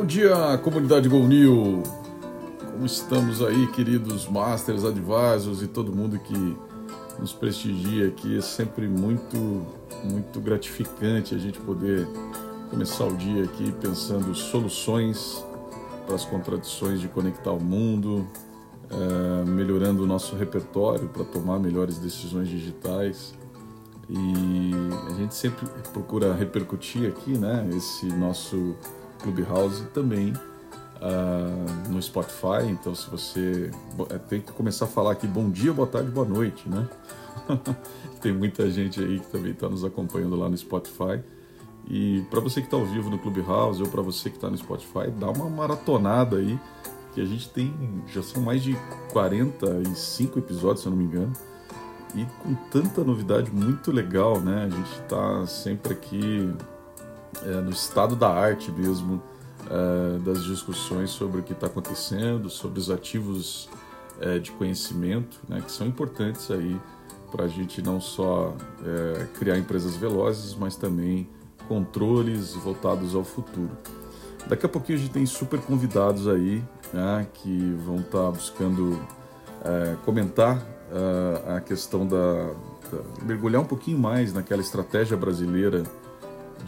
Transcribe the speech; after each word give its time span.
Bom 0.00 0.06
dia, 0.06 0.56
comunidade 0.64 1.10
Go 1.10 1.28
New. 1.28 1.82
Como 2.72 2.86
estamos 2.86 3.42
aí, 3.42 3.66
queridos 3.66 4.26
Masters, 4.26 4.82
Advisors 4.82 5.60
e 5.60 5.66
todo 5.66 5.94
mundo 5.94 6.18
que 6.18 6.56
nos 7.18 7.34
prestigia 7.34 8.08
aqui? 8.08 8.38
É 8.38 8.40
sempre 8.40 8.88
muito, 8.88 9.36
muito 10.02 10.40
gratificante 10.40 11.34
a 11.34 11.38
gente 11.38 11.60
poder 11.60 12.08
começar 12.70 13.04
o 13.04 13.14
dia 13.14 13.44
aqui 13.44 13.70
pensando 13.72 14.34
soluções 14.34 15.44
para 16.06 16.14
as 16.14 16.24
contradições 16.24 16.98
de 16.98 17.06
conectar 17.06 17.52
o 17.52 17.62
mundo, 17.62 18.26
é, 18.88 19.44
melhorando 19.44 20.04
o 20.04 20.06
nosso 20.06 20.34
repertório 20.34 21.10
para 21.10 21.24
tomar 21.24 21.58
melhores 21.58 21.98
decisões 21.98 22.48
digitais. 22.48 23.34
E 24.08 24.72
a 25.10 25.14
gente 25.18 25.34
sempre 25.34 25.66
procura 25.92 26.32
repercutir 26.32 27.06
aqui, 27.06 27.36
né, 27.36 27.68
esse 27.76 28.06
nosso 28.06 28.74
Clubhouse 29.20 29.84
também 29.94 30.32
uh, 30.32 31.88
no 31.88 32.00
Spotify. 32.02 32.68
Então, 32.68 32.94
se 32.94 33.08
você 33.10 33.70
é, 34.10 34.18
tem 34.18 34.40
que 34.40 34.52
começar 34.52 34.86
a 34.86 34.88
falar 34.88 35.12
aqui 35.12 35.26
bom 35.26 35.50
dia, 35.50 35.72
boa 35.72 35.88
tarde, 35.88 36.10
boa 36.10 36.26
noite, 36.26 36.68
né? 36.68 36.88
tem 38.20 38.32
muita 38.32 38.70
gente 38.70 39.00
aí 39.00 39.20
que 39.20 39.26
também 39.26 39.52
está 39.52 39.68
nos 39.68 39.84
acompanhando 39.84 40.36
lá 40.36 40.48
no 40.48 40.56
Spotify. 40.56 41.20
E 41.88 42.22
para 42.30 42.40
você 42.40 42.60
que 42.60 42.66
está 42.66 42.76
ao 42.76 42.84
vivo 42.84 43.10
no 43.10 43.18
Clubhouse 43.18 43.82
ou 43.82 43.88
para 43.88 44.02
você 44.02 44.30
que 44.30 44.36
está 44.36 44.50
no 44.50 44.56
Spotify, 44.56 45.10
dá 45.18 45.30
uma 45.30 45.48
maratonada 45.48 46.36
aí, 46.36 46.58
que 47.14 47.20
a 47.20 47.24
gente 47.24 47.48
tem, 47.48 47.74
já 48.06 48.22
são 48.22 48.42
mais 48.42 48.62
de 48.62 48.76
45 49.12 50.38
episódios, 50.38 50.82
se 50.82 50.86
eu 50.86 50.90
não 50.90 50.98
me 50.98 51.04
engano 51.04 51.32
e 52.14 52.26
com 52.42 52.54
tanta 52.70 53.04
novidade 53.04 53.50
muito 53.50 53.92
legal, 53.92 54.40
né? 54.40 54.64
A 54.64 54.68
gente 54.68 54.92
está 55.00 55.46
sempre 55.46 55.92
aqui 55.92 56.52
é, 57.42 57.60
no 57.60 57.70
estado 57.70 58.16
da 58.16 58.28
arte 58.28 58.70
mesmo, 58.70 59.22
é, 59.68 60.18
das 60.18 60.44
discussões 60.44 61.10
sobre 61.10 61.40
o 61.40 61.42
que 61.42 61.52
está 61.52 61.66
acontecendo, 61.66 62.48
sobre 62.50 62.78
os 62.78 62.90
ativos 62.90 63.68
é, 64.20 64.38
de 64.38 64.50
conhecimento, 64.52 65.40
né? 65.48 65.60
Que 65.60 65.70
são 65.70 65.86
importantes 65.86 66.50
aí 66.50 66.78
para 67.30 67.44
a 67.44 67.48
gente 67.48 67.80
não 67.80 68.00
só 68.00 68.54
é, 68.84 69.26
criar 69.38 69.58
empresas 69.58 69.96
velozes, 69.96 70.54
mas 70.54 70.76
também 70.76 71.28
controles 71.68 72.54
voltados 72.54 73.14
ao 73.14 73.22
futuro. 73.22 73.70
Daqui 74.48 74.66
a 74.66 74.68
pouquinho 74.68 74.98
a 74.98 75.00
gente 75.00 75.12
tem 75.12 75.26
super 75.26 75.60
convidados 75.60 76.26
aí, 76.26 76.62
né? 76.92 77.26
Que 77.34 77.76
vão 77.84 77.96
estar 77.96 78.24
tá 78.24 78.30
buscando 78.30 78.98
é, 79.64 79.96
comentar 80.04 80.56
uh, 80.56 81.56
a 81.56 81.60
questão 81.60 82.06
da, 82.06 82.16
da, 82.16 83.22
mergulhar 83.22 83.62
um 83.62 83.66
pouquinho 83.66 83.98
mais 83.98 84.32
naquela 84.32 84.60
estratégia 84.60 85.16
brasileira 85.16 85.84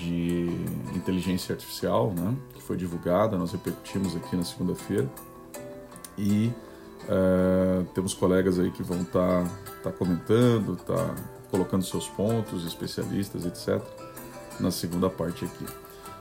de 0.03 0.47
inteligência 0.95 1.55
artificial, 1.55 2.13
né, 2.13 2.35
que 2.55 2.63
foi 2.63 2.77
divulgada, 2.77 3.37
nós 3.37 3.53
repercutimos 3.53 4.17
aqui 4.17 4.37
na 4.37 4.45
segunda-feira 4.45 5.09
e 6.19 6.53
uh, 7.05 7.85
temos 7.95 8.15
colegas 8.15 8.59
aí 8.59 8.71
que 8.71 8.83
vão 8.83 9.03
estar 9.03 9.45
tá, 9.45 9.51
tá 9.85 9.93
comentando, 9.93 10.77
tá 10.77 11.15
colocando 11.51 11.85
seus 11.85 12.09
pontos, 12.09 12.65
especialistas, 12.67 13.45
etc. 13.47 13.83
Na 14.61 14.71
segunda 14.71 15.09
parte 15.09 15.45
aqui. 15.45 15.67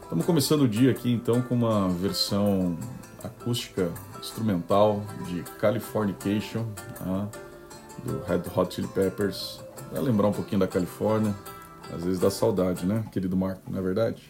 Estamos 0.02 0.26
começando 0.26 0.62
o 0.62 0.68
dia 0.68 0.92
aqui 0.92 1.12
então 1.12 1.42
com 1.42 1.56
uma 1.56 1.90
versão 1.90 2.78
acústica 3.24 3.92
instrumental 4.20 5.04
de 5.28 5.44
Californication. 5.60 6.66
Né? 7.00 7.28
do 8.04 8.22
Red 8.24 8.44
Hot 8.56 8.74
Chili 8.74 8.88
Peppers. 8.88 9.60
Vai 9.92 10.02
lembrar 10.02 10.28
um 10.28 10.32
pouquinho 10.32 10.60
da 10.60 10.68
Califórnia. 10.68 11.34
Às 11.92 12.04
vezes 12.04 12.20
dá 12.20 12.32
saudade, 12.32 12.86
né, 12.86 13.06
querido 13.12 13.36
Marco, 13.36 13.70
não 13.70 13.78
é 13.78 13.82
verdade? 13.82 14.24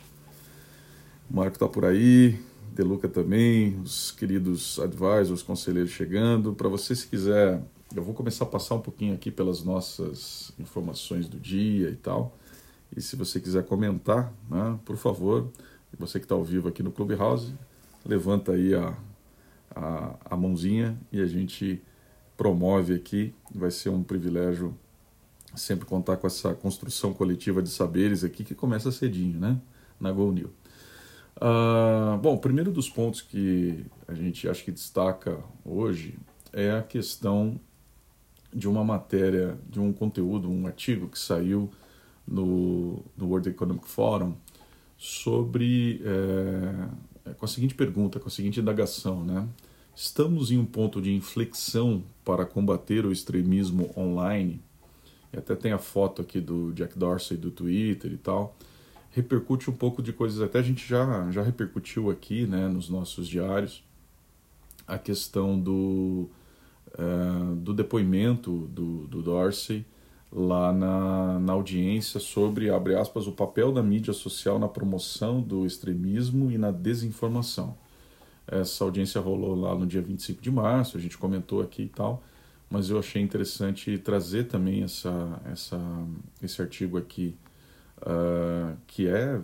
O 1.29 1.35
Marco 1.35 1.59
tá 1.59 1.67
por 1.67 1.85
aí, 1.85 2.39
Deluca 2.73 3.07
também, 3.07 3.77
os 3.81 4.11
queridos 4.11 4.79
advisors, 4.79 5.44
conselheiros 5.44 5.91
chegando. 5.91 6.53
Para 6.53 6.69
você, 6.69 6.95
se 6.95 7.05
quiser, 7.05 7.61
eu 7.95 8.01
vou 8.01 8.13
começar 8.13 8.45
a 8.45 8.47
passar 8.47 8.75
um 8.75 8.79
pouquinho 8.79 9.13
aqui 9.13 9.29
pelas 9.29 9.61
nossas 9.61 10.53
informações 10.57 11.27
do 11.27 11.38
dia 11.38 11.89
e 11.89 11.95
tal. 11.95 12.35
E 12.95 13.01
se 13.01 13.16
você 13.16 13.39
quiser 13.39 13.66
comentar, 13.66 14.33
né, 14.49 14.79
por 14.85 14.95
favor, 14.95 15.49
você 15.99 16.17
que 16.17 16.25
está 16.25 16.33
ao 16.33 16.43
vivo 16.43 16.69
aqui 16.69 16.81
no 16.81 16.91
Clubhouse, 16.91 17.53
levanta 18.05 18.53
aí 18.53 18.73
a, 18.73 18.97
a, 19.75 20.16
a 20.31 20.38
mãozinha 20.38 20.97
e 21.11 21.22
a 21.22 21.25
gente 21.25 21.81
promove 22.38 22.95
aqui. 22.95 23.33
Vai 23.53 23.69
ser 23.69 23.89
um 23.89 24.01
privilégio 24.01 24.73
sempre 25.56 25.85
contar 25.85 26.17
com 26.17 26.28
essa 26.28 26.53
construção 26.53 27.13
coletiva 27.13 27.62
de 27.62 27.69
saberes 27.69 28.23
aqui 28.23 28.44
que 28.44 28.56
começa 28.56 28.91
cedinho, 28.91 29.39
né? 29.39 29.59
Na 30.00 30.12
Go 30.12 30.31
New. 30.31 30.51
Uh, 31.38 32.17
bom, 32.19 32.35
o 32.35 32.39
primeiro 32.39 32.72
dos 32.72 32.89
pontos 32.89 33.22
que 33.22 33.85
a 34.07 34.13
gente 34.13 34.47
acho 34.47 34.63
que 34.63 34.72
destaca 34.72 35.40
hoje 35.66 36.17
é 36.53 36.72
a 36.72 36.81
questão 36.81 37.59
de 38.53 38.67
uma 38.67 38.84
matéria, 38.84 39.57
de 39.69 39.79
um 39.79 39.94
conteúdo, 39.94 40.50
um 40.50 40.67
artigo 40.67 41.07
que 41.07 41.17
saiu 41.17 41.69
no, 42.28 43.03
no 43.17 43.28
World 43.28 43.50
Economic 43.50 43.88
Forum 43.88 44.35
sobre 44.97 46.01
é, 46.06 47.34
com 47.34 47.45
a 47.45 47.47
seguinte 47.47 47.73
pergunta, 47.73 48.19
com 48.19 48.28
a 48.28 48.31
seguinte 48.31 48.59
indagação, 48.59 49.23
né? 49.23 49.47
Estamos 49.95 50.51
em 50.51 50.57
um 50.57 50.66
ponto 50.66 51.01
de 51.01 51.13
inflexão 51.13 52.03
para 52.23 52.45
combater 52.45 53.06
o 53.06 53.11
extremismo 53.11 53.91
online. 53.97 54.61
E 55.33 55.37
até 55.37 55.55
tem 55.55 55.71
a 55.71 55.77
foto 55.77 56.21
aqui 56.21 56.39
do 56.39 56.73
Jack 56.73 56.97
Dorsey 56.97 57.37
do 57.37 57.51
Twitter 57.51 58.11
e 58.11 58.17
tal. 58.17 58.55
Repercute 59.11 59.69
um 59.69 59.73
pouco 59.73 60.01
de 60.01 60.13
coisas, 60.13 60.41
até 60.41 60.59
a 60.59 60.61
gente 60.61 60.87
já, 60.87 61.29
já 61.31 61.41
repercutiu 61.41 62.09
aqui 62.09 62.45
né, 62.47 62.67
nos 62.67 62.89
nossos 62.89 63.27
diários 63.27 63.83
a 64.87 64.97
questão 64.97 65.59
do, 65.59 66.29
uh, 66.97 67.55
do 67.55 67.73
depoimento 67.73 68.67
do, 68.67 69.07
do 69.07 69.21
Dorsey 69.21 69.85
lá 70.31 70.71
na, 70.71 71.39
na 71.39 71.53
audiência 71.53 72.19
sobre, 72.19 72.69
abre 72.69 72.95
aspas, 72.95 73.27
o 73.27 73.33
papel 73.33 73.71
da 73.71 73.83
mídia 73.83 74.13
social 74.13 74.57
na 74.57 74.67
promoção 74.67 75.41
do 75.41 75.65
extremismo 75.65 76.49
e 76.49 76.57
na 76.57 76.71
desinformação. 76.71 77.75
Essa 78.47 78.83
audiência 78.83 79.19
rolou 79.19 79.55
lá 79.55 79.75
no 79.75 79.85
dia 79.85 80.01
25 80.01 80.41
de 80.41 80.51
março, 80.51 80.97
a 80.97 80.99
gente 80.99 81.17
comentou 81.17 81.61
aqui 81.61 81.83
e 81.83 81.89
tal, 81.89 82.23
mas 82.71 82.89
eu 82.89 82.97
achei 82.97 83.21
interessante 83.21 83.97
trazer 83.97 84.45
também 84.45 84.81
essa, 84.81 85.41
essa, 85.51 85.79
esse 86.41 86.61
artigo 86.61 86.97
aqui, 86.97 87.35
uh, 87.97 88.77
que 88.87 89.09
é 89.09 89.41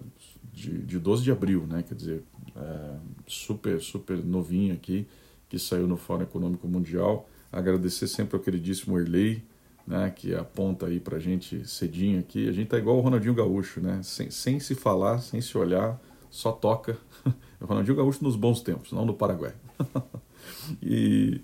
de, 0.54 0.78
de 0.80 0.98
12 0.98 1.24
de 1.24 1.32
abril, 1.32 1.68
né? 1.68 1.84
quer 1.86 1.94
dizer, 1.94 2.24
uh, 2.56 3.00
super, 3.28 3.82
super 3.82 4.18
novinho 4.18 4.74
aqui, 4.74 5.06
que 5.50 5.60
saiu 5.60 5.88
no 5.88 5.98
Fórum 5.98 6.24
Econômico 6.24 6.70
Mundial. 6.70 7.30
Agradecer 7.52 8.08
sempre 8.08 8.38
ao 8.38 8.42
queridíssimo 8.42 8.98
Erlei, 8.98 9.44
né, 9.86 10.12
que 10.14 10.34
aponta 10.34 10.86
aí 10.86 11.00
pra 11.00 11.20
gente 11.20 11.68
cedinho 11.68 12.20
aqui. 12.20 12.48
A 12.48 12.52
gente 12.54 12.68
tá 12.68 12.78
igual 12.78 12.98
o 12.98 13.02
Ronaldinho 13.02 13.34
Gaúcho, 13.34 13.80
né? 13.80 14.02
Sem, 14.04 14.30
sem 14.30 14.60
se 14.60 14.76
falar, 14.76 15.20
sem 15.20 15.40
se 15.40 15.58
olhar, 15.58 16.00
só 16.30 16.52
toca. 16.52 16.98
O 17.60 17.66
Ronaldinho 17.66 17.98
Gaúcho 17.98 18.24
nos 18.24 18.36
bons 18.36 18.62
tempos, 18.62 18.92
não 18.92 19.04
no 19.04 19.16
Paraguai. 19.16 19.52
e, 20.80 21.42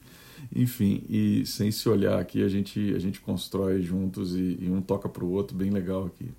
enfim, 0.56 1.04
e 1.10 1.46
sem 1.46 1.72
se 1.72 1.88
olhar 1.88 2.20
aqui, 2.20 2.44
a 2.44 2.48
gente, 2.48 2.94
a 2.96 3.00
gente 3.00 3.20
constrói 3.20 3.82
juntos 3.82 4.36
e, 4.36 4.58
e 4.62 4.70
um 4.70 4.82
toca 4.82 5.08
para 5.08 5.24
o 5.24 5.32
outro, 5.32 5.56
bem 5.56 5.70
legal 5.70 6.06
aqui. 6.06 6.30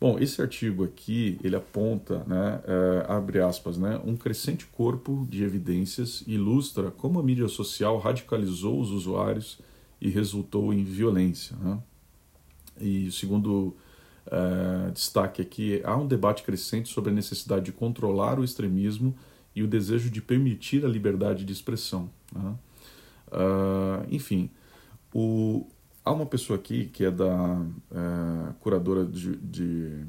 Bom, 0.00 0.16
esse 0.18 0.40
artigo 0.40 0.84
aqui, 0.84 1.40
ele 1.42 1.56
aponta, 1.56 2.22
né, 2.24 2.60
é, 2.64 3.06
abre 3.12 3.40
aspas, 3.40 3.76
né, 3.76 4.00
um 4.04 4.16
crescente 4.16 4.64
corpo 4.66 5.26
de 5.28 5.42
evidências 5.42 6.22
ilustra 6.24 6.92
como 6.92 7.18
a 7.18 7.22
mídia 7.22 7.48
social 7.48 7.98
radicalizou 7.98 8.80
os 8.80 8.92
usuários 8.92 9.58
e 10.00 10.08
resultou 10.08 10.72
em 10.72 10.84
violência. 10.84 11.56
Né? 11.56 11.78
E 12.80 13.10
segundo 13.10 13.76
uh, 14.26 14.92
destaque 14.92 15.42
aqui, 15.42 15.80
há 15.84 15.96
um 15.96 16.06
debate 16.06 16.44
crescente 16.44 16.88
sobre 16.88 17.10
a 17.10 17.14
necessidade 17.14 17.64
de 17.64 17.72
controlar 17.72 18.38
o 18.38 18.44
extremismo 18.44 19.12
e 19.52 19.64
o 19.64 19.66
desejo 19.66 20.10
de 20.10 20.22
permitir 20.22 20.84
a 20.84 20.88
liberdade 20.88 21.44
de 21.44 21.52
expressão. 21.52 22.08
Né? 22.32 22.54
Uh, 23.32 24.06
enfim, 24.10 24.50
o, 25.14 25.66
há 26.04 26.12
uma 26.12 26.26
pessoa 26.26 26.58
aqui 26.58 26.86
que 26.86 27.04
é 27.04 27.10
da 27.10 27.60
uh, 27.60 28.54
curadora 28.60 29.04
de, 29.04 29.36
de, 29.36 30.04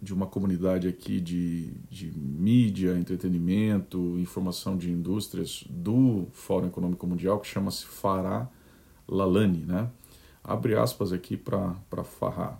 de, 0.00 0.12
uma 0.12 0.26
comunidade 0.26 0.88
aqui 0.88 1.20
de, 1.20 1.72
de 1.90 2.10
mídia, 2.16 2.98
entretenimento, 2.98 4.18
informação 4.18 4.76
de 4.76 4.90
indústrias 4.90 5.64
do 5.68 6.26
Fórum 6.32 6.66
Econômico 6.66 7.06
Mundial, 7.06 7.40
que 7.40 7.46
chama-se 7.46 7.86
Farah 7.86 8.48
Lalani, 9.08 9.64
né? 9.64 9.90
Abre 10.42 10.76
aspas 10.76 11.12
aqui 11.12 11.36
para 11.36 12.04
Farah. 12.04 12.58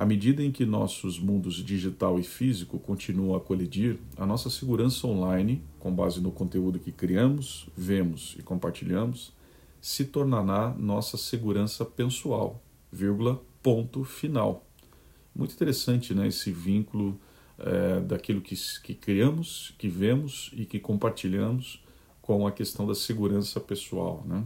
À 0.00 0.06
medida 0.06 0.42
em 0.42 0.50
que 0.50 0.64
nossos 0.64 1.18
mundos 1.18 1.56
digital 1.56 2.18
e 2.18 2.22
físico 2.22 2.78
continuam 2.78 3.36
a 3.36 3.40
colidir, 3.40 3.98
a 4.16 4.24
nossa 4.24 4.48
segurança 4.48 5.06
online, 5.06 5.62
com 5.78 5.94
base 5.94 6.22
no 6.22 6.32
conteúdo 6.32 6.78
que 6.78 6.90
criamos, 6.90 7.68
vemos 7.76 8.34
e 8.38 8.42
compartilhamos, 8.42 9.30
se 9.78 10.06
tornará 10.06 10.74
nossa 10.78 11.18
segurança 11.18 11.84
pessoal, 11.84 12.62
vírgula, 12.90 13.42
ponto 13.62 14.02
final. 14.02 14.64
Muito 15.36 15.52
interessante 15.52 16.14
né, 16.14 16.28
esse 16.28 16.50
vínculo 16.50 17.20
é, 17.58 18.00
daquilo 18.00 18.40
que, 18.40 18.56
que 18.82 18.94
criamos, 18.94 19.74
que 19.76 19.86
vemos 19.86 20.50
e 20.54 20.64
que 20.64 20.80
compartilhamos 20.80 21.84
com 22.22 22.46
a 22.46 22.52
questão 22.52 22.86
da 22.86 22.94
segurança 22.94 23.60
pessoal. 23.60 24.24
Né? 24.26 24.44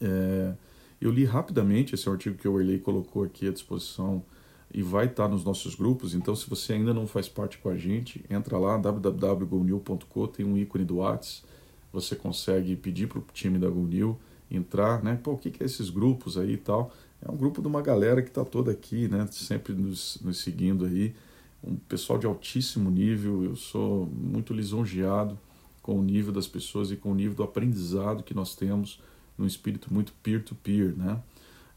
É, 0.00 0.54
eu 1.00 1.10
li 1.10 1.24
rapidamente 1.24 1.96
esse 1.96 2.08
artigo 2.08 2.38
que 2.38 2.46
o 2.46 2.60
Erley 2.60 2.78
colocou 2.78 3.24
aqui 3.24 3.48
à 3.48 3.50
disposição 3.50 4.24
e 4.72 4.82
vai 4.82 5.06
estar 5.06 5.28
nos 5.28 5.44
nossos 5.44 5.74
grupos. 5.74 6.14
Então, 6.14 6.34
se 6.34 6.48
você 6.48 6.72
ainda 6.72 6.94
não 6.94 7.06
faz 7.06 7.28
parte 7.28 7.58
com 7.58 7.68
a 7.68 7.76
gente, 7.76 8.24
entra 8.30 8.58
lá 8.58 8.76
www.gonil.co, 8.78 10.28
tem 10.28 10.46
um 10.46 10.56
ícone 10.56 10.84
do 10.84 10.96
Whats. 10.96 11.44
Você 11.92 12.16
consegue 12.16 12.74
pedir 12.74 13.06
para 13.06 13.18
o 13.18 13.24
time 13.34 13.58
da 13.58 13.68
Gonil 13.68 14.18
entrar, 14.50 15.02
né? 15.02 15.18
Pô, 15.22 15.32
o 15.32 15.38
que, 15.38 15.50
que 15.50 15.62
é 15.62 15.66
esses 15.66 15.90
grupos 15.90 16.38
aí 16.38 16.54
e 16.54 16.56
tal? 16.56 16.90
É 17.20 17.30
um 17.30 17.36
grupo 17.36 17.60
de 17.60 17.68
uma 17.68 17.82
galera 17.82 18.22
que 18.22 18.28
está 18.28 18.44
toda 18.44 18.72
aqui, 18.72 19.08
né? 19.08 19.28
Sempre 19.30 19.74
nos, 19.74 20.18
nos 20.22 20.38
seguindo 20.38 20.86
aí. 20.86 21.14
Um 21.62 21.76
pessoal 21.76 22.18
de 22.18 22.26
altíssimo 22.26 22.90
nível. 22.90 23.44
Eu 23.44 23.56
sou 23.56 24.06
muito 24.06 24.54
lisonjeado 24.54 25.38
com 25.82 25.98
o 25.98 26.02
nível 26.02 26.32
das 26.32 26.48
pessoas 26.48 26.90
e 26.90 26.96
com 26.96 27.12
o 27.12 27.14
nível 27.14 27.34
do 27.34 27.42
aprendizado 27.42 28.22
que 28.22 28.34
nós 28.34 28.54
temos 28.54 29.00
num 29.36 29.46
espírito 29.46 29.92
muito 29.92 30.12
peer-to-peer, 30.22 30.94
-peer, 30.94 30.96
né? 30.96 31.20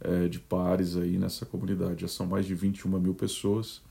É, 0.01 0.27
de 0.27 0.39
pares 0.39 0.97
aí 0.97 1.17
nessa 1.17 1.45
comunidade. 1.45 2.01
Já 2.01 2.07
são 2.07 2.25
mais 2.25 2.45
de 2.45 2.53
21 2.53 2.99
mil 2.99 3.15
pessoas 3.15 3.81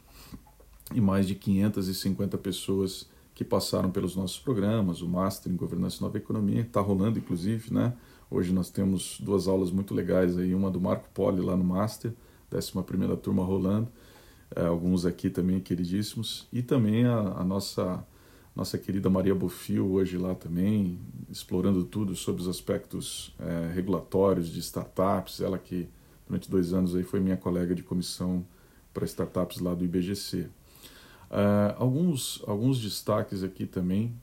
e 0.95 1.01
mais 1.01 1.27
de 1.27 1.35
550 1.35 2.37
pessoas 2.39 3.09
que 3.35 3.45
passaram 3.45 3.91
pelos 3.91 4.15
nossos 4.15 4.39
programas, 4.39 5.03
o 5.03 5.09
Master 5.09 5.51
em 5.51 5.57
Governança 5.57 5.99
e 5.99 6.03
Nova 6.03 6.17
Economia, 6.17 6.61
está 6.61 6.81
rolando 6.81 7.19
inclusive, 7.19 7.73
né? 7.75 7.93
Hoje 8.31 8.53
nós 8.53 8.71
temos 8.71 9.19
duas 9.21 9.49
aulas 9.49 9.71
muito 9.71 9.93
legais 9.95 10.39
aí, 10.39 10.55
uma 10.55 10.71
do 10.71 10.81
Marco 10.81 11.09
Poli 11.13 11.41
lá 11.41 11.57
no 11.57 11.65
Master, 11.65 12.13
11 12.53 12.83
primeira 12.85 13.17
turma 13.17 13.45
rolando, 13.45 13.89
é, 14.55 14.65
alguns 14.65 15.05
aqui 15.05 15.29
também 15.29 15.59
queridíssimos, 15.59 16.47
e 16.53 16.63
também 16.63 17.05
a, 17.07 17.19
a 17.19 17.45
nossa 17.45 18.05
nossa 18.55 18.79
querida 18.79 19.11
Maria 19.11 19.35
Bofil 19.35 19.91
hoje 19.91 20.17
lá 20.17 20.35
também, 20.35 20.99
explorando 21.29 21.85
tudo 21.85 22.15
sobre 22.15 22.41
os 22.41 22.49
aspectos 22.49 23.35
é, 23.39 23.73
regulatórios 23.75 24.49
de 24.49 24.61
startups. 24.61 25.41
Ela 25.41 25.59
que 25.59 25.89
durante 26.27 26.49
dois 26.49 26.73
anos 26.73 26.95
aí 26.95 27.03
foi 27.03 27.19
minha 27.19 27.37
colega 27.37 27.75
de 27.75 27.83
comissão 27.83 28.47
para 28.93 29.05
startups 29.05 29.59
lá 29.59 29.75
do 29.75 29.85
IBGC. 29.85 30.43
Uh, 30.43 30.49
é, 31.31 31.75
alguns, 31.79 32.43
alguns 32.47 32.81
destaques 32.81 33.43
aqui 33.43 33.67
também, 33.67 34.15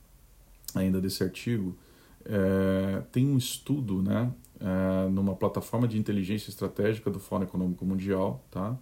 ainda 0.73 1.01
desse 1.01 1.23
artigo. 1.23 1.75
É, 2.23 3.01
tem 3.11 3.27
um 3.27 3.37
estudo 3.37 4.01
né, 4.01 4.31
é, 4.59 5.09
numa 5.09 5.35
plataforma 5.35 5.87
de 5.87 5.97
inteligência 5.97 6.49
estratégica 6.49 7.09
do 7.09 7.19
Fórum 7.19 7.43
Econômico 7.43 7.83
Mundial, 7.83 8.43
tá? 8.49 8.77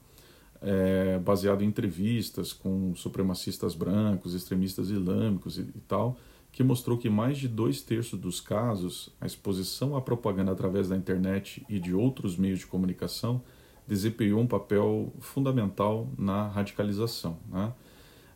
É, 0.61 1.17
baseado 1.19 1.63
em 1.63 1.67
entrevistas 1.67 2.51
com 2.51 2.93
supremacistas 2.95 3.75
brancos, 3.75 4.33
extremistas 4.33 4.89
islâmicos 4.89 5.57
e, 5.57 5.61
e, 5.61 5.81
tal, 5.87 6.17
que 6.51 6.63
mostrou 6.63 6.97
que 6.97 7.09
mais 7.09 7.37
de 7.37 7.47
dois 7.47 7.81
terços 7.81 8.19
dos 8.19 8.41
casos, 8.41 9.09
a 9.21 9.25
exposição 9.25 9.95
à 9.95 10.01
propaganda 10.01 10.51
através 10.51 10.89
da 10.89 10.97
internet 10.97 11.65
e 11.69 11.79
de 11.79 11.93
outros 11.93 12.35
meios 12.35 12.59
de 12.59 12.67
comunicação 12.67 13.41
desempenhou 13.87 14.39
um 14.39 14.47
papel 14.47 15.13
fundamental 15.19 16.07
na 16.17 16.47
radicalização. 16.47 17.39
Né? 17.49 17.73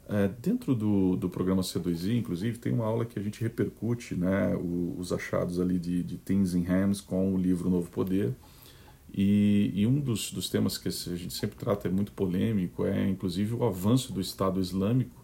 É, 0.10 0.28
dentro 0.28 0.76
do, 0.76 1.16
do 1.16 1.30
programa 1.30 1.62
C2I, 1.62 2.18
inclusive, 2.18 2.58
tem 2.58 2.74
uma 2.74 2.86
aula 2.86 3.06
que 3.06 3.18
a 3.18 3.22
gente 3.22 3.42
repercute 3.42 4.16
né, 4.16 4.56
o, 4.56 4.96
os 4.98 5.14
achados 5.14 5.60
ali 5.60 5.80
de, 5.80 6.04
de 6.04 6.18
Things 6.18 6.54
in 6.54 6.64
Hands 6.64 7.00
com 7.00 7.34
o 7.34 7.38
livro 7.38 7.70
Novo 7.70 7.90
Poder, 7.90 8.34
e, 9.14 9.72
e, 9.76 9.86
um 9.86 10.00
dos, 10.00 10.32
dos 10.32 10.50
temas 10.50 10.78
que 10.78 10.88
a 10.88 10.92
gente 10.92 11.34
sempre 11.34 11.56
trata 11.56 11.88
é 11.88 11.92
muito 11.92 12.12
polêmico, 12.12 12.86
é 12.86 13.08
inclusive 13.08 13.54
o 13.54 13.64
avanço 13.64 14.12
do 14.12 14.20
Estado 14.20 14.60
Islâmico 14.60 15.24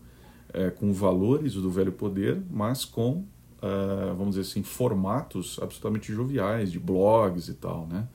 é, 0.53 0.69
com 0.69 0.93
valores 0.93 1.53
do 1.53 1.69
velho 1.71 1.91
poder, 1.91 2.39
mas 2.51 2.85
com, 2.85 3.23
uh, 3.61 4.15
vamos 4.15 4.35
dizer 4.35 4.41
assim, 4.41 4.61
formatos 4.61 5.59
absolutamente 5.61 6.13
joviais, 6.13 6.71
de 6.71 6.79
blogs 6.79 7.49
e 7.49 7.53
tal, 7.55 7.87
né? 7.87 8.07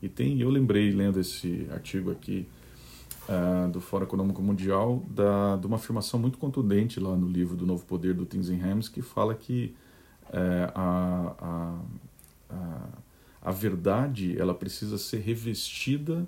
E 0.00 0.08
tem, 0.08 0.40
eu 0.40 0.48
lembrei, 0.48 0.90
lendo 0.92 1.18
esse 1.18 1.66
artigo 1.70 2.10
aqui 2.10 2.46
uh, 3.28 3.70
do 3.70 3.80
Fórum 3.80 4.04
Econômico 4.04 4.40
Mundial, 4.40 5.04
da, 5.10 5.56
de 5.56 5.66
uma 5.66 5.76
afirmação 5.76 6.18
muito 6.20 6.38
contundente 6.38 7.00
lá 7.00 7.16
no 7.16 7.28
livro 7.28 7.56
do 7.56 7.66
Novo 7.66 7.84
Poder 7.84 8.14
do 8.14 8.24
Tenzin 8.24 8.60
Hams, 8.60 8.88
que 8.88 9.02
fala 9.02 9.34
que 9.34 9.74
uh, 10.28 10.72
a, 10.74 11.34
a, 11.38 12.54
a 12.54 12.88
a 13.48 13.50
verdade 13.50 14.38
ela 14.38 14.52
precisa 14.52 14.98
ser 14.98 15.20
revestida 15.20 16.26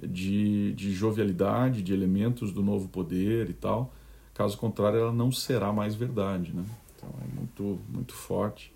de, 0.00 0.72
de 0.74 0.92
jovialidade, 0.92 1.82
de 1.82 1.92
elementos 1.92 2.52
do 2.52 2.62
novo 2.62 2.88
poder 2.88 3.50
e 3.50 3.52
tal. 3.52 3.92
Caso 4.32 4.56
contrário, 4.56 5.00
ela 5.00 5.12
não 5.12 5.32
será 5.32 5.72
mais 5.72 5.96
verdade. 5.96 6.52
Né? 6.52 6.64
Então 6.94 7.08
é 7.20 7.34
muito, 7.34 7.80
muito 7.88 8.14
forte 8.14 8.72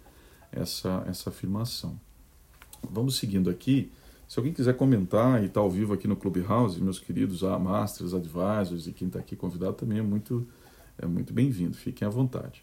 essa, 0.51 1.05
essa 1.07 1.31
afirmação. 1.31 1.97
Vamos 2.83 3.17
seguindo 3.17 3.49
aqui. 3.49 3.93
Se 4.27 4.41
alguém 4.41 4.53
quiser 4.53 4.77
comentar 4.77 5.41
e 5.41 5.47
está 5.47 5.61
ao 5.61 5.71
vivo 5.71 5.95
aqui 5.95 6.09
no 6.09 6.17
Clubhouse, 6.17 6.83
meus 6.83 6.99
queridos 6.99 7.45
ah, 7.45 7.61
Masters, 7.61 8.13
Advisors 8.13 8.89
e 8.89 8.93
quem 8.93 9.07
está 9.07 9.21
aqui 9.21 9.37
convidado 9.37 9.75
também 9.75 9.99
é 9.99 10.03
muito, 10.03 10.45
é 10.99 11.07
muito 11.07 11.33
bem-vindo. 11.33 11.77
Fiquem 11.77 12.09
à 12.09 12.11
vontade. 12.11 12.61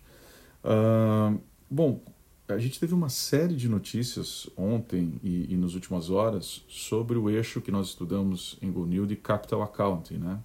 Uh, 0.62 1.39
bom, 1.71 2.01
a 2.47 2.57
gente 2.59 2.80
teve 2.80 2.94
uma 2.94 3.09
série 3.09 3.56
de 3.56 3.68
notícias 3.68 4.47
ontem 4.56 5.19
e, 5.24 5.51
e 5.53 5.57
nas 5.57 5.74
últimas 5.74 6.09
horas 6.09 6.63
sobre 6.68 7.18
o 7.18 7.30
eixo 7.30 7.59
que 7.59 7.71
nós 7.71 7.88
estudamos 7.88 8.57
em 8.62 8.71
GoNew 8.71 9.06
de 9.06 9.15
Capital 9.15 9.63
Accounting, 9.63 10.18
né? 10.18 10.39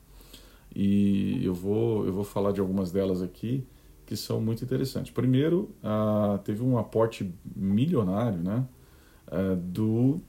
E 0.74 1.44
eu 1.44 1.52
vou, 1.52 2.06
eu 2.06 2.12
vou 2.12 2.24
falar 2.24 2.52
de 2.52 2.60
algumas 2.60 2.90
delas 2.90 3.20
aqui 3.20 3.66
que 4.06 4.16
são 4.16 4.40
muito 4.40 4.64
interessantes. 4.64 5.12
Primeiro, 5.12 5.70
uh, 5.84 6.38
teve 6.38 6.62
um 6.62 6.78
aporte 6.78 7.32
milionário, 7.54 8.38
né? 8.38 8.66
Uh, 9.28 9.56
do, 9.56 10.20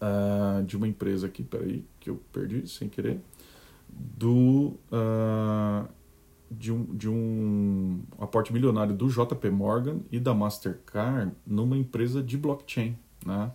uh, 0.00 0.62
de 0.66 0.76
uma 0.76 0.86
empresa 0.86 1.26
aqui, 1.26 1.42
peraí, 1.42 1.84
que 1.98 2.10
eu 2.10 2.20
perdi 2.32 2.68
sem 2.68 2.88
querer, 2.88 3.20
do 3.88 4.74
de 6.50 6.72
um, 6.72 6.84
de 6.96 7.08
um 7.08 8.00
aporte 8.18 8.52
milionário 8.52 8.94
do 8.94 9.08
JP 9.08 9.50
Morgan 9.50 10.00
e 10.10 10.18
da 10.18 10.34
Mastercard 10.34 11.32
numa 11.46 11.76
empresa 11.76 12.22
de 12.22 12.36
blockchain. 12.36 12.96
Né? 13.24 13.50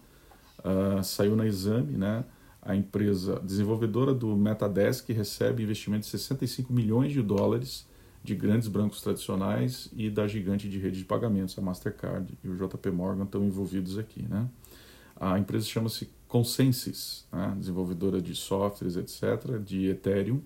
Uh, 0.60 1.04
saiu 1.04 1.36
na 1.36 1.46
exame, 1.46 1.98
né? 1.98 2.24
a 2.62 2.76
empresa 2.76 3.40
desenvolvedora 3.44 4.14
do 4.14 4.36
Metadesk 4.38 5.10
recebe 5.10 5.64
investimento 5.64 6.04
de 6.04 6.12
65 6.12 6.72
milhões 6.72 7.12
de 7.12 7.22
dólares 7.22 7.86
de 8.24 8.36
grandes 8.36 8.70
bancos 8.70 9.02
tradicionais 9.02 9.90
e 9.94 10.10
da 10.10 10.26
gigante 10.28 10.70
de 10.70 10.80
rede 10.80 11.00
de 11.00 11.06
pagamentos, 11.06 11.58
a 11.60 11.62
Mastercard 11.62 12.38
e 12.42 12.48
o 12.48 12.56
JP 12.56 12.90
Morgan 12.92 13.24
estão 13.24 13.44
envolvidos 13.44 13.98
aqui. 13.98 14.24
Né? 14.24 14.48
A 15.18 15.38
empresa 15.38 15.66
chama-se 15.66 16.10
Consensus, 16.28 17.28
né? 17.32 17.54
desenvolvedora 17.60 18.22
de 18.22 18.34
softwares, 18.34 18.96
etc., 18.96 19.60
de 19.60 19.88
Ethereum, 19.90 20.42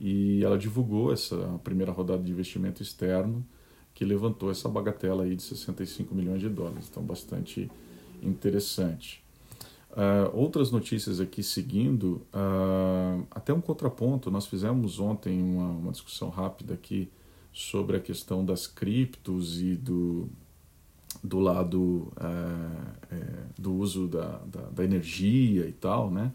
e 0.00 0.44
ela 0.44 0.58
divulgou 0.58 1.12
essa 1.12 1.36
primeira 1.64 1.92
rodada 1.92 2.22
de 2.22 2.30
investimento 2.30 2.82
externo 2.82 3.44
que 3.94 4.04
levantou 4.04 4.50
essa 4.50 4.68
bagatela 4.68 5.24
aí 5.24 5.34
de 5.34 5.42
65 5.42 6.14
milhões 6.14 6.40
de 6.40 6.50
dólares, 6.50 6.88
então 6.90 7.02
bastante 7.02 7.70
interessante. 8.22 9.24
Uh, 9.96 10.28
outras 10.34 10.70
notícias 10.70 11.20
aqui 11.20 11.42
seguindo, 11.42 12.20
uh, 12.34 13.26
até 13.30 13.54
um 13.54 13.62
contraponto, 13.62 14.30
nós 14.30 14.46
fizemos 14.46 15.00
ontem 15.00 15.42
uma, 15.42 15.68
uma, 15.68 15.92
discussão 15.92 16.28
rápida 16.28 16.74
aqui 16.74 17.10
sobre 17.50 17.96
a 17.96 18.00
questão 18.00 18.44
das 18.44 18.66
criptos 18.66 19.62
e 19.62 19.74
do, 19.74 20.28
do 21.24 21.40
lado 21.40 22.12
uh, 22.18 22.96
é, 23.10 23.46
do 23.58 23.72
uso 23.72 24.06
da, 24.06 24.36
da, 24.44 24.60
da, 24.68 24.84
energia 24.84 25.66
e 25.66 25.72
tal, 25.72 26.10
né? 26.10 26.30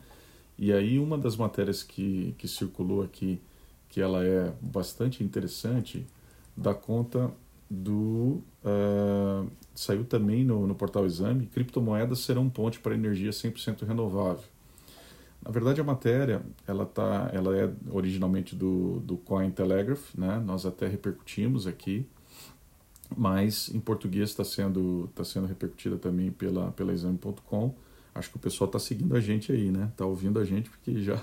E 0.58 0.74
aí 0.74 0.98
uma 0.98 1.15
das 1.15 1.36
matérias 1.36 1.84
que, 1.84 2.34
que 2.39 2.48
circulou 2.48 3.03
aqui 3.03 3.39
que 3.91 4.01
ela 4.01 4.25
é 4.25 4.51
bastante 4.62 5.24
interessante, 5.24 6.07
dá 6.55 6.74
conta 6.74 7.29
do. 7.69 8.41
Uh, 8.63 9.48
saiu 9.75 10.05
também 10.05 10.45
no, 10.45 10.65
no 10.65 10.74
portal 10.74 11.05
Exame: 11.05 11.45
criptomoedas 11.48 12.19
serão 12.19 12.50
ponte 12.50 12.79
para 12.79 12.95
energia 12.95 13.31
100% 13.31 13.86
renovável. 13.86 14.45
Na 15.43 15.51
verdade, 15.51 15.81
a 15.81 15.83
matéria 15.83 16.41
ela, 16.65 16.86
tá, 16.86 17.29
ela 17.33 17.57
é 17.57 17.69
originalmente 17.91 18.55
do, 18.55 19.00
do 19.01 19.17
Cointelegraph, 19.17 20.13
né? 20.15 20.41
nós 20.45 20.65
até 20.67 20.88
repercutimos 20.88 21.65
aqui, 21.65 22.05
mas 23.17 23.69
em 23.74 23.79
português 23.79 24.29
está 24.29 24.43
sendo, 24.43 25.10
tá 25.15 25.24
sendo 25.24 25.48
repercutida 25.48 25.98
também 25.98 26.31
pela, 26.31 26.71
pela 26.71 26.93
exame.com 26.93 27.74
acho 28.13 28.30
que 28.30 28.38
o 28.38 28.39
pessoal 28.39 28.68
está 28.68 28.80
seguindo 28.80 29.15
a 29.15 29.20
gente 29.20 29.51
aí, 29.51 29.72
né? 29.72 29.89
Está 29.91 30.06
ouvindo 30.06 30.39
a 30.39 30.46
gente 30.46 30.70
porque 30.70 31.01
já 31.01 31.22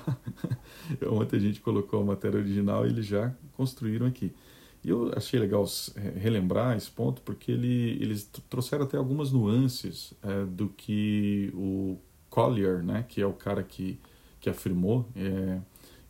ontem 1.10 1.36
a 1.36 1.40
gente 1.40 1.60
colocou 1.60 2.00
a 2.00 2.04
matéria 2.04 2.38
original 2.38 2.86
e 2.86 2.90
eles 2.90 3.06
já 3.06 3.34
construíram 3.56 4.06
aqui. 4.06 4.32
E 4.82 4.90
eu 4.90 5.12
achei 5.16 5.38
legal 5.38 5.66
relembrar 6.16 6.76
esse 6.76 6.90
ponto 6.90 7.20
porque 7.22 7.50
ele, 7.52 7.98
eles 8.00 8.30
trouxeram 8.48 8.84
até 8.84 8.96
algumas 8.96 9.32
nuances 9.32 10.14
é, 10.22 10.44
do 10.44 10.68
que 10.68 11.50
o 11.54 11.98
Collier, 12.30 12.82
né, 12.82 13.04
que 13.08 13.20
é 13.20 13.26
o 13.26 13.32
cara 13.32 13.62
que, 13.62 13.98
que 14.40 14.48
afirmou, 14.48 15.08
é, 15.16 15.58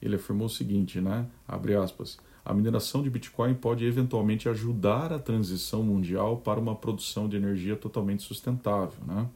ele 0.00 0.16
afirmou 0.16 0.46
o 0.46 0.50
seguinte, 0.50 1.00
né, 1.00 1.26
abre 1.46 1.74
aspas, 1.74 2.18
a 2.44 2.54
mineração 2.54 3.02
de 3.02 3.10
Bitcoin 3.10 3.54
pode 3.54 3.84
eventualmente 3.84 4.48
ajudar 4.48 5.12
a 5.12 5.18
transição 5.18 5.82
mundial 5.82 6.38
para 6.38 6.58
uma 6.58 6.74
produção 6.74 7.28
de 7.28 7.36
energia 7.36 7.76
totalmente 7.76 8.22
sustentável. 8.22 9.04
Né? 9.06 9.26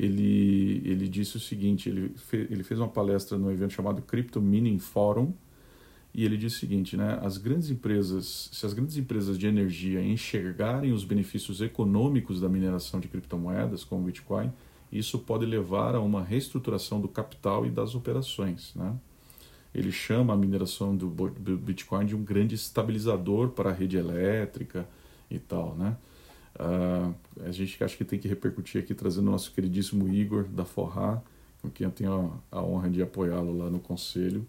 Ele, 0.00 0.80
ele 0.82 1.06
disse 1.06 1.36
o 1.36 1.40
seguinte: 1.40 1.90
ele, 1.90 2.08
fe, 2.16 2.46
ele 2.50 2.62
fez 2.62 2.80
uma 2.80 2.88
palestra 2.88 3.36
no 3.36 3.52
evento 3.52 3.74
chamado 3.74 4.00
Crypto 4.00 4.40
Mining 4.40 4.78
Forum, 4.78 5.34
e 6.14 6.24
ele 6.24 6.38
disse 6.38 6.56
o 6.56 6.60
seguinte, 6.60 6.96
né, 6.96 7.18
as 7.22 7.36
grandes 7.36 7.70
empresas, 7.70 8.48
se 8.50 8.64
as 8.64 8.72
grandes 8.72 8.96
empresas 8.96 9.38
de 9.38 9.46
energia 9.46 10.02
enxergarem 10.02 10.90
os 10.90 11.04
benefícios 11.04 11.60
econômicos 11.60 12.40
da 12.40 12.48
mineração 12.48 12.98
de 12.98 13.08
criptomoedas, 13.08 13.84
como 13.84 14.02
o 14.02 14.04
Bitcoin, 14.06 14.50
isso 14.90 15.18
pode 15.18 15.44
levar 15.44 15.94
a 15.94 16.00
uma 16.00 16.24
reestruturação 16.24 17.00
do 17.00 17.06
capital 17.06 17.66
e 17.66 17.70
das 17.70 17.94
operações, 17.94 18.72
né? 18.74 18.96
ele 19.74 19.92
chama 19.92 20.34
a 20.34 20.36
mineração 20.36 20.96
do 20.96 21.08
Bitcoin 21.08 22.06
de 22.06 22.16
um 22.16 22.24
grande 22.24 22.54
estabilizador 22.54 23.50
para 23.50 23.70
a 23.70 23.72
rede 23.72 23.96
elétrica 23.96 24.88
e 25.30 25.38
tal, 25.38 25.76
né? 25.76 25.96
Uh, 26.60 27.14
a 27.42 27.50
gente 27.50 27.82
acho 27.82 27.96
que 27.96 28.04
tem 28.04 28.18
que 28.18 28.28
repercutir 28.28 28.82
aqui 28.82 28.94
trazendo 28.94 29.28
o 29.28 29.30
nosso 29.30 29.50
queridíssimo 29.52 30.06
Igor 30.12 30.44
da 30.44 30.66
Forrar, 30.66 31.22
com 31.62 31.70
quem 31.70 31.86
eu 31.86 31.90
tenho 31.90 32.38
a, 32.52 32.58
a 32.58 32.62
honra 32.62 32.90
de 32.90 33.00
apoiá-lo 33.00 33.56
lá 33.56 33.70
no 33.70 33.80
conselho, 33.80 34.46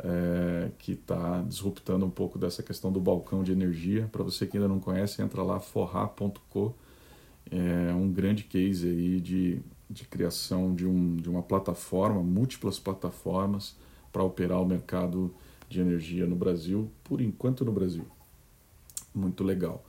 é, 0.00 0.70
que 0.78 0.92
está 0.92 1.42
disruptando 1.42 2.04
um 2.04 2.10
pouco 2.10 2.38
dessa 2.38 2.62
questão 2.62 2.90
do 2.90 3.00
balcão 3.00 3.44
de 3.44 3.52
energia. 3.52 4.08
Para 4.10 4.24
você 4.24 4.46
que 4.46 4.56
ainda 4.56 4.68
não 4.68 4.80
conhece, 4.80 5.22
entra 5.22 5.42
lá 5.42 5.60
forrar.co. 5.60 6.74
É 7.50 7.94
um 7.94 8.10
grande 8.10 8.42
case 8.42 8.88
aí 8.88 9.20
de, 9.20 9.60
de 9.88 10.04
criação 10.04 10.74
de, 10.74 10.86
um, 10.86 11.14
de 11.16 11.28
uma 11.30 11.42
plataforma, 11.42 12.20
múltiplas 12.20 12.80
plataformas 12.80 13.76
para 14.12 14.24
operar 14.24 14.60
o 14.60 14.66
mercado 14.66 15.32
de 15.68 15.80
energia 15.80 16.26
no 16.26 16.34
Brasil, 16.34 16.90
por 17.04 17.20
enquanto 17.20 17.64
no 17.64 17.70
Brasil. 17.70 18.06
Muito 19.14 19.44
legal. 19.44 19.84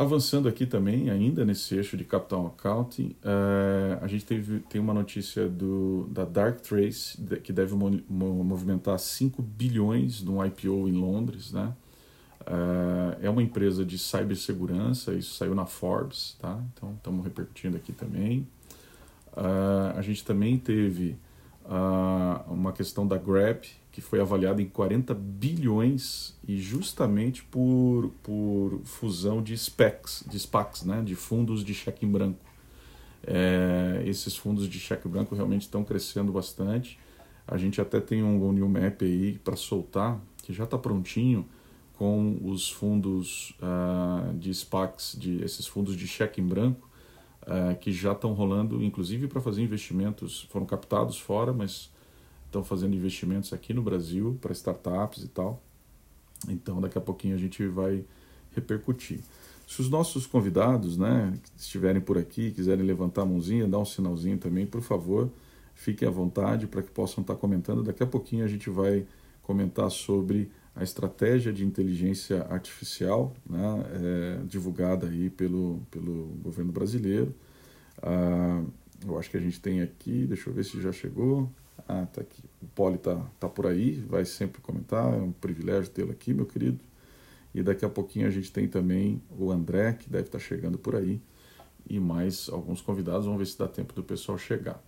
Avançando 0.00 0.48
aqui 0.48 0.64
também, 0.64 1.10
ainda 1.10 1.44
nesse 1.44 1.74
eixo 1.74 1.94
de 1.94 2.04
capital 2.04 2.46
accounting, 2.46 3.14
uh, 3.22 4.02
a 4.02 4.06
gente 4.06 4.24
teve, 4.24 4.60
tem 4.60 4.80
uma 4.80 4.94
notícia 4.94 5.46
do, 5.46 6.08
da 6.10 6.24
Dark 6.24 6.62
Trace, 6.62 7.22
que 7.44 7.52
deve 7.52 7.74
movimentar 7.74 8.98
5 8.98 9.42
bilhões 9.42 10.22
num 10.22 10.42
IPO 10.42 10.88
em 10.88 10.92
Londres. 10.92 11.52
Né? 11.52 11.70
Uh, 12.40 13.18
é 13.20 13.28
uma 13.28 13.42
empresa 13.42 13.84
de 13.84 13.98
cibersegurança, 13.98 15.12
isso 15.12 15.34
saiu 15.34 15.54
na 15.54 15.66
Forbes, 15.66 16.34
tá? 16.40 16.58
então 16.72 16.94
estamos 16.94 17.22
repercutindo 17.22 17.76
aqui 17.76 17.92
também. 17.92 18.48
Uh, 19.34 19.98
a 19.98 20.00
gente 20.00 20.24
também 20.24 20.56
teve 20.56 21.18
uh, 21.70 22.52
uma 22.52 22.72
questão 22.72 23.06
da 23.06 23.16
Grab, 23.16 23.62
que 23.92 24.00
foi 24.00 24.20
avaliada 24.20 24.60
em 24.60 24.68
40 24.68 25.14
bilhões 25.14 26.36
e 26.46 26.58
justamente 26.58 27.44
por, 27.44 28.10
por 28.22 28.80
fusão 28.84 29.42
de 29.42 29.56
SPACs, 29.56 30.24
de 30.28 30.38
SPACs, 30.38 30.82
né, 30.84 31.02
de 31.02 31.14
fundos 31.14 31.64
de 31.64 31.72
cheque 31.72 32.04
em 32.04 32.10
branco. 32.10 32.38
É, 33.26 34.02
esses 34.06 34.36
fundos 34.36 34.68
de 34.68 34.78
cheque 34.78 35.06
branco 35.06 35.34
realmente 35.34 35.62
estão 35.62 35.84
crescendo 35.84 36.32
bastante. 36.32 36.98
A 37.46 37.56
gente 37.56 37.80
até 37.80 38.00
tem 38.00 38.22
um 38.22 38.52
new 38.52 38.68
map 38.68 39.02
aí 39.02 39.38
para 39.44 39.56
soltar, 39.56 40.20
que 40.42 40.52
já 40.52 40.64
está 40.64 40.78
prontinho, 40.78 41.46
com 41.94 42.38
os 42.42 42.70
fundos 42.70 43.54
uh, 43.60 44.32
de 44.38 44.54
SPACs, 44.54 45.16
de, 45.18 45.42
esses 45.44 45.66
fundos 45.66 45.94
de 45.94 46.06
cheque 46.08 46.40
em 46.40 46.46
branco, 46.46 46.88
uh, 47.42 47.76
que 47.78 47.92
já 47.92 48.12
estão 48.12 48.32
rolando, 48.32 48.82
inclusive 48.82 49.26
para 49.28 49.40
fazer 49.40 49.62
investimentos, 49.62 50.46
foram 50.50 50.66
captados 50.66 51.18
fora, 51.18 51.52
mas 51.52 51.90
estão 52.46 52.64
fazendo 52.64 52.94
investimentos 52.94 53.52
aqui 53.52 53.72
no 53.72 53.82
Brasil 53.82 54.38
para 54.40 54.52
startups 54.52 55.22
e 55.22 55.28
tal. 55.28 55.62
Então, 56.48 56.80
daqui 56.80 56.98
a 56.98 57.00
pouquinho 57.00 57.34
a 57.34 57.38
gente 57.38 57.66
vai 57.66 58.04
repercutir. 58.54 59.20
Se 59.66 59.80
os 59.80 59.88
nossos 59.88 60.26
convidados, 60.26 60.96
né, 60.96 61.32
estiverem 61.56 62.00
por 62.00 62.18
aqui, 62.18 62.50
quiserem 62.50 62.84
levantar 62.84 63.22
a 63.22 63.24
mãozinha, 63.24 63.68
dar 63.68 63.78
um 63.78 63.84
sinalzinho 63.84 64.36
também, 64.36 64.66
por 64.66 64.80
favor, 64.80 65.30
fiquem 65.74 66.08
à 66.08 66.10
vontade 66.10 66.66
para 66.66 66.82
que 66.82 66.90
possam 66.90 67.22
estar 67.22 67.36
comentando. 67.36 67.82
Daqui 67.82 68.02
a 68.02 68.06
pouquinho 68.06 68.44
a 68.44 68.48
gente 68.48 68.68
vai 68.68 69.06
comentar 69.42 69.88
sobre 69.90 70.50
a 70.74 70.82
estratégia 70.82 71.52
de 71.52 71.64
inteligência 71.64 72.42
artificial 72.48 73.34
né, 73.48 73.84
é, 73.92 74.44
divulgada 74.44 75.08
aí 75.08 75.28
pelo, 75.28 75.82
pelo 75.90 76.26
governo 76.42 76.72
brasileiro. 76.72 77.34
Ah, 78.02 78.62
eu 79.04 79.18
acho 79.18 79.30
que 79.30 79.36
a 79.36 79.40
gente 79.40 79.60
tem 79.60 79.80
aqui, 79.82 80.26
deixa 80.26 80.48
eu 80.48 80.54
ver 80.54 80.64
se 80.64 80.80
já 80.80 80.92
chegou. 80.92 81.50
Ah, 81.88 82.06
tá 82.06 82.20
aqui. 82.20 82.42
O 82.62 82.66
Poli 82.66 82.98
tá, 82.98 83.16
tá 83.38 83.48
por 83.48 83.66
aí, 83.66 83.96
vai 84.08 84.24
sempre 84.24 84.60
comentar, 84.60 85.12
é 85.12 85.16
um 85.16 85.32
privilégio 85.32 85.90
tê-lo 85.90 86.12
aqui, 86.12 86.32
meu 86.32 86.46
querido. 86.46 86.78
E 87.54 87.62
daqui 87.62 87.84
a 87.84 87.88
pouquinho 87.88 88.28
a 88.28 88.30
gente 88.30 88.52
tem 88.52 88.68
também 88.68 89.20
o 89.36 89.50
André, 89.50 89.94
que 89.94 90.08
deve 90.08 90.26
estar 90.26 90.38
tá 90.38 90.44
chegando 90.44 90.78
por 90.78 90.94
aí, 90.94 91.20
e 91.88 91.98
mais 91.98 92.48
alguns 92.48 92.80
convidados. 92.80 93.24
Vamos 93.24 93.40
ver 93.40 93.46
se 93.46 93.58
dá 93.58 93.66
tempo 93.66 93.92
do 93.92 94.04
pessoal 94.04 94.38
chegar. 94.38 94.80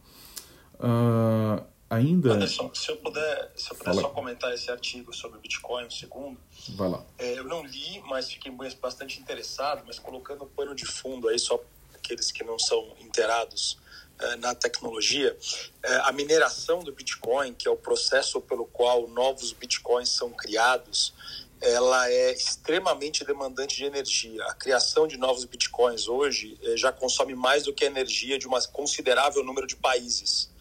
Uh, 0.74 1.64
ainda. 1.92 2.32
Anderson, 2.32 2.72
se 2.74 2.90
eu 2.90 2.96
puder, 2.96 3.52
se 3.54 3.70
eu 3.70 3.76
puder 3.76 3.94
só 3.94 4.08
comentar 4.08 4.52
esse 4.54 4.70
artigo 4.70 5.14
sobre 5.14 5.38
o 5.38 5.40
Bitcoin, 5.40 5.86
um 5.86 5.90
segundo. 5.90 6.40
Vai 6.70 6.88
lá. 6.88 7.04
É, 7.18 7.38
eu 7.38 7.44
não 7.44 7.64
li, 7.64 8.02
mas 8.06 8.30
fiquei 8.30 8.50
bastante 8.80 9.20
interessado, 9.20 9.82
mas 9.86 9.98
colocando 9.98 10.44
o 10.44 10.46
pano 10.46 10.74
de 10.74 10.86
fundo 10.86 11.28
aí, 11.28 11.38
só 11.38 11.62
aqueles 11.94 12.32
que 12.32 12.42
não 12.42 12.58
são 12.58 12.96
inteirados 12.98 13.78
é, 14.18 14.36
na 14.36 14.54
tecnologia, 14.54 15.36
é, 15.82 15.94
a 15.96 16.12
mineração 16.12 16.82
do 16.82 16.92
Bitcoin, 16.92 17.52
que 17.54 17.68
é 17.68 17.70
o 17.70 17.76
processo 17.76 18.40
pelo 18.40 18.64
qual 18.64 19.06
novos 19.08 19.52
Bitcoins 19.52 20.08
são 20.08 20.30
criados, 20.30 21.12
ela 21.62 22.10
é 22.10 22.32
extremamente 22.32 23.24
demandante 23.24 23.76
de 23.76 23.84
energia. 23.84 24.44
A 24.46 24.54
criação 24.54 25.06
de 25.06 25.16
novos 25.16 25.44
bitcoins 25.44 26.08
hoje 26.08 26.58
é, 26.60 26.76
já 26.76 26.90
consome 26.90 27.36
mais 27.36 27.62
do 27.62 27.72
que 27.72 27.84
a 27.84 27.86
energia 27.86 28.36
de 28.36 28.48
um 28.48 28.52
considerável 28.72 29.44
número 29.44 29.66
de 29.66 29.76
países. 29.76 30.51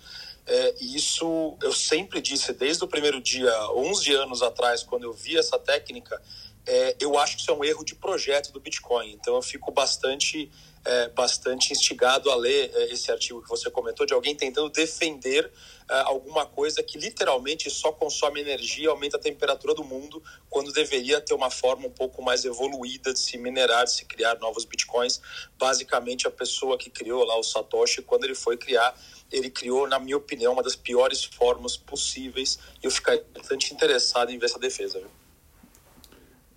É, 0.45 0.75
e 0.81 0.95
isso 0.95 1.57
eu 1.61 1.71
sempre 1.71 2.21
disse 2.21 2.51
desde 2.53 2.83
o 2.83 2.87
primeiro 2.87 3.21
dia, 3.21 3.53
11 3.71 4.13
anos 4.13 4.41
atrás, 4.41 4.83
quando 4.83 5.03
eu 5.03 5.13
vi 5.13 5.37
essa 5.37 5.57
técnica, 5.57 6.21
é, 6.65 6.95
eu 6.99 7.17
acho 7.17 7.35
que 7.35 7.41
isso 7.41 7.51
é 7.51 7.53
um 7.53 7.63
erro 7.63 7.83
de 7.83 7.95
projeto 7.95 8.51
do 8.51 8.59
Bitcoin. 8.59 9.11
Então 9.13 9.35
eu 9.35 9.41
fico 9.41 9.71
bastante, 9.71 10.51
é, 10.85 11.09
bastante 11.09 11.73
instigado 11.73 12.29
a 12.29 12.35
ler 12.35 12.71
é, 12.73 12.93
esse 12.93 13.11
artigo 13.11 13.41
que 13.41 13.49
você 13.49 13.69
comentou, 13.71 14.05
de 14.05 14.13
alguém 14.13 14.35
tentando 14.35 14.69
defender 14.69 15.51
é, 15.89 15.99
alguma 16.01 16.45
coisa 16.45 16.83
que 16.83 16.97
literalmente 16.97 17.69
só 17.69 17.91
consome 17.91 18.41
energia 18.41 18.89
aumenta 18.89 19.17
a 19.17 19.19
temperatura 19.19 19.73
do 19.73 19.83
mundo, 19.83 20.21
quando 20.49 20.71
deveria 20.71 21.19
ter 21.19 21.33
uma 21.33 21.49
forma 21.49 21.87
um 21.87 21.91
pouco 21.91 22.21
mais 22.21 22.45
evoluída 22.45 23.11
de 23.11 23.19
se 23.19 23.37
minerar, 23.37 23.85
de 23.85 23.93
se 23.93 24.05
criar 24.05 24.37
novos 24.39 24.63
Bitcoins. 24.63 25.19
Basicamente, 25.57 26.27
a 26.27 26.31
pessoa 26.31 26.77
que 26.77 26.89
criou 26.89 27.23
lá 27.23 27.37
o 27.37 27.43
Satoshi, 27.43 28.03
quando 28.03 28.25
ele 28.25 28.35
foi 28.35 28.55
criar 28.55 28.95
ele 29.31 29.49
criou, 29.49 29.87
na 29.87 29.99
minha 29.99 30.17
opinião, 30.17 30.53
uma 30.53 30.63
das 30.63 30.75
piores 30.75 31.23
formas 31.23 31.77
possíveis 31.77 32.59
e 32.81 32.85
eu 32.85 32.91
ficaria 32.91 33.23
bastante 33.33 33.73
interessado 33.73 34.31
em 34.31 34.37
ver 34.37 34.45
essa 34.45 34.59
defesa. 34.59 34.99
Viu? 34.99 35.07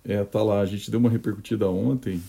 É, 0.07 0.23
tá 0.23 0.43
lá. 0.43 0.59
A 0.59 0.65
gente 0.65 0.91
deu 0.91 0.99
uma 0.99 1.09
repercutida 1.09 1.69
ontem, 1.69 2.21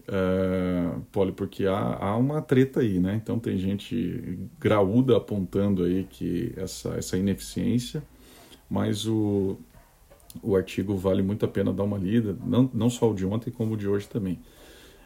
uh, 0.00 1.00
Poli, 1.12 1.32
porque 1.32 1.66
há, 1.66 1.96
há 1.98 2.16
uma 2.16 2.42
treta 2.42 2.80
aí, 2.80 2.98
né? 2.98 3.14
Então 3.14 3.38
tem 3.38 3.56
gente 3.58 4.38
graúda 4.58 5.16
apontando 5.16 5.84
aí 5.84 6.04
que 6.04 6.52
essa, 6.56 6.90
essa 6.90 7.16
ineficiência, 7.16 8.02
mas 8.68 9.06
o, 9.06 9.56
o 10.42 10.56
artigo 10.56 10.96
vale 10.96 11.22
muito 11.22 11.44
a 11.44 11.48
pena 11.48 11.72
dar 11.72 11.84
uma 11.84 11.96
lida, 11.96 12.36
não, 12.44 12.70
não 12.74 12.90
só 12.90 13.10
o 13.10 13.14
de 13.14 13.24
ontem, 13.24 13.50
como 13.50 13.74
o 13.74 13.76
de 13.76 13.88
hoje 13.88 14.06
também. 14.08 14.38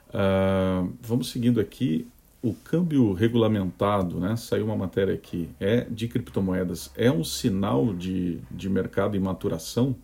Uh, 0.09 0.93
vamos 1.01 1.31
seguindo 1.31 1.61
aqui 1.61 2.09
o 2.43 2.55
câmbio 2.55 3.13
regulamentado, 3.13 4.19
né, 4.19 4.35
saiu 4.37 4.65
uma 4.65 4.77
matéria 4.77 5.15
aqui, 5.15 5.49
é 5.61 5.83
de 5.83 6.09
criptomoedas, 6.09 6.91
é 6.97 7.11
um 7.11 7.23
sinal 7.23 7.93
de, 7.93 8.39
de 8.51 8.69
mercado 8.69 9.17
em 9.17 9.21
maturação? 9.21 9.95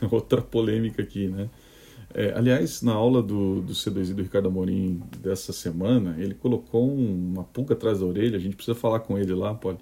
Outra 0.10 0.40
polêmica 0.40 1.02
aqui, 1.02 1.28
né? 1.28 1.48
É, 2.14 2.32
aliás, 2.34 2.82
na 2.82 2.92
aula 2.92 3.22
do, 3.22 3.60
do 3.60 3.72
C2I 3.72 4.14
do 4.14 4.22
Ricardo 4.22 4.48
Amorim 4.48 5.02
dessa 5.18 5.52
semana, 5.52 6.16
ele 6.18 6.34
colocou 6.34 6.88
uma 6.88 7.44
pulga 7.44 7.74
atrás 7.74 8.00
da 8.00 8.06
orelha, 8.06 8.36
a 8.36 8.40
gente 8.40 8.56
precisa 8.56 8.74
falar 8.74 9.00
com 9.00 9.18
ele 9.18 9.34
lá, 9.34 9.52
pode, 9.54 9.78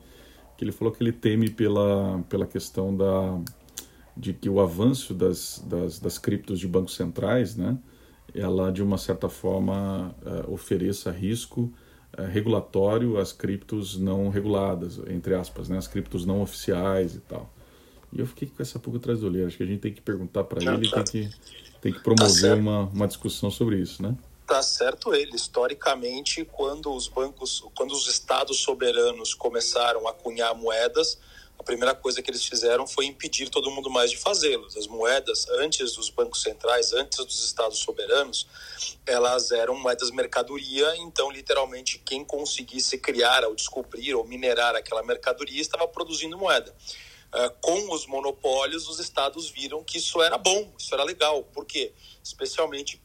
que 0.57 0.65
ele 0.65 0.73
falou 0.73 0.93
que 0.93 1.03
ele 1.03 1.13
teme 1.13 1.51
pela, 1.51 2.25
pela 2.29 2.47
questão 2.47 2.97
da, 2.97 3.39
de 4.17 4.33
que 4.33 4.49
o 4.49 4.59
avanço 4.59 5.13
das, 5.13 5.65
das, 5.69 6.01
das 6.01 6.19
criptos 6.19 6.59
de 6.59 6.67
bancos 6.67 6.97
centrais, 6.97 7.57
né, 7.57 7.79
ela 8.35 8.71
de 8.71 8.83
uma 8.83 8.99
certa 8.99 9.29
forma 9.29 10.15
uh, 10.23 10.53
ofereça 10.53 11.11
risco 11.11 11.73
uh, 12.17 12.23
regulatório 12.31 13.19
às 13.19 13.33
criptos 13.33 13.99
não 13.99 14.29
reguladas, 14.29 14.99
entre 15.09 15.35
aspas, 15.35 15.69
né, 15.69 15.79
as 15.79 15.87
criptos 15.87 16.25
não 16.25 16.41
oficiais 16.41 17.15
e 17.15 17.21
tal. 17.21 17.53
E 18.13 18.21
eu 18.21 18.27
fiquei 18.27 18.49
com 18.49 18.63
essa 18.63 18.79
pulga 18.79 18.99
atrás 18.99 19.21
do 19.21 19.27
olho. 19.27 19.47
Acho 19.47 19.57
que 19.57 19.63
a 19.65 19.67
gente 19.67 19.81
tem 19.81 19.93
que 19.93 20.01
perguntar 20.01 20.45
para 20.45 20.63
ele, 20.63 20.89
tá. 20.89 21.03
tem 21.03 21.29
que, 21.29 21.37
tem 21.81 21.93
que 21.93 22.01
promover 22.01 22.51
tá 22.51 22.57
uma, 22.57 22.81
uma 22.85 23.09
discussão 23.09 23.51
sobre 23.51 23.81
isso, 23.81 24.01
né? 24.01 24.17
Tá 24.47 24.63
certo 24.63 25.13
ele. 25.15 25.35
Historicamente, 25.35 26.45
quando 26.45 26.93
os 26.95 27.09
bancos, 27.09 27.65
quando 27.75 27.93
os 27.93 28.07
estados 28.07 28.61
soberanos 28.61 29.35
começaram 29.35 30.07
a 30.07 30.13
cunhar 30.13 30.55
moedas, 30.55 31.19
a 31.65 31.73
primeira 31.75 31.95
coisa 31.95 32.21
que 32.21 32.31
eles 32.31 32.45
fizeram 32.45 32.87
foi 32.87 33.07
impedir 33.07 33.49
todo 33.49 33.71
mundo 33.71 33.89
mais 33.89 34.11
de 34.11 34.19
fazê-los. 34.19 34.77
As 34.77 34.87
moedas, 34.87 35.49
antes 35.49 35.95
dos 35.95 36.11
bancos 36.11 36.43
centrais, 36.43 36.93
antes 36.93 37.25
dos 37.25 37.43
estados 37.43 37.79
soberanos, 37.79 38.47
elas 39.07 39.51
eram 39.51 39.75
moedas 39.75 40.11
mercadoria, 40.11 40.95
então, 40.99 41.31
literalmente, 41.31 41.99
quem 41.99 42.23
conseguisse 42.23 42.99
criar 42.99 43.45
ou 43.47 43.55
descobrir 43.55 44.15
ou 44.15 44.27
minerar 44.27 44.77
aquela 44.77 45.03
mercadoria 45.03 45.59
estava 45.59 45.89
produzindo 45.89 46.37
moeda. 46.37 46.71
Uh, 47.33 47.51
com 47.63 47.95
os 47.95 48.07
monopólios, 48.07 48.87
os 48.87 49.01
estados 49.01 49.49
viram 49.49 49.83
que 49.83 49.97
isso 49.97 50.21
era 50.21 50.37
bom, 50.37 50.71
isso 50.79 50.95
era 50.95 51.03
legal. 51.03 51.45
Por 51.45 51.65
quê? 51.65 51.95
Especialmente 52.23 53.03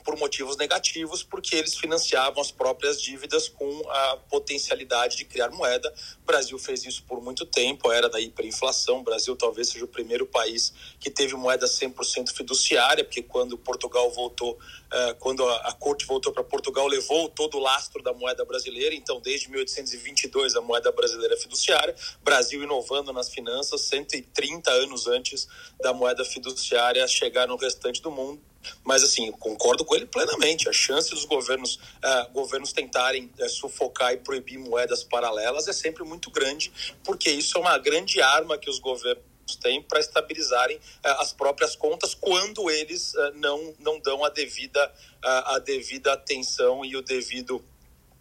por 0.00 0.16
motivos 0.16 0.56
negativos, 0.56 1.22
porque 1.22 1.56
eles 1.56 1.74
financiavam 1.74 2.40
as 2.40 2.50
próprias 2.50 3.00
dívidas 3.00 3.48
com 3.48 3.82
a 3.88 4.16
potencialidade 4.28 5.16
de 5.16 5.24
criar 5.24 5.50
moeda. 5.50 5.92
O 6.22 6.26
Brasil 6.26 6.58
fez 6.58 6.84
isso 6.84 7.04
por 7.04 7.20
muito 7.20 7.46
tempo, 7.46 7.90
era 7.90 8.08
da 8.08 8.20
hiperinflação. 8.20 9.00
O 9.00 9.02
Brasil 9.02 9.36
talvez 9.36 9.68
seja 9.68 9.84
o 9.84 9.88
primeiro 9.88 10.26
país 10.26 10.72
que 10.98 11.10
teve 11.10 11.34
moeda 11.34 11.66
100% 11.66 12.30
fiduciária, 12.32 13.04
porque 13.04 13.22
quando 13.22 13.56
Portugal 13.56 14.10
voltou, 14.10 14.58
eh, 14.92 15.14
quando 15.18 15.48
a 15.48 15.72
corte 15.72 16.06
voltou 16.06 16.32
para 16.32 16.42
Portugal, 16.42 16.86
levou 16.86 17.28
todo 17.28 17.56
o 17.56 17.60
lastro 17.60 18.02
da 18.02 18.12
moeda 18.12 18.44
brasileira. 18.44 18.94
Então, 18.94 19.20
desde 19.20 19.50
1822, 19.50 20.56
a 20.56 20.60
moeda 20.60 20.90
brasileira 20.92 21.34
é 21.34 21.36
fiduciária. 21.36 21.94
Brasil 22.22 22.62
inovando 22.62 23.12
nas 23.12 23.28
finanças 23.28 23.82
130 23.82 24.70
anos 24.70 25.06
antes 25.06 25.48
da 25.80 25.92
moeda 25.92 26.24
fiduciária 26.24 27.06
chegar 27.06 27.46
no 27.46 27.56
restante 27.56 28.02
do 28.02 28.10
mundo 28.10 28.49
mas, 28.84 29.02
assim, 29.02 29.30
concordo 29.32 29.84
com 29.84 29.94
ele 29.94 30.06
plenamente. 30.06 30.68
A 30.68 30.72
chance 30.72 31.10
dos 31.10 31.24
governos, 31.24 31.76
uh, 31.76 32.30
governos 32.32 32.72
tentarem 32.72 33.30
uh, 33.38 33.48
sufocar 33.48 34.12
e 34.12 34.18
proibir 34.18 34.58
moedas 34.58 35.02
paralelas 35.02 35.68
é 35.68 35.72
sempre 35.72 36.04
muito 36.04 36.30
grande, 36.30 36.72
porque 37.04 37.30
isso 37.30 37.56
é 37.58 37.60
uma 37.60 37.78
grande 37.78 38.20
arma 38.20 38.58
que 38.58 38.70
os 38.70 38.78
governos 38.78 39.22
têm 39.60 39.82
para 39.82 39.98
estabilizarem 40.00 40.76
uh, 40.76 41.20
as 41.20 41.32
próprias 41.32 41.74
contas 41.74 42.14
quando 42.14 42.70
eles 42.70 43.12
não, 43.34 43.74
não 43.78 43.98
dão 43.98 44.24
a 44.24 44.28
devida, 44.28 44.92
a 45.22 45.58
devida 45.58 46.12
atenção 46.12 46.84
e 46.84 46.96
o 46.96 47.02
devido 47.02 47.62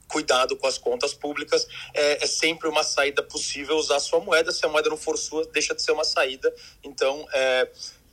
cuidado 0.10 0.58
com 0.58 0.68
as 0.68 0.78
contas 0.78 1.14
públicas, 1.14 1.68
é, 1.94 2.24
é, 2.24 2.28
sempre 2.28 2.68
uma 2.68 2.84
saída 2.84 3.24
possível 3.24 3.78
usar 3.78 4.00
sua 4.00 4.20
moeda. 4.20 4.52
Se 4.52 4.66
a 4.66 4.70
moeda 4.70 4.90
não 4.90 4.98
for 4.98 5.18
sua, 5.18 5.46
deixa 5.46 5.74
de 5.74 5.82
ser 5.82 5.92
uma 5.92 6.04
saída. 6.04 6.54
Então, 6.84 7.26
é, 7.32 7.70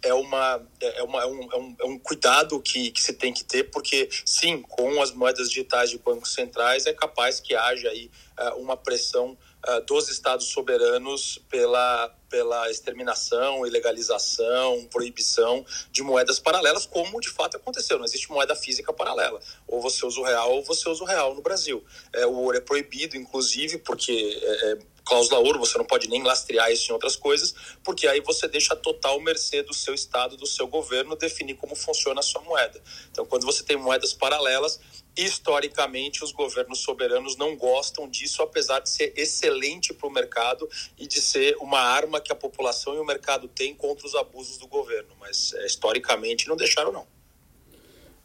é, 0.06 0.14
uma, 0.14 0.66
é, 0.80 1.02
uma, 1.02 1.22
é, 1.22 1.26
um, 1.26 1.52
é, 1.52 1.56
um, 1.56 1.76
é 1.80 1.84
um 1.84 1.98
cuidado 1.98 2.60
que, 2.60 2.90
que 2.90 3.00
se 3.00 3.12
tem 3.12 3.32
que 3.32 3.44
ter, 3.44 3.64
porque 3.64 4.08
sim, 4.24 4.62
com 4.62 5.02
as 5.02 5.12
moedas 5.12 5.48
digitais 5.48 5.90
de 5.90 5.98
bancos 5.98 6.32
centrais 6.32 6.86
é 6.86 6.92
capaz 6.92 7.40
que 7.40 7.54
haja 7.54 7.88
aí 7.88 8.10
uh, 8.38 8.60
uma 8.60 8.76
pressão 8.76 9.36
uh, 9.66 9.84
dos 9.86 10.08
estados 10.08 10.46
soberanos 10.46 11.38
pela, 11.48 12.08
pela 12.28 12.70
exterminação, 12.70 13.66
ilegalização, 13.66 14.86
proibição 14.90 15.64
de 15.90 16.02
moedas 16.02 16.38
paralelas, 16.38 16.86
como 16.86 17.20
de 17.20 17.30
fato 17.30 17.56
aconteceu. 17.56 17.98
Não 17.98 18.04
existe 18.04 18.30
moeda 18.30 18.54
física 18.54 18.92
paralela. 18.92 19.40
Ou 19.66 19.80
você 19.80 20.04
usa 20.06 20.20
o 20.20 20.24
real 20.24 20.52
ou 20.52 20.64
você 20.64 20.88
usa 20.88 21.02
o 21.02 21.06
real 21.06 21.34
no 21.34 21.42
Brasil. 21.42 21.84
É, 22.12 22.26
o 22.26 22.32
ouro 22.32 22.56
é 22.56 22.60
proibido, 22.60 23.16
inclusive, 23.16 23.78
porque 23.78 24.12
é, 24.42 24.72
é 24.72 24.78
cláusula 25.06 25.38
ouro, 25.38 25.60
você 25.60 25.78
não 25.78 25.84
pode 25.84 26.08
nem 26.08 26.22
lastrear 26.24 26.70
isso 26.70 26.90
em 26.90 26.92
outras 26.92 27.14
coisas, 27.14 27.54
porque 27.84 28.08
aí 28.08 28.20
você 28.20 28.48
deixa 28.48 28.74
a 28.74 28.76
total 28.76 29.20
mercê 29.20 29.62
do 29.62 29.72
seu 29.72 29.94
Estado, 29.94 30.36
do 30.36 30.46
seu 30.46 30.66
governo, 30.66 31.14
definir 31.14 31.54
como 31.54 31.76
funciona 31.76 32.18
a 32.18 32.22
sua 32.22 32.42
moeda. 32.42 32.82
Então, 33.12 33.24
quando 33.24 33.46
você 33.46 33.62
tem 33.62 33.76
moedas 33.76 34.12
paralelas, 34.12 34.80
historicamente 35.16 36.22
os 36.22 36.32
governos 36.32 36.80
soberanos 36.80 37.36
não 37.36 37.56
gostam 37.56 38.08
disso, 38.08 38.42
apesar 38.42 38.80
de 38.80 38.90
ser 38.90 39.12
excelente 39.16 39.94
para 39.94 40.08
o 40.08 40.12
mercado 40.12 40.68
e 40.98 41.06
de 41.06 41.20
ser 41.20 41.56
uma 41.56 41.80
arma 41.80 42.20
que 42.20 42.32
a 42.32 42.36
população 42.36 42.94
e 42.94 42.98
o 42.98 43.04
mercado 43.04 43.48
têm 43.48 43.74
contra 43.74 44.06
os 44.06 44.14
abusos 44.14 44.58
do 44.58 44.66
governo. 44.66 45.10
Mas, 45.18 45.52
é, 45.54 45.66
historicamente, 45.66 46.48
não 46.48 46.56
deixaram, 46.56 46.92
não. 46.92 47.06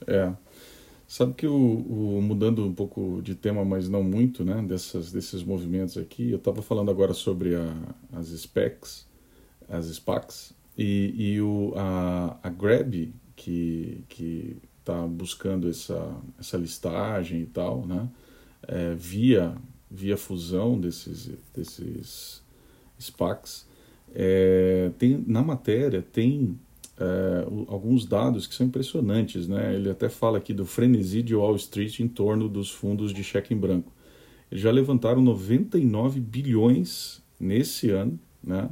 É. 0.07 0.33
Sabe 1.07 1.33
que 1.33 1.45
o, 1.45 1.53
o, 1.53 2.21
mudando 2.21 2.65
um 2.65 2.73
pouco 2.73 3.21
de 3.21 3.35
tema, 3.35 3.65
mas 3.65 3.89
não 3.89 4.01
muito, 4.01 4.45
né, 4.45 4.61
dessas, 4.65 5.11
desses 5.11 5.43
movimentos 5.43 5.97
aqui, 5.97 6.31
eu 6.31 6.37
estava 6.37 6.61
falando 6.61 6.89
agora 6.89 7.13
sobre 7.13 7.53
a, 7.53 7.75
as 8.13 8.27
specs, 8.27 9.05
as 9.67 9.87
SPACs, 9.87 10.53
e, 10.77 11.13
e 11.17 11.41
o, 11.41 11.73
a, 11.75 12.37
a 12.41 12.49
Grab, 12.49 13.13
que 13.35 14.05
que 14.07 14.57
está 14.91 15.07
buscando 15.07 15.69
essa, 15.69 16.15
essa 16.39 16.57
listagem 16.57 17.41
e 17.41 17.45
tal, 17.45 17.85
né, 17.85 18.07
é, 18.67 18.93
via, 18.93 19.55
via 19.89 20.17
fusão 20.17 20.79
desses, 20.79 21.31
desses 21.55 22.41
SPACs, 22.99 23.65
é, 24.13 24.91
tem, 24.97 25.23
na 25.25 25.41
matéria 25.41 26.01
tem 26.01 26.59
é, 26.99 27.45
alguns 27.67 28.05
dados 28.05 28.45
que 28.45 28.53
são 28.53 28.67
impressionantes. 28.67 29.47
Né? 29.47 29.73
Ele 29.73 29.89
até 29.89 30.09
fala 30.09 30.37
aqui 30.37 30.53
do 30.53 30.65
frenesi 30.65 31.23
de 31.23 31.33
Wall 31.33 31.55
Street 31.55 31.99
em 31.99 32.07
torno 32.07 32.49
dos 32.49 32.69
fundos 32.69 33.13
de 33.13 33.23
cheque 33.23 33.53
em 33.53 33.57
branco. 33.57 33.91
Eles 34.51 34.61
já 34.61 34.69
levantaram 34.69 35.21
99 35.21 36.19
bilhões 36.19 37.23
nesse 37.39 37.89
ano, 37.89 38.19
né? 38.43 38.69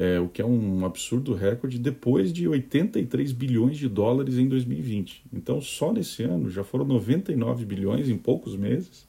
É, 0.00 0.20
o 0.20 0.28
que 0.28 0.40
é 0.40 0.46
um 0.46 0.86
absurdo 0.86 1.34
recorde, 1.34 1.76
depois 1.76 2.32
de 2.32 2.46
83 2.46 3.32
bilhões 3.32 3.76
de 3.76 3.88
dólares 3.88 4.38
em 4.38 4.48
2020. 4.48 5.24
Então, 5.32 5.60
só 5.60 5.92
nesse 5.92 6.22
ano 6.22 6.48
já 6.48 6.62
foram 6.62 6.84
99 6.84 7.64
bilhões 7.64 8.08
em 8.08 8.16
poucos 8.16 8.54
meses. 8.54 9.08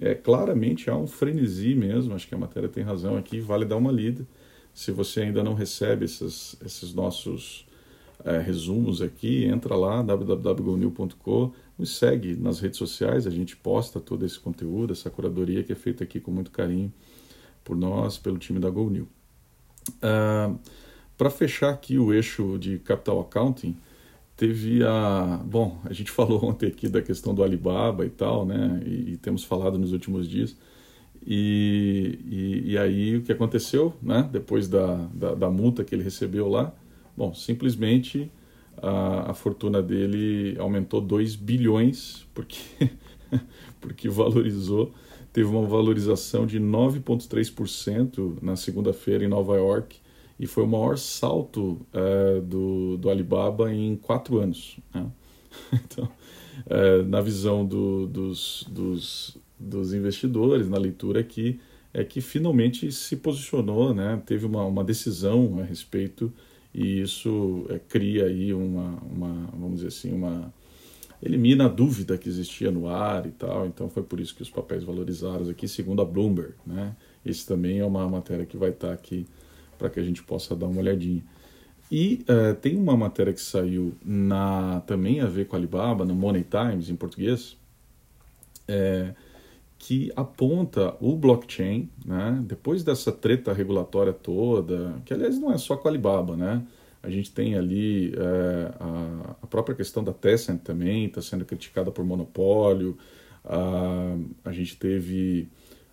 É, 0.00 0.14
claramente 0.14 0.88
há 0.88 0.96
um 0.96 1.08
frenesi 1.08 1.74
mesmo, 1.74 2.14
acho 2.14 2.28
que 2.28 2.34
a 2.34 2.38
matéria 2.38 2.68
tem 2.68 2.84
razão 2.84 3.16
aqui, 3.16 3.40
vale 3.40 3.64
dar 3.64 3.76
uma 3.76 3.90
lida. 3.90 4.24
Se 4.72 4.92
você 4.92 5.22
ainda 5.22 5.42
não 5.42 5.54
recebe 5.54 6.04
esses, 6.04 6.56
esses 6.64 6.94
nossos 6.94 7.66
é, 8.24 8.38
resumos 8.38 9.02
aqui, 9.02 9.44
entra 9.46 9.74
lá, 9.74 10.00
www.gonil.com, 10.00 11.52
nos 11.76 11.96
segue 11.98 12.36
nas 12.36 12.60
redes 12.60 12.78
sociais, 12.78 13.26
a 13.26 13.30
gente 13.30 13.56
posta 13.56 13.98
todo 13.98 14.24
esse 14.24 14.38
conteúdo, 14.38 14.92
essa 14.92 15.10
curadoria 15.10 15.64
que 15.64 15.72
é 15.72 15.76
feita 15.76 16.04
aqui 16.04 16.20
com 16.20 16.30
muito 16.30 16.52
carinho 16.52 16.92
por 17.64 17.76
nós, 17.76 18.16
pelo 18.16 18.38
time 18.38 18.60
da 18.60 18.70
GoNew. 18.70 19.08
Uh, 19.88 20.02
ah, 20.02 20.54
Para 21.16 21.30
fechar 21.30 21.70
aqui 21.70 21.98
o 21.98 22.12
eixo 22.12 22.58
de 22.58 22.78
Capital 22.78 23.20
Accounting, 23.20 23.76
teve 24.36 24.82
a... 24.84 25.40
Bom, 25.44 25.80
a 25.84 25.92
gente 25.92 26.10
falou 26.12 26.44
ontem 26.44 26.66
aqui 26.66 26.88
da 26.88 27.00
questão 27.02 27.34
do 27.34 27.42
Alibaba 27.42 28.04
e 28.04 28.10
tal, 28.10 28.44
né, 28.44 28.82
e, 28.84 29.12
e 29.12 29.16
temos 29.16 29.44
falado 29.44 29.78
nos 29.78 29.92
últimos 29.92 30.28
dias, 30.28 30.56
e, 31.26 32.18
e, 32.26 32.72
e, 32.72 32.78
aí 32.78 33.16
o 33.16 33.22
que 33.22 33.32
aconteceu, 33.32 33.94
né? 34.02 34.28
Depois 34.30 34.68
da, 34.68 35.08
da, 35.14 35.34
da, 35.34 35.50
multa 35.50 35.82
que 35.82 35.94
ele 35.94 36.02
recebeu 36.02 36.48
lá, 36.48 36.70
bom, 37.16 37.32
simplesmente 37.32 38.30
a, 38.76 39.30
a 39.30 39.34
fortuna 39.34 39.82
dele 39.82 40.54
aumentou 40.58 41.00
2 41.00 41.34
bilhões, 41.34 42.26
porque, 42.34 42.90
porque 43.80 44.06
valorizou, 44.06 44.92
teve 45.34 45.46
uma 45.48 45.66
valorização 45.66 46.46
de 46.46 46.58
9,3% 46.58 48.38
na 48.40 48.56
segunda-feira 48.56 49.22
em 49.22 49.28
Nova 49.28 49.56
York, 49.56 49.98
e 50.40 50.46
foi 50.46 50.64
o 50.64 50.66
maior 50.66 50.96
salto 50.96 51.86
uh, 51.92 52.40
do, 52.40 52.96
do 52.96 53.10
Alibaba 53.10 53.70
em 53.70 53.94
quatro 53.96 54.38
anos. 54.38 54.78
Né? 54.94 55.06
Então, 55.72 56.08
uh, 56.66 57.04
na 57.06 57.20
visão 57.20 57.64
do, 57.64 58.06
dos, 58.08 58.66
dos 58.68 59.38
dos 59.58 59.94
investidores 59.94 60.68
na 60.68 60.78
leitura 60.78 61.20
aqui 61.20 61.60
é 61.92 62.04
que 62.04 62.20
finalmente 62.20 62.90
se 62.90 63.16
posicionou, 63.16 63.94
né, 63.94 64.20
teve 64.26 64.44
uma, 64.44 64.64
uma 64.64 64.82
decisão 64.82 65.60
a 65.60 65.64
respeito 65.64 66.32
e 66.74 67.00
isso 67.00 67.66
é, 67.68 67.78
cria 67.78 68.24
aí 68.24 68.52
uma, 68.52 68.98
uma, 69.02 69.48
vamos 69.52 69.76
dizer 69.76 69.88
assim, 69.88 70.12
uma 70.12 70.52
elimina 71.24 71.64
a 71.64 71.68
dúvida 71.68 72.18
que 72.18 72.28
existia 72.28 72.70
no 72.70 72.86
ar 72.86 73.26
e 73.26 73.30
tal, 73.30 73.66
então 73.66 73.88
foi 73.88 74.02
por 74.02 74.20
isso 74.20 74.34
que 74.34 74.42
os 74.42 74.50
papéis 74.50 74.84
valorizaram 74.84 75.48
aqui, 75.48 75.66
segundo 75.66 76.02
a 76.02 76.04
Bloomberg, 76.04 76.52
né, 76.66 76.94
esse 77.24 77.46
também 77.46 77.78
é 77.78 77.84
uma 77.84 78.06
matéria 78.06 78.44
que 78.44 78.58
vai 78.58 78.70
estar 78.70 78.92
aqui 78.92 79.26
para 79.78 79.88
que 79.88 79.98
a 79.98 80.02
gente 80.02 80.22
possa 80.22 80.54
dar 80.54 80.66
uma 80.66 80.80
olhadinha. 80.80 81.24
E 81.90 82.24
uh, 82.28 82.54
tem 82.56 82.76
uma 82.76 82.96
matéria 82.96 83.32
que 83.32 83.40
saiu 83.40 83.94
na 84.04 84.80
também 84.86 85.20
a 85.20 85.26
ver 85.26 85.46
com 85.46 85.56
a 85.56 85.58
Alibaba, 85.58 86.04
no 86.04 86.14
Money 86.14 86.44
Times, 86.44 86.90
em 86.90 86.96
português, 86.96 87.56
é, 88.68 89.14
que 89.78 90.10
aponta 90.16 90.94
o 91.00 91.16
blockchain, 91.16 91.88
né, 92.04 92.42
depois 92.46 92.82
dessa 92.82 93.10
treta 93.10 93.52
regulatória 93.52 94.12
toda, 94.12 95.00
que 95.04 95.14
aliás 95.14 95.38
não 95.38 95.52
é 95.52 95.58
só 95.58 95.76
com 95.76 95.88
a 95.88 95.90
Alibaba, 95.90 96.36
né? 96.36 96.62
A 97.04 97.10
gente 97.10 97.30
tem 97.30 97.54
ali 97.54 98.14
é, 98.16 98.74
a, 98.80 99.36
a, 99.42 99.46
própria 99.46 99.76
questão 99.76 100.02
da 100.02 100.12
Tencent 100.12 100.62
também, 100.62 101.04
está 101.04 101.20
sendo 101.20 101.44
criticada 101.44 101.90
por 101.90 102.02
monopólio. 102.02 102.96
A, 103.44 104.16
a 104.42 104.52
gente 104.52 104.76
teve 104.78 105.48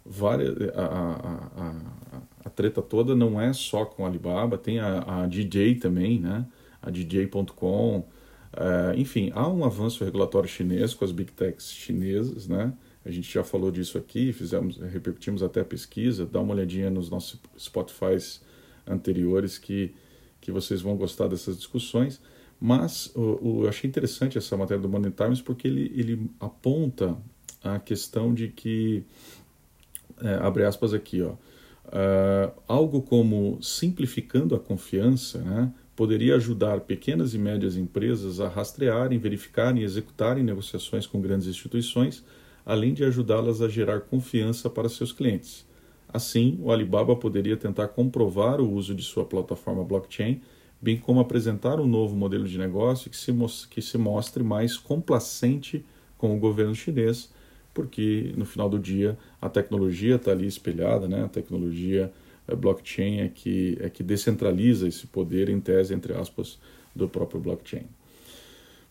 várias. 0.06 0.56
A, 0.74 0.86
a, 0.86 1.66
a, 1.66 2.22
a, 2.46 2.50
treta 2.50 2.82
toda 2.82 3.14
não 3.14 3.40
é 3.40 3.52
só 3.52 3.84
com 3.84 4.06
a 4.06 4.08
Alibaba, 4.08 4.58
tem 4.58 4.80
a, 4.80 5.24
a 5.24 5.28
DJ 5.28 5.76
também, 5.76 6.18
né? 6.18 6.46
A 6.82 6.90
DJ.com. 6.90 8.06
É, 8.54 8.98
enfim, 8.98 9.32
há 9.36 9.48
um 9.50 9.66
avanço 9.66 10.06
regulatório 10.06 10.48
chinês 10.48 10.94
com 10.94 11.04
as 11.04 11.12
big 11.12 11.34
techs 11.34 11.72
chinesas, 11.74 12.48
né? 12.48 12.74
A 13.04 13.12
gente 13.12 13.34
já 13.34 13.44
falou 13.44 13.70
disso 13.70 13.98
aqui, 13.98 14.32
fizemos, 14.32 14.78
repetimos 14.78 15.44
até 15.44 15.60
a 15.60 15.66
pesquisa. 15.66 16.26
Dá 16.26 16.40
uma 16.40 16.54
olhadinha 16.54 16.90
nos 16.90 17.10
nossos 17.10 17.38
Spotify 17.60 18.16
anteriores 18.88 19.58
que, 19.58 19.94
que 20.42 20.52
vocês 20.52 20.82
vão 20.82 20.98
gostar 20.98 21.28
dessas 21.28 21.56
discussões. 21.56 22.20
Mas 22.60 23.12
eu 23.16 23.66
achei 23.68 23.90
interessante 23.90 24.38
essa 24.38 24.56
matéria 24.58 24.82
do 24.82 24.90
Money 24.90 25.12
Times 25.12 25.42
porque 25.42 25.68
ele, 25.68 25.92
ele 25.96 26.30
aponta 26.40 27.18
a 27.64 27.80
questão 27.80 28.34
de 28.34 28.50
que, 28.50 29.04
é, 30.22 30.36
abre 30.36 30.64
aspas 30.64 30.94
aqui, 30.94 31.22
ó, 31.22 31.32
uh, 31.32 32.52
algo 32.68 33.02
como 33.02 33.58
simplificando 33.62 34.56
a 34.56 34.60
confiança, 34.60 35.40
né, 35.40 35.74
poderia 35.96 36.36
ajudar 36.36 36.82
pequenas 36.82 37.34
e 37.34 37.38
médias 37.38 37.76
empresas 37.78 38.40
a 38.40 38.48
rastrearem, 38.48 39.20
verificarem 39.20 39.82
e 39.82 39.86
executarem 39.86 40.44
negociações 40.44 41.06
com 41.06 41.22
grandes 41.22 41.48
instituições, 41.48 42.24
além 42.66 42.94
de 42.94 43.04
ajudá-las 43.04 43.62
a 43.62 43.68
gerar 43.68 44.02
confiança 44.02 44.70
para 44.70 44.90
seus 44.90 45.12
clientes. 45.12 45.66
Assim, 46.14 46.58
o 46.62 46.72
Alibaba 46.72 47.16
poderia 47.16 47.56
tentar 47.56 47.88
comprovar 47.90 48.60
o 48.60 48.72
uso 48.72 48.94
de 48.94 49.04
sua 49.04 49.26
plataforma 49.26 49.84
blockchain, 49.84 50.42
bem 50.82 50.98
como 50.98 51.20
apresentar 51.20 51.80
um 51.80 51.88
novo 51.88 52.16
modelo 52.16 52.48
de 52.48 52.58
negócio 52.58 53.10
que 53.10 53.18
se, 53.18 53.32
que 53.70 53.82
se 53.82 53.98
mostre 53.98 54.44
mais 54.44 54.76
complacente 54.78 55.86
com 56.18 56.36
o 56.36 56.40
governo 56.40 56.76
chinês, 56.76 57.32
porque 57.74 58.34
no 58.36 58.46
final 58.46 58.70
do 58.70 58.78
dia 58.78 59.18
a 59.42 59.50
tecnologia 59.50 60.16
está 60.16 60.32
ali 60.32 60.48
espelhada, 60.48 61.08
né? 61.08 61.24
a 61.24 61.28
tecnologia 61.28 62.12
a 62.48 62.56
blockchain 62.56 63.22
é 63.22 63.30
que, 63.30 63.78
é 63.80 63.90
que 63.90 64.04
descentraliza 64.04 64.88
esse 64.88 65.08
poder, 65.08 65.50
em 65.50 65.60
tese, 65.60 65.94
entre 65.94 66.14
aspas, 66.14 66.60
do 66.96 67.08
próprio 67.08 67.40
blockchain. 67.40 67.86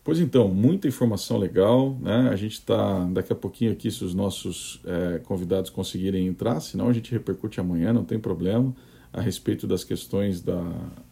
Pois 0.03 0.19
então, 0.19 0.47
muita 0.47 0.87
informação 0.87 1.37
legal, 1.37 1.95
né? 2.01 2.29
A 2.31 2.35
gente 2.35 2.53
está 2.53 3.05
daqui 3.05 3.31
a 3.31 3.35
pouquinho 3.35 3.71
aqui, 3.71 3.91
se 3.91 4.03
os 4.03 4.15
nossos 4.15 4.81
é, 4.83 5.19
convidados 5.19 5.69
conseguirem 5.69 6.25
entrar, 6.25 6.59
senão 6.59 6.89
a 6.89 6.93
gente 6.93 7.11
repercute 7.11 7.59
amanhã, 7.59 7.93
não 7.93 8.03
tem 8.03 8.19
problema, 8.19 8.73
a 9.13 9.21
respeito 9.21 9.67
das 9.67 9.83
questões 9.83 10.41
da, 10.41 10.63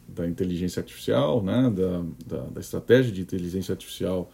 da 0.08 0.28
inteligência 0.28 0.80
artificial, 0.80 1.44
né? 1.44 1.70
da, 1.70 2.04
da, 2.26 2.44
da 2.50 2.60
estratégia 2.60 3.12
de 3.12 3.22
inteligência 3.22 3.74
artificial 3.74 4.32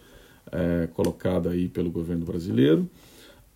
é, 0.50 0.86
colocada 0.86 1.50
aí 1.50 1.68
pelo 1.68 1.90
governo 1.90 2.24
brasileiro. 2.24 2.88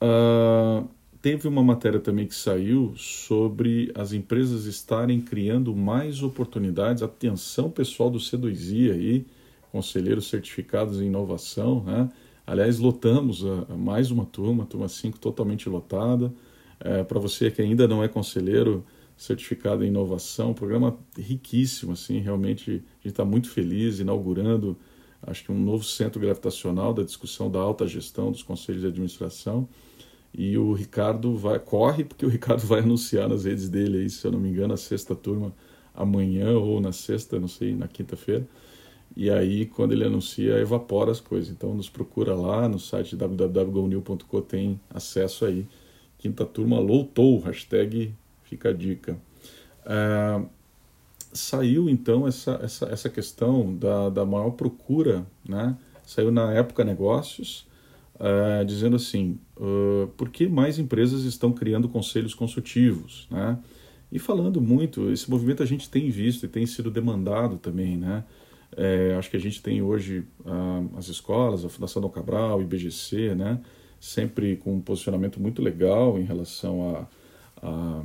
Uh, 0.03 0.89
teve 1.21 1.47
uma 1.47 1.63
matéria 1.63 2.01
também 2.01 2.27
que 2.27 2.35
saiu 2.35 2.95
sobre 2.97 3.93
as 3.95 4.13
empresas 4.13 4.65
estarem 4.65 5.21
criando 5.21 5.75
mais 5.75 6.23
oportunidades. 6.23 7.03
Atenção, 7.03 7.71
pessoal 7.71 8.11
do 8.11 8.19
C2I 8.19 8.93
aí, 8.93 9.27
conselheiros 9.71 10.29
certificados 10.29 11.01
em 11.01 11.07
inovação, 11.07 11.83
né? 11.85 12.09
Aliás, 12.47 12.79
lotamos 12.79 13.45
a, 13.45 13.73
a 13.73 13.77
mais 13.77 14.11
uma 14.11 14.25
turma, 14.27 14.67
turma 14.67 14.89
5 14.89 15.19
totalmente 15.19 15.69
lotada. 15.69 16.33
É, 16.81 17.05
Para 17.05 17.21
você 17.21 17.51
que 17.51 17.63
ainda 17.63 17.87
não 17.87 18.03
é 18.03 18.09
conselheiro 18.09 18.85
certificado 19.17 19.85
em 19.85 19.89
inovação, 19.89 20.55
programa 20.55 20.99
riquíssimo, 21.17 21.93
assim, 21.93 22.21
realmente 22.21 22.71
a 22.71 22.75
gente 22.75 22.87
está 23.05 23.25
muito 23.25 23.51
feliz 23.51 24.01
inaugurando, 24.01 24.77
acho 25.23 25.45
que 25.45 25.53
um 25.53 25.61
novo 25.61 25.85
centro 25.85 26.19
gravitacional 26.19 26.95
da 26.95 27.03
discussão 27.03 27.51
da 27.51 27.61
alta 27.61 27.87
gestão 27.87 28.33
dos 28.33 28.43
conselhos 28.43 28.81
de 28.81 28.89
administração. 28.89 29.69
E 30.33 30.57
o 30.57 30.73
Ricardo 30.73 31.37
vai 31.37 31.59
corre 31.59 32.05
porque 32.05 32.25
o 32.25 32.29
Ricardo 32.29 32.61
vai 32.67 32.81
anunciar 32.81 33.29
nas 33.29 33.45
redes 33.45 33.69
dele 33.69 33.99
aí, 33.99 34.11
se 34.11 34.27
eu 34.27 34.33
não 34.33 34.41
me 34.41 34.49
engano, 34.49 34.73
a 34.75 34.77
sexta 34.77 35.15
turma 35.15 35.55
amanhã 35.95 36.53
ou 36.59 36.81
na 36.81 36.93
sexta, 36.93 37.39
não 37.39 37.49
sei, 37.49 37.75
na 37.75 37.89
quinta-feira. 37.89 38.49
E 39.17 39.29
aí, 39.31 39.67
quando 39.67 39.93
ele 39.93 40.05
anuncia, 40.05 40.59
evapora 40.59 41.11
as 41.11 41.21
coisas. 41.21 41.51
Então, 41.51 41.75
nos 41.75 41.89
procura 41.89 42.35
lá 42.35 42.69
no 42.69 42.79
site 42.79 43.17
www.gonil.com, 43.17 44.41
tem 44.43 44.81
acesso 44.89 45.45
aí. 45.45 45.67
Quinta 46.19 46.45
turma 46.45 46.79
lotou, 46.79 47.41
hashtag 47.41 48.15
fica 48.45 48.71
a 48.71 48.73
dica. 48.73 49.19
É, 49.85 50.43
saiu, 51.33 51.89
então, 51.89 52.27
essa, 52.27 52.61
essa, 52.63 52.87
essa 52.87 53.09
questão 53.09 53.75
da, 53.75 54.09
da 54.09 54.25
maior 54.25 54.51
procura, 54.51 55.27
né? 55.47 55.77
Saiu 56.05 56.31
na 56.31 56.53
Época 56.53 56.85
Negócios, 56.85 57.67
uh, 58.17 58.65
dizendo 58.65 58.97
assim: 58.97 59.39
uh, 59.57 60.09
por 60.17 60.29
que 60.29 60.49
mais 60.49 60.79
empresas 60.79 61.23
estão 61.23 61.53
criando 61.53 61.89
conselhos 61.89 62.35
consultivos? 62.35 63.29
Né? 63.31 63.59
E 64.11 64.19
falando 64.19 64.61
muito, 64.61 65.11
esse 65.11 65.31
movimento 65.31 65.63
a 65.63 65.67
gente 65.67 65.89
tem 65.89 66.11
visto 66.11 66.45
e 66.45 66.49
tem 66.49 66.67
sido 66.67 66.91
demandado 66.91 67.57
também. 67.59 67.97
Né? 67.97 68.25
É, 68.77 69.15
acho 69.19 69.31
que 69.31 69.37
a 69.37 69.41
gente 69.41 69.63
tem 69.63 69.83
hoje 69.83 70.25
uh, 70.41 70.97
as 70.97 71.09
escolas, 71.09 71.65
a 71.65 71.69
Fundação 71.69 72.01
Dom 72.01 72.09
Cabral, 72.09 72.59
o 72.59 72.63
IBGC, 72.63 73.35
né? 73.35 73.61
sempre 74.01 74.57
com 74.57 74.77
um 74.77 74.81
posicionamento 74.81 75.39
muito 75.39 75.61
legal 75.61 76.19
em 76.19 76.25
relação 76.25 76.97
a, 76.97 77.07
a, 77.63 78.03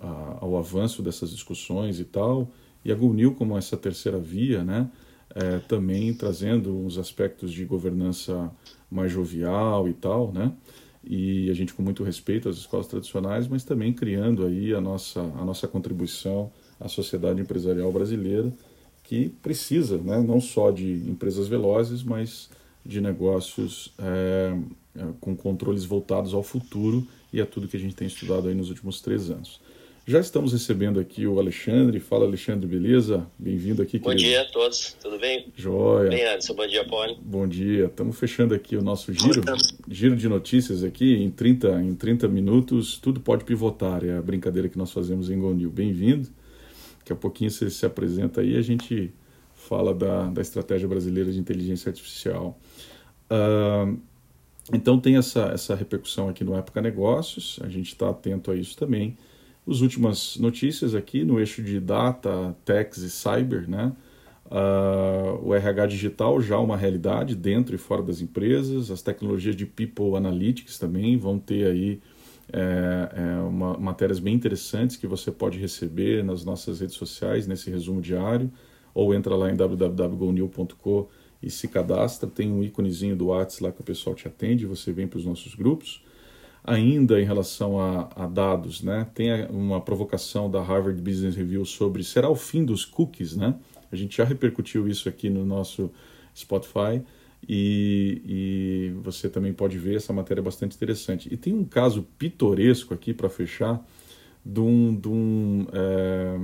a, 0.00 0.38
ao 0.40 0.56
avanço 0.58 1.00
dessas 1.02 1.30
discussões 1.30 2.00
e 2.00 2.04
tal. 2.04 2.50
E 2.84 2.90
a 2.90 2.94
GUNIL 2.94 3.34
como 3.34 3.56
essa 3.56 3.76
terceira 3.76 4.18
via, 4.18 4.64
né? 4.64 4.90
É, 5.34 5.58
também 5.58 6.14
trazendo 6.14 6.74
uns 6.74 6.98
aspectos 6.98 7.52
de 7.52 7.64
governança 7.64 8.50
mais 8.90 9.12
jovial 9.12 9.88
e 9.88 9.92
tal, 9.92 10.32
né? 10.32 10.52
E 11.04 11.50
a 11.50 11.54
gente 11.54 11.74
com 11.74 11.82
muito 11.82 12.02
respeito 12.02 12.48
às 12.48 12.56
escolas 12.56 12.86
tradicionais, 12.86 13.46
mas 13.46 13.62
também 13.62 13.92
criando 13.92 14.44
aí 14.44 14.74
a 14.74 14.80
nossa, 14.80 15.20
a 15.20 15.44
nossa 15.44 15.68
contribuição 15.68 16.50
à 16.80 16.88
sociedade 16.88 17.40
empresarial 17.40 17.92
brasileira, 17.92 18.52
que 19.06 19.28
precisa, 19.42 19.98
né, 19.98 20.20
não 20.20 20.40
só 20.40 20.70
de 20.70 20.84
empresas 21.08 21.46
velozes, 21.46 22.02
mas 22.02 22.50
de 22.84 23.00
negócios 23.00 23.92
é, 23.98 24.56
com 25.20 25.36
controles 25.36 25.84
voltados 25.84 26.34
ao 26.34 26.42
futuro 26.42 27.06
e 27.32 27.40
a 27.40 27.46
tudo 27.46 27.68
que 27.68 27.76
a 27.76 27.80
gente 27.80 27.94
tem 27.94 28.06
estudado 28.06 28.48
aí 28.48 28.54
nos 28.54 28.68
últimos 28.68 29.00
três 29.00 29.30
anos. 29.30 29.60
Já 30.08 30.20
estamos 30.20 30.52
recebendo 30.52 31.00
aqui 31.00 31.26
o 31.26 31.40
Alexandre. 31.40 31.98
Fala, 31.98 32.26
Alexandre, 32.26 32.64
beleza? 32.64 33.26
Bem-vindo 33.36 33.82
aqui. 33.82 33.98
Bom 33.98 34.10
querido. 34.10 34.28
dia 34.28 34.42
a 34.42 34.44
todos, 34.44 34.96
tudo 35.02 35.18
bem? 35.18 35.46
Joia. 35.56 36.10
Bem, 36.10 36.24
Anderson, 36.24 36.54
bom 36.54 36.66
dia, 36.66 36.84
Paulo. 36.84 37.18
Bom 37.20 37.48
dia. 37.48 37.86
Estamos 37.86 38.16
fechando 38.16 38.54
aqui 38.54 38.76
o 38.76 38.82
nosso 38.82 39.12
giro, 39.12 39.42
giro 39.88 40.14
de 40.14 40.28
notícias 40.28 40.84
aqui. 40.84 41.16
Em 41.16 41.28
30, 41.28 41.82
em 41.82 41.94
30 41.96 42.28
minutos, 42.28 42.98
tudo 42.98 43.18
pode 43.18 43.44
pivotar. 43.44 44.04
É 44.04 44.16
a 44.16 44.22
brincadeira 44.22 44.68
que 44.68 44.78
nós 44.78 44.92
fazemos 44.92 45.28
em 45.28 45.40
Gondil. 45.40 45.70
Bem-vindo. 45.70 46.28
Daqui 47.06 47.12
a 47.12 47.16
pouquinho 47.16 47.52
você 47.52 47.70
se 47.70 47.86
apresenta 47.86 48.40
aí 48.40 48.54
e 48.54 48.56
a 48.56 48.62
gente 48.62 49.14
fala 49.54 49.94
da, 49.94 50.26
da 50.26 50.42
estratégia 50.42 50.88
brasileira 50.88 51.30
de 51.30 51.38
inteligência 51.38 51.88
artificial. 51.88 52.58
Uh, 53.30 53.96
então 54.72 54.98
tem 54.98 55.16
essa, 55.16 55.52
essa 55.54 55.76
repercussão 55.76 56.28
aqui 56.28 56.42
no 56.42 56.56
Época 56.56 56.82
Negócios, 56.82 57.60
a 57.62 57.68
gente 57.68 57.92
está 57.92 58.10
atento 58.10 58.50
a 58.50 58.56
isso 58.56 58.76
também. 58.76 59.16
As 59.68 59.82
últimas 59.82 60.36
notícias 60.36 60.96
aqui 60.96 61.24
no 61.24 61.38
eixo 61.38 61.62
de 61.62 61.78
data, 61.78 62.56
techs 62.64 62.98
e 62.98 63.10
cyber, 63.10 63.70
né? 63.70 63.92
Uh, 64.46 65.46
o 65.46 65.54
RH 65.54 65.86
digital 65.86 66.40
já 66.40 66.58
uma 66.58 66.76
realidade 66.76 67.36
dentro 67.36 67.76
e 67.76 67.78
fora 67.78 68.02
das 68.02 68.20
empresas, 68.20 68.90
as 68.90 69.00
tecnologias 69.00 69.54
de 69.54 69.64
People 69.64 70.16
Analytics 70.16 70.76
também 70.76 71.16
vão 71.16 71.38
ter 71.38 71.68
aí 71.68 72.00
é, 72.52 73.10
é 73.14 73.40
uma, 73.40 73.76
matérias 73.76 74.18
bem 74.18 74.34
interessantes 74.34 74.96
que 74.96 75.06
você 75.06 75.30
pode 75.30 75.58
receber 75.58 76.24
nas 76.24 76.44
nossas 76.44 76.80
redes 76.80 76.96
sociais, 76.96 77.46
nesse 77.46 77.70
resumo 77.70 78.00
diário, 78.00 78.50
ou 78.94 79.14
entra 79.14 79.34
lá 79.34 79.50
em 79.50 79.56
www.gonil.com 79.56 81.08
e 81.42 81.50
se 81.50 81.68
cadastra, 81.68 82.28
tem 82.28 82.50
um 82.50 82.62
íconezinho 82.62 83.14
do 83.14 83.26
WhatsApp 83.26 83.64
lá 83.64 83.72
que 83.72 83.80
o 83.80 83.84
pessoal 83.84 84.16
te 84.16 84.26
atende, 84.26 84.66
você 84.66 84.92
vem 84.92 85.06
para 85.06 85.18
os 85.18 85.24
nossos 85.24 85.54
grupos 85.54 86.02
ainda 86.66 87.20
em 87.20 87.24
relação 87.24 87.80
a, 87.80 88.08
a, 88.16 88.26
dados, 88.26 88.82
né? 88.82 89.06
Tem 89.14 89.46
uma 89.46 89.80
provocação 89.80 90.50
da 90.50 90.60
Harvard 90.60 91.00
Business 91.00 91.36
Review 91.36 91.64
sobre 91.64 92.02
será 92.02 92.28
o 92.28 92.34
fim 92.34 92.64
dos 92.64 92.84
cookies, 92.84 93.36
né? 93.36 93.54
A 93.90 93.94
gente 93.94 94.16
já 94.16 94.24
repercutiu 94.24 94.88
isso 94.88 95.08
aqui 95.08 95.30
no 95.30 95.44
nosso 95.44 95.92
Spotify 96.36 97.00
e, 97.48 98.22
e 98.24 98.92
você 99.02 99.28
também 99.28 99.52
pode 99.52 99.78
ver 99.78 99.96
essa 99.96 100.12
matéria 100.12 100.40
é 100.40 100.44
bastante 100.44 100.74
interessante. 100.74 101.32
E 101.32 101.36
tem 101.36 101.54
um 101.54 101.64
caso 101.64 102.06
pitoresco 102.18 102.92
aqui 102.92 103.12
para 103.12 103.28
fechar 103.28 103.84
de 104.44 104.60
um, 104.60 104.94
de 104.94 105.08
um, 105.08 105.66
é, 105.72 106.38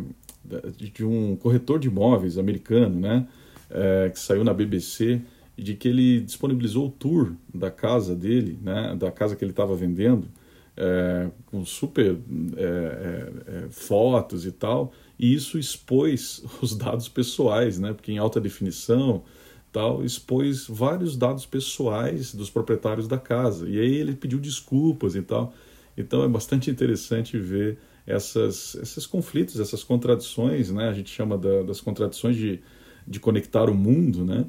de 0.93 1.05
um 1.05 1.37
corretor 1.37 1.79
de 1.79 1.89
imóveis 1.89 2.39
americano, 2.39 2.99
né? 2.99 3.27
É, 3.71 4.11
que 4.11 4.19
saiu 4.19 4.45
na 4.45 4.53
BBC 4.53 5.23
de 5.57 5.75
que 5.75 5.89
ele 5.89 6.21
disponibilizou 6.21 6.89
o 6.89 6.91
tour 6.91 7.33
da 7.55 7.71
casa 7.71 8.15
dele, 8.15 8.59
né, 8.61 8.95
da 8.99 9.11
casa 9.11 9.37
que 9.37 9.45
ele 9.45 9.53
estava 9.53 9.75
vendendo, 9.77 10.27
é, 10.77 11.31
com 11.47 11.65
super 11.65 12.19
fotos 13.71 14.47
e 14.47 14.53
tal, 14.53 14.93
e 15.19 15.33
isso 15.33 15.59
expôs 15.59 16.43
os 16.61 16.75
dados 16.75 17.09
pessoais, 17.09 17.79
né, 17.79 17.93
porque 17.93 18.13
em 18.13 18.19
alta 18.19 18.41
definição 18.41 19.23
tal, 19.73 20.05
expôs 20.05 20.67
vários 20.69 21.17
dados 21.17 21.47
pessoais 21.47 22.35
dos 22.35 22.51
proprietários 22.51 23.09
da 23.09 23.19
casa, 23.19 23.69
e 23.69 23.81
aí 23.81 23.95
ele 23.95 24.15
pediu 24.15 24.39
desculpas 24.39 25.15
e 25.17 25.23
tal. 25.23 25.55
Então 25.97 26.23
é 26.23 26.29
bastante 26.29 26.71
interessante 26.71 27.39
ver 27.39 27.79
essas, 28.07 28.75
esses 28.75 29.07
conflitos, 29.07 29.59
essas 29.59 29.83
contradições, 29.83 30.71
né, 30.71 30.89
a 30.89 30.93
gente 30.93 31.11
chama 31.11 31.39
da, 31.39 31.63
das 31.63 31.81
contradições 31.81 32.37
de, 32.37 32.61
de 33.07 33.21
conectar 33.21 33.71
o 33.71 33.75
mundo, 33.75 34.25
né, 34.25 34.47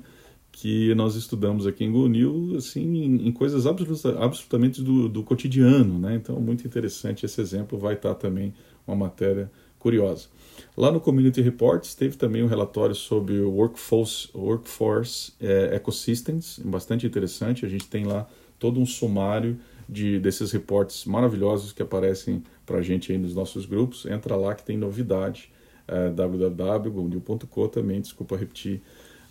que 0.51 0.93
nós 0.95 1.15
estudamos 1.15 1.65
aqui 1.65 1.83
em 1.83 1.91
GoNew, 1.91 2.55
assim, 2.57 2.81
em, 2.81 3.27
em 3.27 3.31
coisas 3.31 3.65
absoluta, 3.65 4.23
absolutamente 4.23 4.81
do, 4.81 5.09
do, 5.09 5.23
cotidiano, 5.23 5.97
né? 5.97 6.15
Então, 6.15 6.39
muito 6.39 6.65
interessante 6.65 7.25
esse 7.25 7.41
exemplo, 7.41 7.77
vai 7.77 7.95
estar 7.95 8.13
também 8.13 8.53
uma 8.85 8.95
matéria 8.95 9.51
curiosa. 9.79 10.27
Lá 10.75 10.91
no 10.91 10.99
Community 10.99 11.41
Reports 11.41 11.93
teve 11.93 12.17
também 12.17 12.43
um 12.43 12.47
relatório 12.47 12.95
sobre 12.95 13.39
o 13.39 13.51
Workforce, 13.51 14.29
workforce 14.33 15.33
é, 15.39 15.75
Ecosystems, 15.75 16.59
bastante 16.59 17.05
interessante. 17.05 17.65
A 17.65 17.69
gente 17.69 17.87
tem 17.87 18.05
lá 18.05 18.27
todo 18.57 18.79
um 18.79 18.85
sumário 18.85 19.59
de, 19.87 20.19
desses 20.19 20.51
reportes 20.51 21.05
maravilhosos 21.05 21.71
que 21.71 21.81
aparecem 21.81 22.43
para 22.65 22.79
a 22.79 22.81
gente 22.81 23.11
aí 23.11 23.17
nos 23.17 23.35
nossos 23.35 23.65
grupos. 23.65 24.05
Entra 24.05 24.35
lá 24.35 24.55
que 24.55 24.63
tem 24.63 24.77
novidade, 24.77 25.51
é, 25.87 26.09
www.gonil.co 26.09 27.67
também, 27.67 28.01
desculpa 28.01 28.35
repetir, 28.35 28.81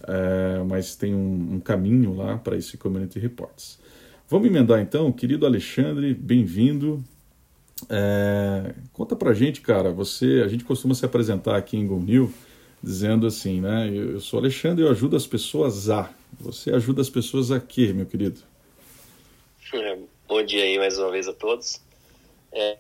é, 0.07 0.63
mas 0.65 0.95
tem 0.95 1.15
um, 1.15 1.55
um 1.55 1.61
caminho 1.61 2.15
lá 2.15 2.39
para 2.39 2.57
esse 2.57 2.77
Community 2.77 3.19
Reports. 3.19 3.79
Vamos 4.29 4.49
emendar 4.49 4.81
então, 4.81 5.11
querido 5.13 5.45
Alexandre, 5.45 6.15
bem-vindo. 6.15 7.03
É, 7.88 8.75
conta 8.92 9.16
pra 9.16 9.33
gente, 9.33 9.61
cara, 9.61 9.90
você, 9.90 10.42
a 10.45 10.49
gente 10.49 10.64
costuma 10.64 10.95
se 10.95 11.05
apresentar 11.05 11.57
aqui 11.57 11.77
em 11.77 11.87
GoNew 11.87 12.33
dizendo 12.83 13.27
assim, 13.27 13.61
né? 13.61 13.88
Eu, 13.88 14.12
eu 14.12 14.21
sou 14.21 14.38
Alexandre, 14.38 14.85
eu 14.85 14.90
ajudo 14.90 15.16
as 15.16 15.27
pessoas 15.27 15.88
a. 15.88 16.12
Você 16.40 16.73
ajuda 16.73 17.01
as 17.01 17.11
pessoas 17.11 17.51
a 17.51 17.61
quê, 17.61 17.92
meu 17.92 18.07
querido? 18.07 18.40
Bom 20.27 20.42
dia 20.42 20.64
aí 20.64 20.79
mais 20.79 20.99
uma 20.99 21.11
vez 21.11 21.29
a 21.29 21.33
todos. 21.33 21.81
É... 22.53 22.79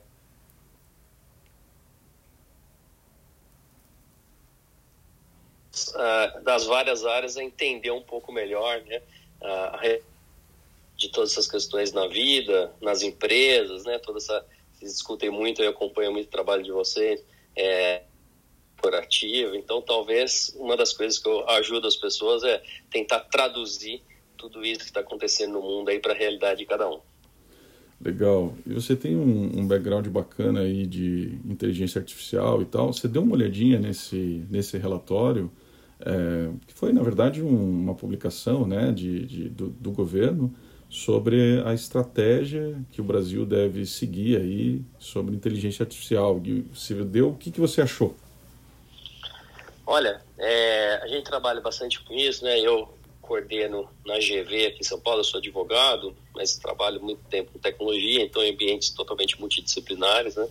das 6.44 6.66
várias 6.66 7.04
áreas 7.04 7.36
a 7.36 7.42
entender 7.42 7.90
um 7.90 8.02
pouco 8.02 8.32
melhor, 8.32 8.82
né? 8.82 9.00
de 10.96 11.08
todas 11.08 11.32
essas 11.32 11.48
questões 11.48 11.92
na 11.92 12.06
vida, 12.06 12.72
nas 12.80 13.02
empresas, 13.02 13.84
né? 13.84 13.98
Toda 13.98 14.18
essa 14.18 14.44
vocês 14.82 14.94
discutem 14.94 15.30
muito, 15.30 15.62
eu 15.62 15.70
acompanho 15.70 16.12
muito 16.12 16.26
o 16.26 16.30
trabalho 16.30 16.62
de 16.62 16.72
vocês, 16.72 17.24
é, 17.56 18.02
corporativo. 18.82 19.54
Então, 19.54 19.80
talvez 19.80 20.54
uma 20.58 20.76
das 20.76 20.92
coisas 20.92 21.18
que 21.18 21.28
eu 21.28 21.48
ajudo 21.50 21.86
as 21.86 21.96
pessoas 21.96 22.42
é 22.42 22.60
tentar 22.90 23.20
traduzir 23.20 24.02
tudo 24.36 24.64
isso 24.64 24.80
que 24.80 24.86
está 24.86 25.00
acontecendo 25.00 25.52
no 25.52 25.62
mundo 25.62 25.88
aí 25.88 26.00
para 26.00 26.12
a 26.12 26.16
realidade 26.16 26.58
de 26.58 26.66
cada 26.66 26.90
um. 26.90 26.98
Legal. 28.04 28.52
E 28.66 28.74
você 28.74 28.96
tem 28.96 29.16
um, 29.16 29.60
um, 29.60 29.66
background 29.68 30.08
bacana 30.08 30.62
aí 30.62 30.84
de 30.84 31.38
inteligência 31.44 32.00
artificial 32.00 32.60
e 32.60 32.64
tal. 32.64 32.92
Você 32.92 33.06
deu 33.06 33.22
uma 33.22 33.34
olhadinha 33.34 33.78
nesse, 33.78 34.44
nesse 34.50 34.76
relatório, 34.76 35.48
é, 36.00 36.50
que 36.66 36.74
foi, 36.74 36.92
na 36.92 37.00
verdade, 37.00 37.40
um, 37.40 37.82
uma 37.82 37.94
publicação 37.94 38.66
né, 38.66 38.90
de, 38.90 39.24
de 39.24 39.48
do, 39.48 39.68
do, 39.68 39.92
governo 39.92 40.52
sobre 40.92 41.62
a 41.64 41.72
estratégia 41.72 42.78
que 42.92 43.00
o 43.00 43.04
Brasil 43.04 43.46
deve 43.46 43.86
seguir 43.86 44.36
aí 44.36 44.82
sobre 44.98 45.34
inteligência 45.34 45.84
artificial. 45.84 46.38
Você 46.70 46.94
deu, 47.02 47.30
o 47.30 47.34
que, 47.34 47.50
que 47.50 47.58
você 47.58 47.80
achou? 47.80 48.14
Olha, 49.86 50.20
é, 50.36 51.00
a 51.02 51.08
gente 51.08 51.24
trabalha 51.24 51.62
bastante 51.62 51.98
com 52.04 52.12
isso, 52.12 52.44
né? 52.44 52.60
Eu 52.60 52.92
coordeno 53.22 53.88
na 54.04 54.18
GV 54.18 54.66
aqui 54.66 54.80
em 54.80 54.84
São 54.84 55.00
Paulo, 55.00 55.20
eu 55.20 55.24
sou 55.24 55.38
advogado, 55.38 56.14
mas 56.34 56.58
trabalho 56.58 57.02
muito 57.02 57.24
tempo 57.24 57.52
com 57.52 57.58
tecnologia, 57.58 58.22
então 58.22 58.42
em 58.42 58.52
ambientes 58.52 58.90
totalmente 58.90 59.40
multidisciplinares, 59.40 60.36
né? 60.36 60.46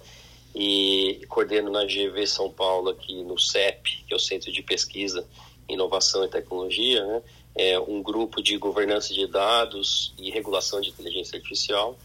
E 0.55 1.21
coordeno 1.29 1.69
na 1.69 1.85
GV 1.85 2.25
São 2.25 2.49
Paulo 2.49 2.89
aqui 2.89 3.23
no 3.23 3.37
CEP, 3.37 4.05
que 4.07 4.11
é 4.11 4.15
o 4.15 4.19
Centro 4.19 4.51
de 4.51 4.63
Pesquisa, 4.63 5.23
Inovação 5.69 6.25
e 6.25 6.27
Tecnologia, 6.27 7.05
né? 7.05 7.21
É, 7.55 7.79
um 7.79 8.01
grupo 8.01 8.41
de 8.41 8.57
governança 8.57 9.13
de 9.13 9.27
dados 9.27 10.13
e 10.17 10.29
regulação 10.31 10.79
de 10.81 10.89
inteligência 10.89 11.37
artificial, 11.37 11.97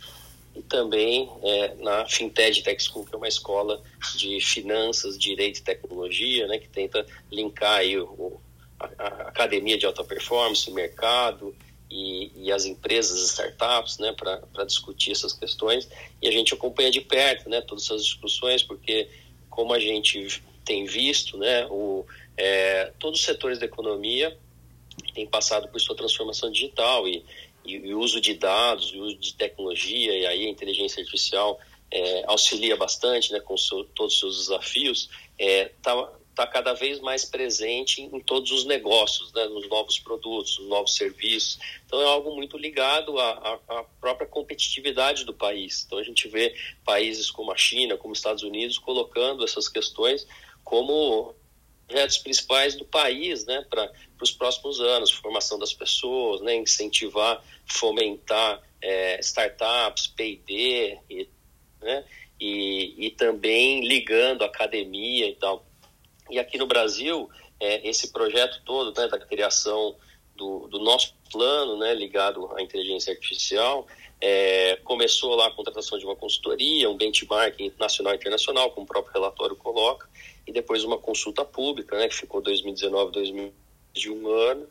e 0.54 0.62
também 0.62 1.30
é, 1.42 1.74
na 1.76 2.06
Fintech 2.06 2.62
Tech 2.62 2.82
School, 2.82 3.04
que 3.04 3.14
é 3.14 3.18
uma 3.18 3.28
escola 3.28 3.82
de 4.16 4.40
finanças, 4.40 5.18
direito 5.18 5.58
e 5.58 5.62
tecnologia, 5.62 6.46
né, 6.46 6.58
que 6.58 6.68
tenta 6.68 7.06
linkar 7.30 7.80
aí 7.80 7.98
o, 7.98 8.40
a, 8.80 8.86
a 8.96 9.06
academia 9.28 9.76
de 9.76 9.84
alta 9.84 10.02
performance, 10.02 10.70
o 10.70 10.74
mercado 10.74 11.54
e, 11.90 12.32
e 12.34 12.50
as 12.50 12.64
empresas, 12.64 13.22
as 13.22 13.30
startups, 13.30 13.98
né, 13.98 14.12
para 14.12 14.64
discutir 14.64 15.12
essas 15.12 15.34
questões. 15.34 15.88
E 16.22 16.26
a 16.26 16.30
gente 16.30 16.54
acompanha 16.54 16.90
de 16.90 17.02
perto 17.02 17.50
né, 17.50 17.60
todas 17.60 17.84
essas 17.84 18.04
discussões, 18.04 18.62
porque 18.62 19.08
como 19.50 19.74
a 19.74 19.78
gente 19.78 20.42
tem 20.64 20.86
visto, 20.86 21.36
né, 21.36 21.66
o, 21.66 22.04
é, 22.36 22.92
todos 22.98 23.20
os 23.20 23.26
setores 23.26 23.58
da 23.58 23.66
economia 23.66 24.36
tem 25.16 25.26
passado 25.26 25.66
por 25.68 25.80
sua 25.80 25.96
transformação 25.96 26.52
digital 26.52 27.08
e, 27.08 27.24
e, 27.64 27.76
e 27.76 27.94
uso 27.94 28.20
de 28.20 28.34
dados, 28.34 28.92
o 28.92 28.98
uso 28.98 29.16
de 29.16 29.34
tecnologia 29.34 30.14
e 30.14 30.26
aí 30.26 30.46
a 30.46 30.50
inteligência 30.50 31.00
artificial 31.00 31.58
é, 31.90 32.24
auxilia 32.26 32.76
bastante, 32.76 33.32
né, 33.32 33.40
com 33.40 33.56
seu, 33.56 33.84
todos 33.94 34.12
os 34.12 34.20
seus 34.20 34.36
desafios, 34.40 35.08
está 35.38 35.44
é, 35.50 35.64
tá, 35.82 36.12
tá 36.34 36.46
cada 36.46 36.74
vez 36.74 37.00
mais 37.00 37.24
presente 37.24 38.02
em 38.02 38.20
todos 38.20 38.50
os 38.50 38.66
negócios, 38.66 39.32
né, 39.32 39.46
nos 39.46 39.66
novos 39.70 39.98
produtos, 39.98 40.58
nos 40.58 40.68
novos 40.68 40.94
serviços. 40.94 41.58
Então 41.86 41.98
é 42.02 42.04
algo 42.04 42.34
muito 42.34 42.58
ligado 42.58 43.18
à, 43.18 43.58
à, 43.68 43.84
própria 43.98 44.26
competitividade 44.26 45.24
do 45.24 45.32
país. 45.32 45.84
Então 45.86 45.98
a 45.98 46.02
gente 46.02 46.28
vê 46.28 46.54
países 46.84 47.30
como 47.30 47.50
a 47.52 47.56
China, 47.56 47.96
como 47.96 48.12
os 48.12 48.18
Estados 48.18 48.42
Unidos, 48.42 48.78
colocando 48.78 49.42
essas 49.42 49.66
questões 49.66 50.26
como 50.62 51.34
projetos 51.86 52.18
principais 52.18 52.76
do 52.76 52.84
país 52.84 53.46
né, 53.46 53.64
para 53.68 53.90
os 54.20 54.32
próximos 54.32 54.80
anos, 54.80 55.10
formação 55.10 55.58
das 55.58 55.72
pessoas, 55.72 56.40
né, 56.40 56.54
incentivar, 56.56 57.42
fomentar 57.64 58.60
é, 58.82 59.20
startups, 59.20 60.08
P&D, 60.08 60.98
e, 61.08 61.28
né, 61.80 62.04
e, 62.40 63.06
e 63.06 63.10
também 63.12 63.86
ligando 63.86 64.42
academia 64.42 65.28
e 65.28 65.34
tal. 65.34 65.64
E 66.30 66.38
aqui 66.38 66.58
no 66.58 66.66
Brasil, 66.66 67.30
é, 67.60 67.88
esse 67.88 68.12
projeto 68.12 68.60
todo 68.64 68.98
né, 68.98 69.08
da 69.08 69.18
criação 69.18 69.96
do, 70.34 70.66
do 70.68 70.78
nosso 70.80 71.14
plano 71.30 71.78
né, 71.78 71.94
ligado 71.94 72.52
à 72.56 72.62
inteligência 72.62 73.12
artificial, 73.12 73.86
é, 74.20 74.76
começou 74.84 75.34
lá 75.34 75.46
a 75.46 75.50
contratação 75.50 75.98
de 75.98 76.04
uma 76.04 76.16
consultoria, 76.16 76.90
um 76.90 76.96
benchmarking 76.96 77.72
nacional 77.78 78.14
e 78.14 78.16
internacional, 78.16 78.70
como 78.70 78.84
o 78.84 78.88
próprio 78.88 79.12
relatório 79.12 79.56
coloca, 79.56 80.08
e 80.46 80.52
depois 80.52 80.84
uma 80.84 80.98
consulta 80.98 81.44
pública, 81.44 81.98
né, 81.98 82.08
que 82.08 82.14
ficou 82.14 82.40
2019, 82.40 83.12
2021 83.12 84.28
ano. 84.28 84.66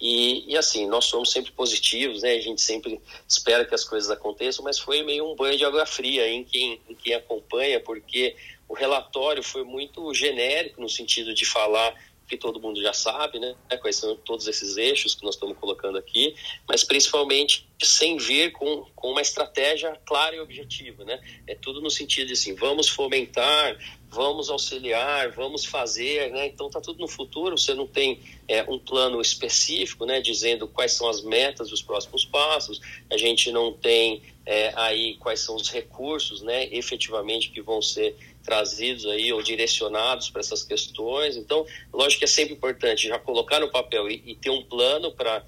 E, 0.00 0.52
e 0.52 0.56
assim, 0.56 0.86
nós 0.86 1.06
somos 1.06 1.30
sempre 1.30 1.50
positivos, 1.52 2.22
né? 2.22 2.32
A 2.32 2.40
gente 2.40 2.60
sempre 2.60 3.00
espera 3.26 3.64
que 3.64 3.74
as 3.74 3.82
coisas 3.82 4.10
aconteçam, 4.10 4.62
mas 4.62 4.78
foi 4.78 5.02
meio 5.02 5.26
um 5.26 5.34
banho 5.34 5.56
de 5.56 5.64
água 5.64 5.86
fria 5.86 6.28
em 6.28 6.44
quem, 6.44 6.78
em 6.86 6.94
quem 6.94 7.14
acompanha, 7.14 7.80
porque 7.80 8.36
o 8.68 8.74
relatório 8.74 9.42
foi 9.42 9.64
muito 9.64 10.12
genérico 10.12 10.82
no 10.82 10.88
sentido 10.88 11.32
de 11.32 11.46
falar 11.46 11.94
que 12.26 12.36
todo 12.36 12.60
mundo 12.60 12.82
já 12.82 12.92
sabe, 12.92 13.38
né? 13.38 13.54
Quais 13.80 13.96
são 13.96 14.16
todos 14.16 14.46
esses 14.48 14.76
eixos 14.76 15.14
que 15.14 15.24
nós 15.24 15.36
estamos 15.36 15.56
colocando 15.58 15.96
aqui, 15.96 16.34
mas 16.68 16.82
principalmente 16.82 17.68
sem 17.80 18.16
vir 18.16 18.52
com, 18.52 18.84
com 18.96 19.12
uma 19.12 19.20
estratégia 19.20 19.96
clara 20.04 20.34
e 20.34 20.40
objetiva, 20.40 21.04
né? 21.04 21.20
É 21.46 21.54
tudo 21.54 21.80
no 21.80 21.90
sentido 21.90 22.26
de 22.26 22.32
assim, 22.32 22.54
vamos 22.54 22.88
fomentar, 22.88 23.78
vamos 24.16 24.48
auxiliar, 24.48 25.30
vamos 25.32 25.66
fazer, 25.66 26.30
né? 26.30 26.46
Então 26.46 26.70
tá 26.70 26.80
tudo 26.80 27.00
no 27.00 27.06
futuro, 27.06 27.58
você 27.58 27.74
não 27.74 27.86
tem 27.86 28.18
é, 28.48 28.62
um 28.62 28.78
plano 28.78 29.20
específico, 29.20 30.06
né? 30.06 30.22
Dizendo 30.22 30.66
quais 30.66 30.92
são 30.92 31.06
as 31.06 31.22
metas 31.22 31.68
dos 31.68 31.82
próximos 31.82 32.24
passos, 32.24 32.80
a 33.10 33.18
gente 33.18 33.52
não 33.52 33.74
tem 33.74 34.22
é, 34.46 34.72
aí 34.74 35.16
quais 35.18 35.40
são 35.40 35.54
os 35.54 35.68
recursos, 35.68 36.40
né? 36.40 36.66
Efetivamente 36.74 37.50
que 37.50 37.60
vão 37.60 37.82
ser 37.82 38.16
trazidos 38.42 39.04
aí 39.04 39.30
ou 39.34 39.42
direcionados 39.42 40.30
para 40.30 40.40
essas 40.40 40.62
questões. 40.62 41.36
Então, 41.36 41.66
lógico 41.92 42.20
que 42.20 42.24
é 42.24 42.28
sempre 42.28 42.54
importante 42.54 43.08
já 43.08 43.18
colocar 43.18 43.60
no 43.60 43.70
papel 43.70 44.08
e, 44.08 44.22
e 44.24 44.34
ter 44.34 44.48
um 44.48 44.62
plano 44.62 45.12
para 45.12 45.44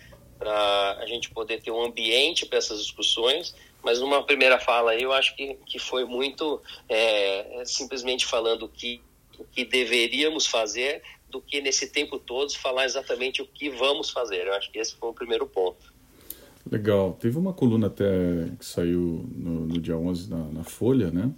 a 1.00 1.06
gente 1.06 1.30
poder 1.30 1.62
ter 1.62 1.70
um 1.70 1.82
ambiente 1.82 2.44
para 2.44 2.58
essas 2.58 2.80
discussões. 2.80 3.54
Mas 3.82 4.00
numa 4.00 4.22
primeira 4.24 4.58
fala 4.58 4.94
eu 4.96 5.12
acho 5.12 5.34
que, 5.36 5.56
que 5.66 5.78
foi 5.78 6.04
muito 6.04 6.60
é, 6.88 7.62
simplesmente 7.64 8.26
falando 8.26 8.64
o 8.64 8.68
que, 8.68 9.00
o 9.38 9.44
que 9.44 9.64
deveríamos 9.64 10.46
fazer 10.46 11.02
do 11.30 11.40
que 11.40 11.60
nesse 11.60 11.90
tempo 11.90 12.18
todo 12.18 12.56
falar 12.56 12.84
exatamente 12.84 13.42
o 13.42 13.46
que 13.46 13.70
vamos 13.70 14.10
fazer. 14.10 14.46
Eu 14.46 14.54
acho 14.54 14.70
que 14.70 14.78
esse 14.78 14.96
foi 14.96 15.10
o 15.10 15.14
primeiro 15.14 15.46
ponto. 15.46 15.92
Legal. 16.70 17.16
Teve 17.20 17.38
uma 17.38 17.52
coluna 17.52 17.86
até 17.86 18.04
que 18.58 18.64
saiu 18.64 19.26
no, 19.34 19.66
no 19.66 19.80
dia 19.80 19.96
11 19.96 20.30
na, 20.30 20.44
na 20.48 20.64
Folha, 20.64 21.10
né? 21.10 21.32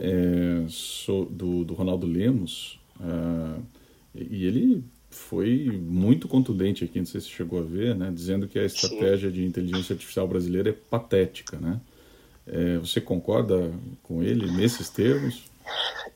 é, 0.00 0.66
so, 0.68 1.24
do, 1.26 1.64
do, 1.64 1.74
Ronaldo 1.74 2.06
Lemos, 2.06 2.78
uh, 3.00 3.62
e 4.14 4.46
ele 4.46 4.84
foi 5.14 5.70
muito 5.70 6.28
contundente 6.28 6.84
aqui, 6.84 6.98
não 6.98 7.06
sei 7.06 7.20
se 7.20 7.28
chegou 7.28 7.60
a 7.60 7.62
ver, 7.62 7.94
né, 7.94 8.10
dizendo 8.12 8.48
que 8.48 8.58
a 8.58 8.64
estratégia 8.64 9.30
Sim. 9.30 9.34
de 9.34 9.44
inteligência 9.44 9.94
artificial 9.94 10.26
brasileira 10.26 10.70
é 10.70 10.72
patética, 10.72 11.56
né? 11.56 11.80
É, 12.46 12.76
você 12.78 13.00
concorda 13.00 13.72
com 14.02 14.22
ele 14.22 14.50
nesses 14.50 14.90
termos? 14.90 15.44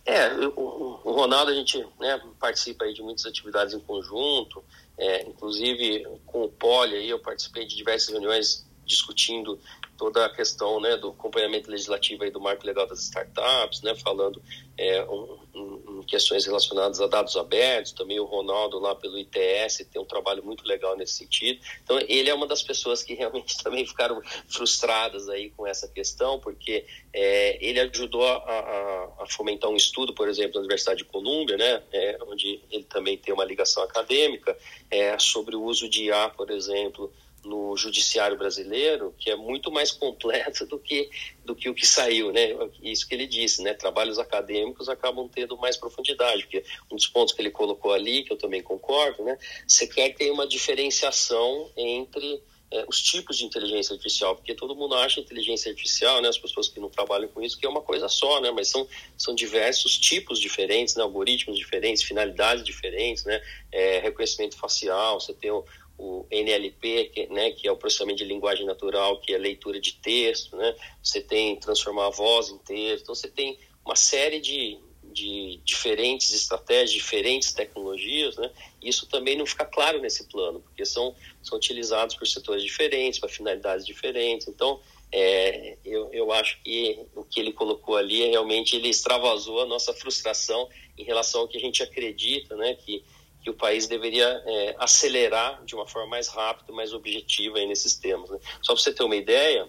É, 0.04 0.28
o, 0.48 1.00
o 1.04 1.12
Ronaldo, 1.12 1.50
a 1.50 1.54
gente 1.54 1.78
né, 1.98 2.20
participa 2.38 2.84
aí 2.84 2.92
de 2.92 3.02
muitas 3.02 3.24
atividades 3.24 3.72
em 3.72 3.80
conjunto, 3.80 4.62
é, 4.98 5.22
inclusive 5.26 6.06
com 6.26 6.44
o 6.44 6.48
Poli, 6.48 6.96
aí 6.96 7.08
eu 7.08 7.18
participei 7.18 7.66
de 7.66 7.76
diversas 7.76 8.10
reuniões 8.10 8.67
discutindo 8.88 9.60
toda 9.96 10.24
a 10.24 10.30
questão 10.30 10.80
né, 10.80 10.96
do 10.96 11.10
acompanhamento 11.10 11.70
legislativo 11.70 12.24
aí 12.24 12.30
do 12.30 12.40
marco 12.40 12.66
legal 12.66 12.86
das 12.86 13.00
startups, 13.00 13.82
né, 13.82 13.94
falando 13.96 14.42
é, 14.78 15.04
um, 15.04 15.38
um, 15.54 16.02
questões 16.04 16.46
relacionadas 16.46 17.00
a 17.00 17.06
dados 17.06 17.36
abertos, 17.36 17.92
também 17.92 18.18
o 18.18 18.24
Ronaldo 18.24 18.78
lá 18.78 18.94
pelo 18.94 19.18
ITS 19.18 19.86
tem 19.92 20.00
um 20.00 20.04
trabalho 20.04 20.42
muito 20.44 20.64
legal 20.64 20.96
nesse 20.96 21.14
sentido. 21.14 21.60
Então 21.82 21.98
ele 22.08 22.30
é 22.30 22.34
uma 22.34 22.46
das 22.46 22.62
pessoas 22.62 23.02
que 23.02 23.12
realmente 23.14 23.62
também 23.62 23.84
ficaram 23.84 24.22
frustradas 24.48 25.28
aí 25.28 25.50
com 25.50 25.66
essa 25.66 25.88
questão, 25.88 26.38
porque 26.38 26.86
é, 27.12 27.58
ele 27.60 27.80
ajudou 27.80 28.24
a, 28.24 28.36
a, 28.36 29.22
a, 29.22 29.26
fomentar 29.28 29.68
um 29.68 29.76
estudo, 29.76 30.14
por 30.14 30.28
exemplo, 30.28 30.54
na 30.54 30.60
Universidade 30.60 30.98
de 30.98 31.04
Colômbia, 31.04 31.56
né, 31.56 31.82
é, 31.92 32.18
onde 32.28 32.60
ele 32.70 32.84
também 32.84 33.18
tem 33.18 33.34
uma 33.34 33.44
ligação 33.44 33.82
acadêmica, 33.82 34.56
é, 34.90 35.18
sobre 35.18 35.56
o 35.56 35.62
uso 35.62 35.88
de 35.88 36.04
IA, 36.04 36.28
por 36.30 36.50
exemplo, 36.50 37.12
no 37.48 37.76
judiciário 37.76 38.36
brasileiro 38.36 39.14
que 39.18 39.30
é 39.30 39.36
muito 39.36 39.70
mais 39.70 39.90
completo 39.90 40.66
do 40.66 40.78
que 40.78 41.10
do 41.44 41.56
que 41.56 41.68
o 41.68 41.74
que 41.74 41.86
saiu, 41.86 42.30
né? 42.30 42.50
Isso 42.82 43.08
que 43.08 43.14
ele 43.14 43.26
disse, 43.26 43.62
né? 43.62 43.72
Trabalhos 43.72 44.18
acadêmicos 44.18 44.88
acabam 44.88 45.26
tendo 45.28 45.56
mais 45.56 45.76
profundidade, 45.76 46.42
porque 46.42 46.62
um 46.90 46.96
dos 46.96 47.06
pontos 47.06 47.32
que 47.32 47.40
ele 47.40 47.50
colocou 47.50 47.92
ali, 47.92 48.22
que 48.22 48.32
eu 48.32 48.36
também 48.36 48.62
concordo, 48.62 49.24
né? 49.24 49.38
Você 49.66 49.86
quer 49.86 50.14
ter 50.14 50.30
uma 50.30 50.46
diferenciação 50.46 51.70
entre 51.74 52.42
é, 52.70 52.84
os 52.86 53.02
tipos 53.02 53.38
de 53.38 53.44
inteligência 53.44 53.94
artificial, 53.94 54.36
porque 54.36 54.54
todo 54.54 54.76
mundo 54.76 54.94
acha 54.94 55.20
inteligência 55.20 55.70
artificial, 55.70 56.20
né, 56.20 56.28
as 56.28 56.36
pessoas 56.36 56.68
que 56.68 56.78
não 56.78 56.90
trabalham 56.90 57.28
com 57.28 57.42
isso, 57.42 57.58
que 57.58 57.64
é 57.64 57.68
uma 57.68 57.80
coisa 57.80 58.08
só, 58.08 58.40
né, 58.40 58.50
mas 58.50 58.68
são, 58.68 58.86
são 59.16 59.34
diversos 59.34 59.96
tipos 59.98 60.38
diferentes, 60.38 60.94
né, 60.94 61.02
algoritmos 61.02 61.56
diferentes, 61.56 62.02
finalidades 62.02 62.62
diferentes, 62.62 63.24
né, 63.24 63.40
é, 63.72 63.98
reconhecimento 64.00 64.56
facial, 64.56 65.18
você 65.18 65.32
tem 65.32 65.50
o, 65.50 65.64
o 65.98 66.24
NLP, 66.30 67.10
que, 67.12 67.26
né, 67.26 67.50
que 67.50 67.66
é 67.66 67.72
o 67.72 67.76
processamento 67.76 68.18
de 68.18 68.24
linguagem 68.24 68.64
natural, 68.64 69.20
que 69.20 69.34
é 69.34 69.38
leitura 69.38 69.80
de 69.80 69.94
texto, 69.94 70.56
né? 70.56 70.76
Você 71.02 71.20
tem 71.20 71.56
transformar 71.56 72.06
a 72.06 72.10
voz 72.10 72.50
em 72.50 72.58
texto. 72.58 73.02
Então 73.02 73.14
você 73.16 73.28
tem 73.28 73.58
uma 73.84 73.96
série 73.96 74.40
de, 74.40 74.78
de 75.02 75.60
diferentes 75.64 76.32
estratégias, 76.32 76.92
diferentes 76.92 77.52
tecnologias, 77.52 78.36
né? 78.36 78.48
Isso 78.80 79.08
também 79.08 79.36
não 79.36 79.44
fica 79.44 79.64
claro 79.64 80.00
nesse 80.00 80.28
plano, 80.28 80.60
porque 80.60 80.86
são, 80.86 81.16
são 81.42 81.58
utilizados 81.58 82.14
por 82.14 82.28
setores 82.28 82.62
diferentes, 82.62 83.18
para 83.18 83.28
finalidades 83.28 83.84
diferentes. 83.84 84.46
Então, 84.46 84.80
é, 85.10 85.78
eu, 85.84 86.10
eu 86.12 86.30
acho 86.30 86.62
que 86.62 87.00
o 87.16 87.24
que 87.24 87.40
ele 87.40 87.52
colocou 87.52 87.96
ali 87.96 88.22
é 88.22 88.28
realmente 88.28 88.76
ele 88.76 88.88
extravasou 88.88 89.62
a 89.62 89.66
nossa 89.66 89.92
frustração 89.92 90.68
em 90.96 91.02
relação 91.02 91.40
ao 91.40 91.48
que 91.48 91.56
a 91.56 91.60
gente 91.60 91.82
acredita, 91.82 92.54
né? 92.54 92.74
Que 92.74 93.02
que 93.48 93.50
o 93.50 93.54
país 93.54 93.86
deveria 93.86 94.26
é, 94.46 94.76
acelerar 94.78 95.64
de 95.64 95.74
uma 95.74 95.86
forma 95.86 96.08
mais 96.08 96.28
rápida, 96.28 96.70
mais 96.70 96.92
objetiva 96.92 97.58
nesses 97.64 97.94
temas. 97.94 98.28
Né? 98.28 98.38
Só 98.60 98.74
para 98.74 98.82
você 98.82 98.92
ter 98.92 99.02
uma 99.02 99.16
ideia, 99.16 99.66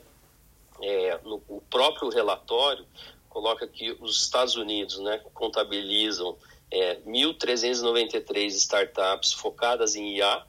é, 0.82 1.18
no, 1.24 1.42
o 1.48 1.62
próprio 1.70 2.10
relatório 2.10 2.86
coloca 3.30 3.66
que 3.66 3.96
os 4.02 4.22
Estados 4.22 4.56
Unidos 4.56 5.00
né, 5.00 5.22
contabilizam 5.34 6.38
é, 6.70 6.98
1.393 7.08 8.48
startups 8.48 9.32
focadas 9.32 9.96
em 9.96 10.18
IA 10.18 10.44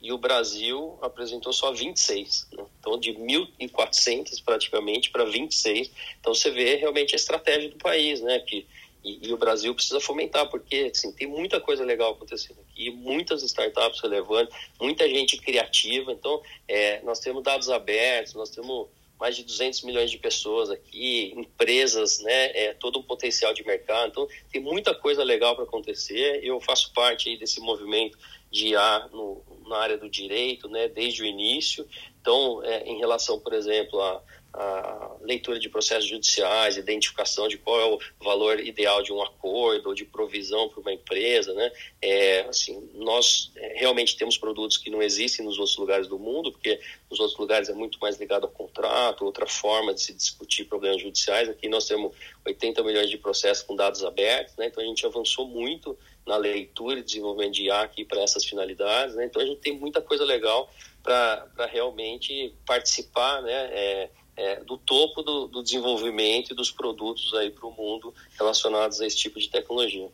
e 0.00 0.12
o 0.12 0.18
Brasil 0.18 0.98
apresentou 1.02 1.52
só 1.52 1.72
26. 1.72 2.48
Né? 2.52 2.64
Então, 2.78 2.98
de 2.98 3.12
1.400 3.12 4.42
praticamente 4.44 5.10
para 5.10 5.24
26. 5.24 5.90
Então, 6.20 6.32
você 6.32 6.50
vê 6.50 6.76
realmente 6.76 7.14
a 7.14 7.16
estratégia 7.16 7.70
do 7.70 7.76
país, 7.76 8.20
né? 8.20 8.38
que 8.38 8.68
e, 9.04 9.28
e, 9.28 9.32
o 9.32 9.36
Brasil 9.36 9.74
precisa 9.74 10.00
fomentar, 10.00 10.48
porque 10.48 10.90
assim, 10.94 11.12
tem 11.12 11.26
muita 11.26 11.60
coisa 11.60 11.84
legal 11.84 12.12
acontecendo 12.12 12.60
aqui, 12.60 12.90
muitas 12.90 13.42
startups 13.42 14.00
relevantes, 14.00 14.56
muita 14.80 15.08
gente 15.08 15.36
criativa. 15.38 16.12
Então, 16.12 16.40
é, 16.68 17.00
nós 17.02 17.18
temos 17.20 17.42
dados 17.42 17.68
abertos, 17.68 18.34
nós 18.34 18.50
temos 18.50 18.88
mais 19.22 19.36
de 19.36 19.44
200 19.44 19.82
milhões 19.82 20.10
de 20.10 20.18
pessoas 20.18 20.68
aqui, 20.68 21.32
empresas, 21.36 22.18
né, 22.20 22.46
é, 22.56 22.74
todo 22.74 22.98
um 22.98 23.02
potencial 23.04 23.54
de 23.54 23.64
mercado. 23.64 24.08
Então, 24.08 24.28
tem 24.50 24.60
muita 24.60 24.92
coisa 24.94 25.22
legal 25.22 25.54
para 25.54 25.62
acontecer. 25.62 26.40
Eu 26.42 26.60
faço 26.60 26.92
parte 26.92 27.36
desse 27.36 27.60
movimento 27.60 28.18
de 28.50 28.68
IA 28.68 29.08
no, 29.12 29.40
na 29.66 29.78
área 29.78 29.96
do 29.96 30.10
direito, 30.10 30.68
né, 30.68 30.88
desde 30.88 31.22
o 31.22 31.24
início. 31.24 31.86
Então, 32.20 32.64
é, 32.64 32.82
em 32.84 32.98
relação, 32.98 33.38
por 33.38 33.52
exemplo, 33.52 34.00
a 34.00 34.20
a 34.54 35.16
leitura 35.22 35.58
de 35.58 35.68
processos 35.68 36.08
judiciais, 36.08 36.76
identificação 36.76 37.48
de 37.48 37.56
qual 37.56 37.80
é 37.80 37.86
o 37.86 37.98
valor 38.22 38.60
ideal 38.60 39.02
de 39.02 39.12
um 39.12 39.22
acordo 39.22 39.88
ou 39.88 39.94
de 39.94 40.04
provisão 40.04 40.68
para 40.68 40.80
uma 40.80 40.92
empresa, 40.92 41.54
né? 41.54 41.72
É, 42.02 42.40
assim, 42.40 42.90
nós 42.94 43.50
é, 43.56 43.78
realmente 43.78 44.16
temos 44.16 44.36
produtos 44.36 44.76
que 44.76 44.90
não 44.90 45.02
existem 45.02 45.44
nos 45.44 45.58
outros 45.58 45.76
lugares 45.78 46.06
do 46.06 46.18
mundo, 46.18 46.52
porque 46.52 46.78
nos 47.10 47.18
outros 47.18 47.38
lugares 47.38 47.70
é 47.70 47.72
muito 47.72 47.98
mais 47.98 48.18
ligado 48.18 48.44
ao 48.44 48.50
contrato, 48.50 49.24
outra 49.24 49.46
forma 49.46 49.94
de 49.94 50.02
se 50.02 50.12
discutir 50.12 50.64
problemas 50.64 51.00
judiciais. 51.00 51.48
Aqui 51.48 51.68
nós 51.68 51.86
temos 51.86 52.14
80 52.44 52.82
milhões 52.82 53.08
de 53.08 53.16
processos 53.16 53.64
com 53.64 53.74
dados 53.74 54.04
abertos, 54.04 54.54
né? 54.56 54.66
Então 54.66 54.82
a 54.82 54.86
gente 54.86 55.06
avançou 55.06 55.46
muito 55.46 55.96
na 56.26 56.36
leitura 56.36 57.00
e 57.00 57.02
desenvolvimento 57.02 57.54
de 57.54 57.64
IA 57.64 57.80
aqui 57.80 58.04
para 58.04 58.20
essas 58.20 58.44
finalidades, 58.44 59.14
né? 59.14 59.24
Então 59.24 59.40
a 59.40 59.46
gente 59.46 59.60
tem 59.60 59.72
muita 59.72 60.02
coisa 60.02 60.24
legal 60.24 60.70
para 61.02 61.66
realmente 61.66 62.54
participar, 62.66 63.42
né? 63.42 63.70
É, 63.72 64.10
é, 64.36 64.62
do 64.64 64.76
topo 64.76 65.22
do, 65.22 65.46
do, 65.46 65.62
desenvolvimento 65.62 66.52
e 66.52 66.54
dos 66.54 66.70
produtos 66.70 67.32
aí 67.34 67.50
para 67.50 67.66
o 67.66 67.72
mundo 67.72 68.14
relacionados 68.38 69.00
a 69.00 69.06
esse 69.06 69.16
tipo 69.16 69.38
de 69.38 69.48
tecnologia. 69.48 70.08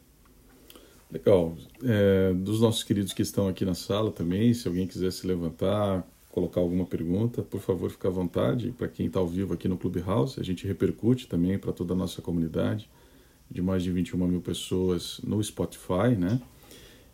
Legal. 1.11 1.57
É, 1.85 2.33
dos 2.35 2.61
nossos 2.61 2.83
queridos 2.83 3.13
que 3.13 3.23
estão 3.23 3.49
aqui 3.49 3.65
na 3.65 3.75
sala 3.75 4.11
também, 4.11 4.53
se 4.53 4.69
alguém 4.69 4.87
quiser 4.87 5.11
se 5.13 5.27
levantar, 5.27 6.07
colocar 6.31 6.61
alguma 6.61 6.85
pergunta, 6.85 7.43
por 7.43 7.61
favor, 7.61 7.91
fique 7.91 8.07
à 8.07 8.11
vontade. 8.11 8.73
Para 8.73 8.89
quem 8.89 9.07
está 9.07 9.19
ao 9.19 9.27
vivo 9.27 9.55
aqui 9.55 9.69
no 9.69 9.79
Clubhouse, 9.79 10.39
a 10.39 10.43
gente 10.45 10.67
repercute 10.67 11.27
também 11.27 11.59
para 11.59 11.73
toda 11.73 11.95
a 11.95 11.97
nossa 11.97 12.21
comunidade 12.21 12.89
de 13.51 13.63
mais 13.63 13.83
de 13.83 13.91
21 13.91 14.27
mil 14.27 14.43
pessoas 14.43 15.21
no 15.25 15.43
Spotify, 15.43 16.15
né? 16.17 16.41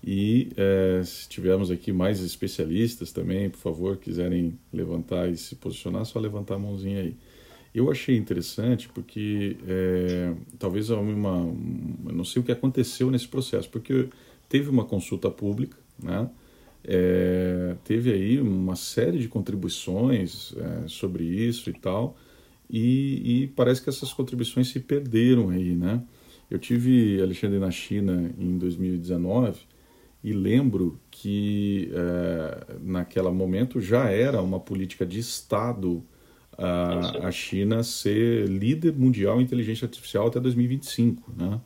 E 0.07 0.51
é, 0.55 1.03
se 1.03 1.27
tivermos 1.27 1.71
aqui 1.71 1.91
mais 1.91 2.21
especialistas 2.21 3.11
também, 3.11 3.49
por 3.49 3.59
favor, 3.59 3.97
quiserem 3.97 4.59
levantar 4.71 5.31
e 5.31 5.37
se 5.37 5.55
posicionar, 5.55 6.05
só 6.05 6.19
levantar 6.19 6.57
a 6.57 6.59
mãozinha 6.59 7.01
aí. 7.01 7.17
Eu 7.75 7.91
achei 7.91 8.15
interessante 8.15 8.87
porque 8.91 9.57
é, 9.67 10.35
talvez 10.59 10.91
uma, 10.91 11.51
eu 12.07 12.15
não 12.15 12.25
sei 12.25 12.43
o 12.43 12.45
que 12.45 12.53
aconteceu 12.53 13.11
nesse 13.11 13.27
processo, 13.27 13.69
porque 13.71 14.09
teve 14.47 14.69
uma 14.69 14.85
consulta 14.85 15.31
pública, 15.31 15.79
né? 16.01 16.29
É, 16.87 17.75
teve 17.83 18.13
aí 18.13 18.39
uma 18.39 18.77
série 18.77 19.19
de 19.19 19.27
contribuições 19.27 20.55
é, 20.55 20.87
sobre 20.87 21.25
isso 21.25 21.71
e 21.71 21.73
tal, 21.73 22.15
e, 22.69 23.45
e, 23.45 23.47
parece 23.49 23.83
que 23.83 23.89
essas 23.89 24.13
contribuições 24.13 24.69
se 24.69 24.81
perderam 24.81 25.49
aí, 25.49 25.75
né? 25.75 26.03
Eu 26.51 26.59
tive 26.59 27.23
Alexandre 27.23 27.59
na 27.59 27.71
China 27.71 28.31
em 28.39 28.59
2019 28.59 29.74
e 30.25 30.33
lembro 30.33 30.99
que 31.11 31.93
é, 31.93 32.77
naquele 32.81 33.31
momento 33.31 33.79
já 33.79 34.09
era 34.09 34.41
uma 34.41 34.59
política 34.59 35.05
de 35.05 35.19
Estado 35.19 36.03
a, 36.57 37.27
a 37.27 37.31
China 37.31 37.83
ser 37.83 38.49
líder 38.49 38.95
mundial 38.95 39.39
em 39.39 39.45
inteligência 39.45 39.85
artificial 39.85 40.29
até 40.29 40.41
2025, 40.41 41.31
né? 41.37 41.61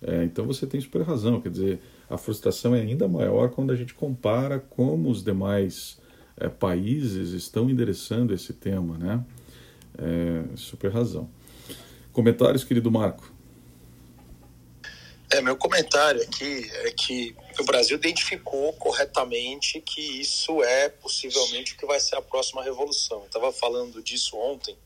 É, 0.00 0.24
então 0.24 0.46
você 0.46 0.66
tem 0.66 0.80
super 0.80 1.02
razão, 1.02 1.42
quer 1.42 1.50
dizer, 1.50 1.78
a 2.08 2.16
frustração 2.16 2.74
é 2.74 2.80
ainda 2.80 3.06
maior 3.06 3.50
quando 3.50 3.70
a 3.70 3.76
gente 3.76 3.92
compara 3.92 4.58
como 4.58 5.10
os 5.10 5.22
demais 5.22 6.00
é, 6.38 6.48
países 6.48 7.32
estão 7.32 7.68
endereçando 7.68 8.32
esse 8.32 8.54
tema, 8.54 8.96
né? 8.96 9.22
É, 9.98 10.44
super 10.56 10.90
razão. 10.90 11.28
Comentários, 12.14 12.64
querido 12.64 12.90
Marco? 12.90 13.30
É, 15.32 15.40
meu 15.40 15.56
comentário 15.56 16.20
aqui 16.20 16.68
é 16.84 16.90
que 16.90 17.36
o 17.60 17.64
Brasil 17.64 17.96
identificou 17.96 18.72
corretamente 18.72 19.80
que 19.80 20.20
isso 20.20 20.60
é 20.64 20.88
possivelmente 20.88 21.74
o 21.74 21.76
que 21.76 21.86
vai 21.86 22.00
ser 22.00 22.16
a 22.16 22.22
próxima 22.22 22.64
revolução. 22.64 23.24
estava 23.26 23.52
falando 23.52 24.02
disso 24.02 24.36
ontem, 24.36 24.76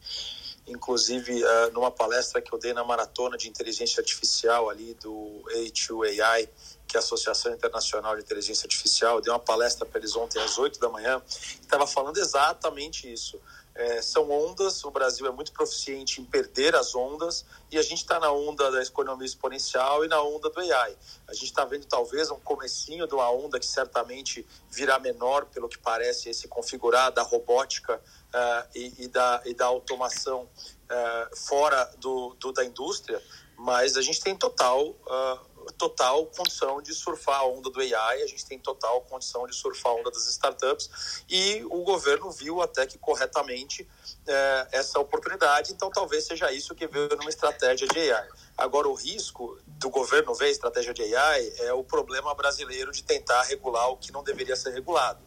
inclusive 0.66 1.42
uh, 1.42 1.72
numa 1.72 1.90
palestra 1.90 2.42
que 2.42 2.52
eu 2.52 2.58
dei 2.58 2.74
na 2.74 2.84
maratona 2.84 3.38
de 3.38 3.48
inteligência 3.48 4.02
artificial 4.02 4.68
ali 4.68 4.92
do 5.02 5.42
A2AI, 5.56 6.46
que 6.86 6.94
é 6.94 6.98
a 6.98 7.02
Associação 7.02 7.54
Internacional 7.54 8.14
de 8.14 8.20
Inteligência 8.20 8.66
Artificial. 8.66 9.16
Eu 9.16 9.22
dei 9.22 9.32
uma 9.32 9.40
palestra 9.40 9.86
para 9.86 9.98
eles 9.98 10.14
ontem 10.14 10.38
às 10.42 10.58
8 10.58 10.78
da 10.78 10.90
manhã, 10.90 11.22
estava 11.26 11.86
falando 11.86 12.18
exatamente 12.18 13.10
isso 13.10 13.40
é, 13.74 14.00
são 14.00 14.30
ondas, 14.30 14.84
o 14.84 14.90
Brasil 14.90 15.26
é 15.26 15.30
muito 15.30 15.52
proficiente 15.52 16.20
em 16.20 16.24
perder 16.24 16.76
as 16.76 16.94
ondas 16.94 17.44
e 17.70 17.78
a 17.78 17.82
gente 17.82 17.98
está 17.98 18.20
na 18.20 18.30
onda 18.30 18.70
da 18.70 18.80
economia 18.80 19.26
exponencial 19.26 20.04
e 20.04 20.08
na 20.08 20.22
onda 20.22 20.48
do 20.48 20.60
AI. 20.60 20.96
A 21.26 21.34
gente 21.34 21.46
está 21.46 21.64
vendo 21.64 21.84
talvez 21.86 22.30
um 22.30 22.38
comecinho 22.38 23.06
de 23.06 23.14
uma 23.14 23.28
onda 23.30 23.58
que 23.58 23.66
certamente 23.66 24.46
virá 24.70 24.98
menor, 25.00 25.46
pelo 25.46 25.68
que 25.68 25.78
parece, 25.78 26.28
esse 26.28 26.46
configurar 26.46 27.10
da 27.10 27.22
robótica 27.22 27.96
uh, 27.96 28.68
e, 28.74 29.04
e, 29.04 29.08
da, 29.08 29.42
e 29.44 29.54
da 29.54 29.66
automação 29.66 30.42
uh, 30.44 31.36
fora 31.36 31.84
do, 31.98 32.34
do, 32.38 32.52
da 32.52 32.64
indústria, 32.64 33.20
mas 33.56 33.96
a 33.96 34.02
gente 34.02 34.20
tem 34.20 34.36
total 34.36 34.86
uh, 34.86 35.53
total 35.72 36.26
condição 36.26 36.80
de 36.80 36.94
surfar 36.94 37.40
a 37.40 37.46
onda 37.46 37.70
do 37.70 37.80
AI, 37.80 38.22
a 38.22 38.26
gente 38.26 38.44
tem 38.46 38.58
total 38.58 39.00
condição 39.02 39.46
de 39.46 39.54
surfar 39.54 39.92
a 39.92 39.94
onda 39.96 40.10
das 40.10 40.26
startups 40.26 41.24
e 41.28 41.64
o 41.70 41.82
governo 41.82 42.30
viu 42.30 42.60
até 42.60 42.86
que 42.86 42.98
corretamente 42.98 43.88
é, 44.26 44.68
essa 44.72 44.98
oportunidade, 44.98 45.72
então 45.72 45.90
talvez 45.90 46.24
seja 46.24 46.52
isso 46.52 46.74
que 46.74 46.86
veio 46.86 47.08
numa 47.16 47.30
estratégia 47.30 47.86
de 47.86 48.10
AI. 48.10 48.28
Agora, 48.56 48.88
o 48.88 48.94
risco 48.94 49.58
do 49.66 49.90
governo 49.90 50.34
ver 50.34 50.46
a 50.46 50.50
estratégia 50.50 50.94
de 50.94 51.02
AI 51.14 51.52
é 51.58 51.72
o 51.72 51.82
problema 51.82 52.34
brasileiro 52.34 52.92
de 52.92 53.02
tentar 53.02 53.42
regular 53.42 53.90
o 53.90 53.96
que 53.96 54.12
não 54.12 54.22
deveria 54.22 54.56
ser 54.56 54.70
regulado. 54.70 55.20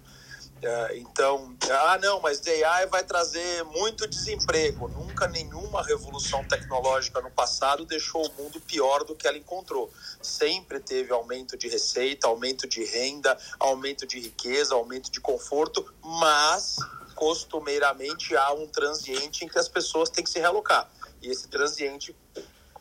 É, 0.61 0.97
então, 0.97 1.55
ah, 1.69 1.99
não, 2.01 2.19
mas 2.19 2.41
AI 2.47 2.87
vai 2.87 3.03
trazer 3.03 3.63
muito 3.65 4.07
desemprego. 4.07 4.87
Nunca 4.87 5.27
nenhuma 5.27 5.83
revolução 5.83 6.43
tecnológica 6.43 7.21
no 7.21 7.29
passado 7.29 7.85
deixou 7.85 8.25
o 8.25 8.33
mundo 8.33 8.59
pior 8.61 9.03
do 9.03 9.15
que 9.15 9.27
ela 9.27 9.37
encontrou. 9.37 9.91
Sempre 10.21 10.79
teve 10.79 11.13
aumento 11.13 11.55
de 11.55 11.67
receita, 11.67 12.27
aumento 12.27 12.67
de 12.67 12.83
renda, 12.83 13.37
aumento 13.59 14.07
de 14.07 14.19
riqueza, 14.19 14.73
aumento 14.73 15.11
de 15.11 15.21
conforto, 15.21 15.85
mas 16.01 16.77
costumeiramente 17.15 18.35
há 18.35 18.51
um 18.53 18.67
transiente 18.67 19.45
em 19.45 19.47
que 19.47 19.57
as 19.57 19.67
pessoas 19.67 20.09
têm 20.09 20.23
que 20.23 20.29
se 20.29 20.39
realocar. 20.39 20.89
E 21.21 21.29
esse 21.29 21.47
transiente 21.47 22.15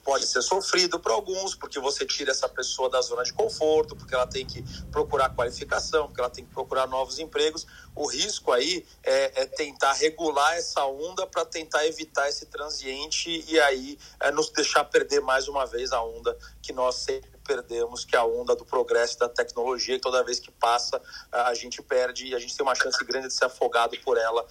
pode 0.07 0.25
ser 0.25 0.41
sofrido 0.41 1.01
para 1.01 1.13
alguns, 1.13 1.57
porque 1.57 1.81
você 1.81 2.07
tira 2.07 2.31
essa 2.31 2.49
pessoa 2.49 2.89
da 2.89 3.01
zona 3.01 3.25
de 3.25 3.33
conforto, 3.33 3.97
porque 3.97 4.15
ela 4.15 4.27
tem 4.27 4.47
que 4.47 4.63
procurar 4.93 5.35
qualificação, 5.35 6.07
porque 6.07 6.21
ela 6.21 6.31
tem 6.31 6.45
que 6.45 6.55
procurar 6.55 6.87
novos 6.87 7.19
empregos. 7.19 7.67
O 7.93 8.07
risco 8.07 8.53
aí 8.53 8.87
é, 9.03 9.43
é 9.43 9.47
tentar 9.47 9.95
regular 9.95 10.57
essa 10.57 10.87
onda 10.87 11.27
para 11.27 11.45
tentar 11.45 11.85
evitar 11.87 12.29
esse 12.29 12.47
transiente 12.47 13.45
e 13.49 13.59
aí 13.59 13.99
é, 14.21 14.31
nos 14.31 14.49
deixar 14.51 14.85
perder 14.85 15.21
mais 15.21 15.49
uma 15.49 15.67
vez 15.67 15.91
a 15.93 16.01
onda 16.01 16.39
que 16.63 16.73
nós 16.73 16.95
sempre 16.95 17.36
perdemos, 17.47 18.05
que 18.05 18.17
é 18.17 18.19
a 18.19 18.25
onda 18.25 18.57
do 18.57 18.65
progresso 18.65 19.19
da 19.19 19.29
tecnologia, 19.29 19.95
e 19.95 19.99
toda 20.01 20.25
vez 20.25 20.41
que 20.41 20.51
passa, 20.51 21.01
a 21.31 21.55
gente 21.55 21.81
perde 21.83 22.27
e 22.27 22.35
a 22.35 22.39
gente 22.39 22.57
tem 22.57 22.67
uma 22.67 22.75
chance 22.75 23.03
grande 23.05 23.29
de 23.29 23.35
ser 23.35 23.45
afogado 23.45 23.97
por 24.05 24.17
ela 24.19 24.45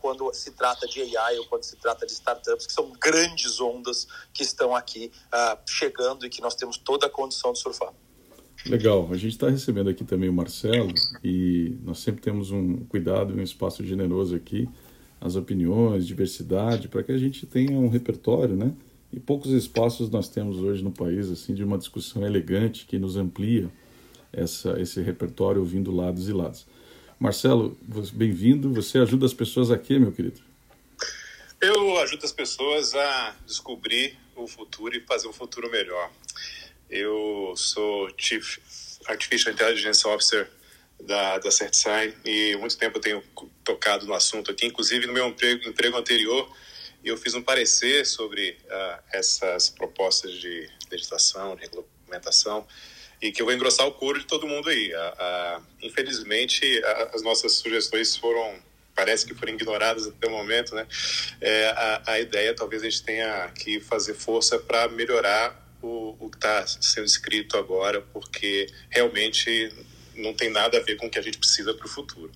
quando 0.00 0.32
se 0.32 0.52
trata 0.52 0.86
de 0.86 1.16
AI 1.16 1.38
ou 1.38 1.46
quando 1.46 1.64
se 1.64 1.76
trata 1.76 2.06
de 2.06 2.12
startups, 2.12 2.66
que 2.66 2.72
são 2.72 2.92
grandes 3.00 3.60
ondas 3.60 4.06
que 4.32 4.42
estão 4.42 4.74
aqui 4.74 5.10
chegando 5.66 6.24
e 6.24 6.30
que 6.30 6.40
nós 6.40 6.54
temos 6.54 6.78
toda 6.78 7.06
a 7.06 7.10
condição 7.10 7.52
de 7.52 7.58
surfar. 7.58 7.92
Legal, 8.64 9.08
a 9.12 9.16
gente 9.16 9.32
está 9.32 9.48
recebendo 9.48 9.90
aqui 9.90 10.04
também 10.04 10.28
o 10.28 10.32
Marcelo 10.32 10.92
e 11.22 11.76
nós 11.82 11.98
sempre 11.98 12.22
temos 12.22 12.50
um 12.50 12.84
cuidado 12.86 13.32
e 13.32 13.40
um 13.40 13.42
espaço 13.42 13.84
generoso 13.84 14.34
aqui, 14.34 14.68
as 15.20 15.36
opiniões, 15.36 16.06
diversidade, 16.06 16.88
para 16.88 17.02
que 17.02 17.12
a 17.12 17.18
gente 17.18 17.46
tenha 17.46 17.78
um 17.78 17.88
repertório, 17.88 18.56
né? 18.56 18.74
E 19.12 19.20
poucos 19.20 19.52
espaços 19.52 20.10
nós 20.10 20.28
temos 20.28 20.58
hoje 20.58 20.82
no 20.82 20.90
país 20.90 21.30
assim 21.30 21.54
de 21.54 21.64
uma 21.64 21.78
discussão 21.78 22.26
elegante 22.26 22.86
que 22.86 22.98
nos 22.98 23.16
amplia 23.16 23.70
essa, 24.32 24.80
esse 24.80 25.00
repertório 25.00 25.60
ouvindo 25.60 25.94
lados 25.94 26.28
e 26.28 26.32
lados. 26.32 26.66
Marcelo, 27.18 27.76
bem-vindo. 28.12 28.72
Você 28.74 28.98
ajuda 28.98 29.24
as 29.24 29.32
pessoas 29.32 29.70
aqui, 29.70 29.98
meu 29.98 30.12
querido? 30.12 30.40
Eu 31.60 31.98
ajudo 31.98 32.24
as 32.24 32.32
pessoas 32.32 32.94
a 32.94 33.34
descobrir 33.46 34.18
o 34.34 34.46
futuro 34.46 34.94
e 34.94 35.00
fazer 35.00 35.26
um 35.26 35.32
futuro 35.32 35.70
melhor. 35.70 36.10
Eu 36.90 37.54
sou 37.56 38.10
Chief 38.18 38.58
Artificial 39.06 39.54
Intelligence 39.54 40.06
Officer 40.06 40.50
da, 41.02 41.38
da 41.38 41.50
CertSign 41.50 42.12
e 42.24 42.56
muito 42.56 42.76
tempo 42.76 42.98
eu 42.98 43.00
tenho 43.00 43.22
tocado 43.64 44.06
no 44.06 44.14
assunto 44.14 44.50
aqui, 44.50 44.66
inclusive 44.66 45.06
no 45.06 45.12
meu 45.12 45.28
emprego, 45.28 45.66
emprego 45.68 45.96
anterior 45.96 46.50
e 47.06 47.08
eu 47.08 47.16
fiz 47.16 47.34
um 47.34 47.42
parecer 47.42 48.04
sobre 48.04 48.58
uh, 48.64 49.02
essas 49.12 49.70
propostas 49.70 50.32
de 50.32 50.68
legislação, 50.90 51.54
de 51.54 51.62
regulamentação, 51.62 52.66
e 53.22 53.30
que 53.30 53.40
eu 53.40 53.46
vou 53.46 53.54
engrossar 53.54 53.86
o 53.86 53.92
couro 53.92 54.18
de 54.18 54.26
todo 54.26 54.44
mundo 54.44 54.68
aí. 54.68 54.92
Uh, 54.92 54.98
uh, 54.98 55.66
infelizmente, 55.82 56.82
as 57.14 57.22
nossas 57.22 57.52
sugestões 57.52 58.16
foram 58.16 58.58
parece 58.92 59.24
que 59.26 59.34
foram 59.34 59.52
ignoradas 59.52 60.06
até 60.06 60.26
o 60.26 60.30
momento, 60.30 60.74
né? 60.74 60.86
É, 61.38 61.66
a, 61.68 62.02
a, 62.12 62.20
ideia 62.20 62.54
talvez 62.54 62.82
a 62.82 62.86
gente 62.86 63.02
tenha 63.02 63.52
que 63.54 63.78
fazer 63.78 64.14
força 64.14 64.58
para 64.58 64.88
melhorar 64.88 65.54
o, 65.82 66.16
o 66.18 66.30
que 66.30 66.38
está 66.38 66.66
sendo 66.66 67.04
escrito 67.04 67.58
agora, 67.58 68.00
porque 68.00 68.66
realmente 68.88 69.70
não 70.14 70.32
tem 70.32 70.48
nada 70.48 70.78
a 70.78 70.80
ver 70.80 70.96
com 70.96 71.08
o 71.08 71.10
que 71.10 71.18
a 71.18 71.22
gente 71.22 71.36
precisa 71.36 71.74
para 71.74 71.86
o 71.86 71.90
futuro. 71.90 72.32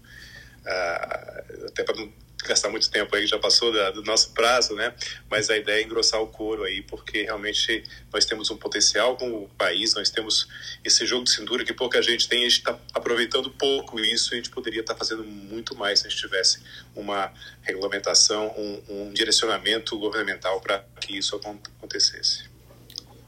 Até 1.66 1.82
para 1.82 1.96
não 1.96 2.12
gastar 2.42 2.68
muito 2.68 2.90
tempo 2.90 3.14
aí, 3.14 3.26
já 3.26 3.38
passou 3.38 3.72
da, 3.72 3.90
do 3.90 4.02
nosso 4.02 4.32
prazo, 4.32 4.74
né? 4.74 4.94
Mas 5.30 5.50
a 5.50 5.56
ideia 5.56 5.82
é 5.82 5.84
engrossar 5.84 6.20
o 6.20 6.26
couro 6.26 6.64
aí, 6.64 6.82
porque 6.82 7.22
realmente 7.22 7.82
nós 8.12 8.24
temos 8.24 8.50
um 8.50 8.56
potencial 8.56 9.16
como 9.16 9.48
país, 9.56 9.94
nós 9.94 10.10
temos 10.10 10.48
esse 10.84 11.06
jogo 11.06 11.24
de 11.24 11.30
cintura 11.30 11.64
que 11.64 11.72
pouca 11.72 12.00
gente 12.02 12.28
tem, 12.28 12.40
a 12.40 12.48
gente 12.48 12.58
está 12.58 12.78
aproveitando 12.94 13.50
pouco 13.50 14.00
isso 14.00 14.32
e 14.32 14.34
a 14.34 14.36
gente 14.36 14.50
poderia 14.50 14.80
estar 14.80 14.94
tá 14.94 14.98
fazendo 14.98 15.24
muito 15.24 15.76
mais 15.76 16.00
se 16.00 16.06
a 16.06 16.10
gente 16.10 16.20
tivesse 16.20 16.60
uma 16.94 17.32
regulamentação, 17.62 18.54
um, 18.56 18.82
um 18.88 19.12
direcionamento 19.12 19.98
governamental 19.98 20.60
para 20.60 20.84
que 21.00 21.16
isso 21.16 21.36
acontecesse. 21.36 22.50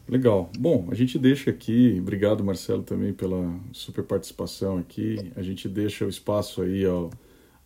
Legal. 0.09 0.51
Bom, 0.59 0.89
a 0.91 0.95
gente 0.95 1.19
deixa 1.19 1.51
aqui, 1.51 1.97
obrigado 2.01 2.45
Marcelo 2.45 2.83
também 2.83 3.13
pela 3.13 3.55
super 3.73 4.05
participação 4.05 4.79
aqui, 4.79 5.33
a 5.37 5.43
gente 5.43 5.69
deixa 5.69 6.05
o 6.05 6.09
espaço 6.09 6.61
aí 6.61 6.85
ao 6.85 7.11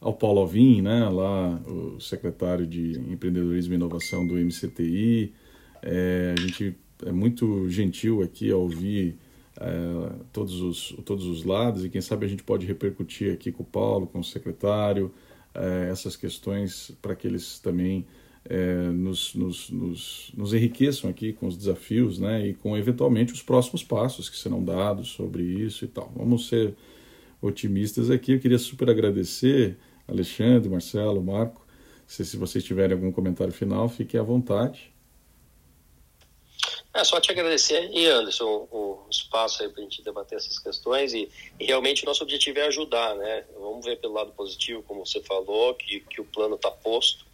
ao 0.00 0.14
Paulo 0.14 0.40
Alvim, 0.40 0.82
né, 0.82 1.08
lá 1.08 1.56
o 1.66 1.98
secretário 2.00 2.66
de 2.66 2.98
Empreendedorismo 3.10 3.74
e 3.74 3.76
Inovação 3.76 4.26
do 4.26 4.34
MCTI. 4.34 5.32
É, 5.82 6.34
a 6.36 6.40
gente 6.40 6.76
é 7.04 7.12
muito 7.12 7.68
gentil 7.68 8.22
aqui 8.22 8.50
ao 8.50 8.60
ouvir 8.60 9.16
é, 9.58 10.12
todos, 10.32 10.60
os, 10.60 10.96
todos 11.04 11.26
os 11.26 11.44
lados 11.44 11.84
e 11.84 11.88
quem 11.88 12.00
sabe 12.00 12.26
a 12.26 12.28
gente 12.28 12.42
pode 12.42 12.66
repercutir 12.66 13.32
aqui 13.32 13.50
com 13.50 13.62
o 13.62 13.66
Paulo, 13.66 14.06
com 14.06 14.20
o 14.20 14.24
secretário, 14.24 15.12
é, 15.54 15.88
essas 15.90 16.16
questões 16.16 16.92
para 17.00 17.14
que 17.14 17.26
eles 17.26 17.58
também 17.58 18.06
é, 18.44 18.90
nos, 18.90 19.34
nos, 19.34 19.70
nos, 19.70 20.32
nos, 20.36 20.54
enriqueçam 20.54 21.10
aqui 21.10 21.32
com 21.32 21.46
os 21.46 21.56
desafios 21.56 22.18
né, 22.18 22.48
e 22.48 22.54
com 22.54 22.76
eventualmente 22.76 23.32
os 23.32 23.42
próximos 23.42 23.82
passos 23.82 24.28
que 24.28 24.36
serão 24.36 24.62
dados 24.62 25.08
sobre 25.08 25.42
isso 25.42 25.84
e 25.84 25.88
tal. 25.88 26.12
Vamos 26.14 26.48
ser 26.48 26.74
otimistas 27.40 28.10
aqui. 28.10 28.32
Eu 28.32 28.40
queria 28.40 28.58
super 28.58 28.90
agradecer 28.90 29.78
Alexandre, 30.06 30.68
Marcelo, 30.68 31.22
Marco. 31.22 31.66
Se, 32.06 32.24
se 32.24 32.36
vocês 32.36 32.62
tiverem 32.64 32.94
algum 32.94 33.10
comentário 33.10 33.52
final, 33.52 33.88
fiquem 33.88 34.18
à 34.18 34.22
vontade. 34.22 34.92
É 36.94 37.04
só 37.04 37.20
te 37.20 37.30
agradecer 37.30 37.90
e 37.92 38.06
Anderson 38.06 38.66
o 38.70 39.06
espaço 39.10 39.62
aí 39.62 39.68
para 39.68 39.80
a 39.80 39.82
gente 39.82 40.02
debater 40.02 40.38
essas 40.38 40.58
questões 40.58 41.12
e, 41.12 41.28
e, 41.60 41.66
realmente 41.66 42.02
o 42.02 42.06
nosso 42.06 42.22
objetivo 42.22 42.58
é 42.58 42.66
ajudar, 42.68 43.14
né? 43.16 43.44
Vamos 43.58 43.84
ver 43.84 44.00
pelo 44.00 44.14
lado 44.14 44.32
positivo, 44.32 44.82
como 44.82 45.04
você 45.04 45.20
falou, 45.20 45.74
que, 45.74 46.00
que 46.00 46.22
o 46.22 46.24
plano 46.24 46.54
está 46.54 46.70
posto 46.70 47.26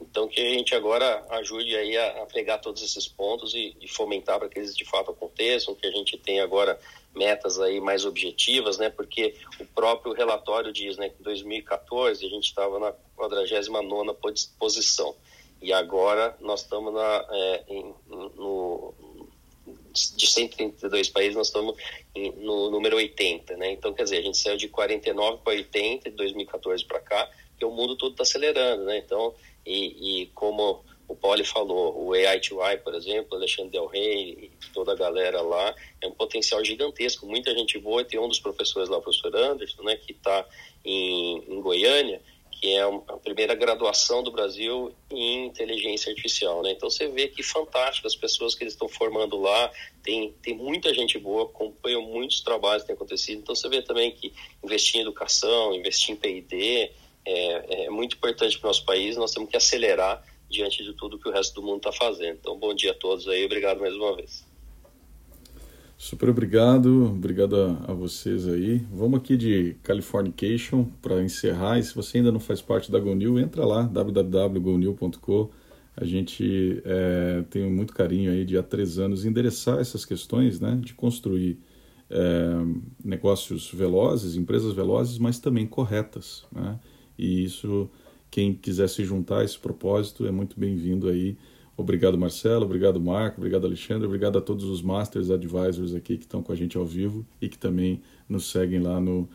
então, 0.00 0.28
que 0.28 0.40
a 0.40 0.50
gente 0.50 0.74
agora 0.74 1.24
ajude 1.30 1.74
aí 1.76 1.96
a, 1.96 2.22
a 2.22 2.26
pegar 2.26 2.58
todos 2.58 2.82
esses 2.82 3.06
pontos 3.08 3.54
e, 3.54 3.76
e 3.80 3.88
fomentar 3.88 4.38
para 4.38 4.48
que 4.48 4.58
eles 4.58 4.76
de 4.76 4.84
fato 4.84 5.10
aconteçam, 5.10 5.74
que 5.74 5.86
a 5.86 5.90
gente 5.90 6.16
tenha 6.18 6.42
agora 6.42 6.78
metas 7.14 7.58
aí 7.60 7.80
mais 7.80 8.04
objetivas, 8.04 8.78
né? 8.78 8.90
Porque 8.90 9.34
o 9.60 9.64
próprio 9.66 10.12
relatório 10.12 10.72
diz, 10.72 10.96
né, 10.96 11.08
que 11.08 11.20
em 11.20 11.24
2014 11.24 12.24
a 12.24 12.28
gente 12.28 12.44
estava 12.44 12.78
na 12.78 12.92
49 13.16 14.16
posição 14.58 15.14
e 15.62 15.72
agora 15.72 16.36
nós 16.40 16.62
estamos 16.62 16.92
na, 16.92 17.26
é, 17.30 17.64
em, 17.68 17.94
no, 18.06 18.92
de 20.16 20.26
132 20.26 21.08
países, 21.08 21.36
nós 21.36 21.46
estamos 21.46 21.76
no 22.36 22.70
número 22.70 22.96
80, 22.96 23.56
né? 23.56 23.72
Então, 23.72 23.94
quer 23.94 24.04
dizer, 24.04 24.18
a 24.18 24.22
gente 24.22 24.36
saiu 24.36 24.56
de 24.56 24.68
49 24.68 25.38
para 25.42 25.54
80 25.54 26.10
de 26.10 26.16
2014 26.16 26.84
para 26.84 27.00
cá, 27.00 27.30
porque 27.50 27.64
o 27.64 27.70
mundo 27.70 27.96
todo 27.96 28.12
está 28.12 28.24
acelerando, 28.24 28.84
né? 28.84 28.98
Então, 28.98 29.34
e, 29.64 30.22
e 30.22 30.26
como 30.34 30.84
o 31.06 31.14
Poli 31.14 31.44
falou, 31.44 32.08
o 32.08 32.10
AI2I, 32.12 32.78
por 32.78 32.94
exemplo, 32.94 33.36
Alexandre 33.36 33.72
Del 33.72 33.86
Rey 33.86 34.30
e 34.44 34.50
toda 34.72 34.92
a 34.92 34.96
galera 34.96 35.42
lá, 35.42 35.74
é 36.00 36.06
um 36.06 36.12
potencial 36.12 36.64
gigantesco, 36.64 37.26
muita 37.26 37.54
gente 37.54 37.78
boa, 37.78 38.04
tem 38.04 38.18
um 38.18 38.28
dos 38.28 38.40
professores 38.40 38.88
lá, 38.88 38.98
o 38.98 39.02
professor 39.02 39.34
Anderson, 39.36 39.82
né, 39.82 39.96
que 39.96 40.12
está 40.12 40.46
em, 40.84 41.44
em, 41.48 41.60
Goiânia, 41.60 42.22
que 42.50 42.72
é 42.72 42.82
a 42.82 43.16
primeira 43.22 43.54
graduação 43.54 44.22
do 44.22 44.30
Brasil 44.30 44.94
em 45.10 45.46
inteligência 45.46 46.08
artificial, 46.08 46.62
né, 46.62 46.72
então 46.72 46.88
você 46.88 47.06
vê 47.06 47.28
que 47.28 47.42
fantástico, 47.42 48.06
as 48.06 48.16
pessoas 48.16 48.54
que 48.54 48.64
eles 48.64 48.72
estão 48.72 48.88
formando 48.88 49.38
lá, 49.38 49.70
tem, 50.02 50.32
tem 50.42 50.54
muita 50.54 50.94
gente 50.94 51.18
boa, 51.18 51.44
acompanham 51.44 52.00
muitos 52.00 52.40
trabalhos 52.40 52.82
que 52.82 52.86
têm 52.88 52.96
acontecido, 52.96 53.40
então 53.40 53.54
você 53.54 53.68
vê 53.68 53.82
também 53.82 54.10
que 54.10 54.32
investir 54.62 55.00
em 55.00 55.02
educação, 55.02 55.74
investir 55.74 56.14
em 56.14 56.16
P&D, 56.16 56.90
é, 57.26 57.84
é 57.84 57.90
muito 57.90 58.16
importante 58.16 58.58
para 58.58 58.66
o 58.66 58.70
nosso 58.70 58.84
país, 58.86 59.16
nós 59.16 59.32
temos 59.32 59.50
que 59.50 59.56
acelerar 59.56 60.22
diante 60.54 60.82
de 60.82 60.92
tudo 60.94 61.18
que 61.18 61.28
o 61.28 61.32
resto 61.32 61.60
do 61.60 61.66
mundo 61.66 61.78
está 61.78 61.92
fazendo. 61.92 62.36
Então, 62.40 62.58
bom 62.58 62.74
dia 62.74 62.92
a 62.92 62.94
todos 62.94 63.28
aí, 63.28 63.44
obrigado 63.44 63.80
mais 63.80 63.94
uma 63.94 64.16
vez. 64.16 64.46
Super 65.96 66.28
obrigado, 66.28 67.06
obrigado 67.06 67.56
a, 67.56 67.92
a 67.92 67.94
vocês 67.94 68.46
aí. 68.48 68.78
Vamos 68.92 69.20
aqui 69.20 69.36
de 69.36 69.76
Californication 69.82 70.84
para 71.00 71.22
encerrar. 71.22 71.78
E 71.78 71.82
se 71.82 71.94
você 71.94 72.18
ainda 72.18 72.32
não 72.32 72.40
faz 72.40 72.60
parte 72.60 72.90
da 72.90 72.98
GoNew, 72.98 73.38
entra 73.38 73.64
lá, 73.64 73.82
www.gonil.com. 73.82 75.50
A 75.96 76.04
gente 76.04 76.82
é, 76.84 77.44
tem 77.48 77.70
muito 77.70 77.94
carinho 77.94 78.32
aí 78.32 78.44
de 78.44 78.58
há 78.58 78.62
três 78.62 78.98
anos 78.98 79.24
endereçar 79.24 79.78
essas 79.78 80.04
questões, 80.04 80.58
né, 80.58 80.76
de 80.80 80.92
construir 80.92 81.58
é, 82.10 82.50
negócios 83.04 83.70
velozes, 83.72 84.36
empresas 84.36 84.72
velozes, 84.72 85.18
mas 85.18 85.38
também 85.38 85.66
corretas, 85.66 86.44
né? 86.52 86.78
E 87.16 87.44
isso, 87.44 87.88
quem 88.34 88.52
quiser 88.52 88.88
se 88.88 89.04
juntar 89.04 89.42
a 89.42 89.44
esse 89.44 89.56
propósito 89.56 90.26
é 90.26 90.30
muito 90.32 90.58
bem-vindo 90.58 91.08
aí. 91.08 91.36
Obrigado, 91.76 92.18
Marcelo, 92.18 92.64
obrigado, 92.64 93.00
Marco, 93.00 93.38
obrigado, 93.38 93.64
Alexandre, 93.64 94.08
obrigado 94.08 94.36
a 94.36 94.40
todos 94.40 94.64
os 94.64 94.82
Masters 94.82 95.30
Advisors 95.30 95.94
aqui 95.94 96.16
que 96.16 96.24
estão 96.24 96.42
com 96.42 96.50
a 96.50 96.56
gente 96.56 96.76
ao 96.76 96.84
vivo 96.84 97.24
e 97.40 97.48
que 97.48 97.56
também 97.56 98.02
nos 98.28 98.50
seguem 98.50 98.80
lá 98.80 98.98
no, 98.98 99.28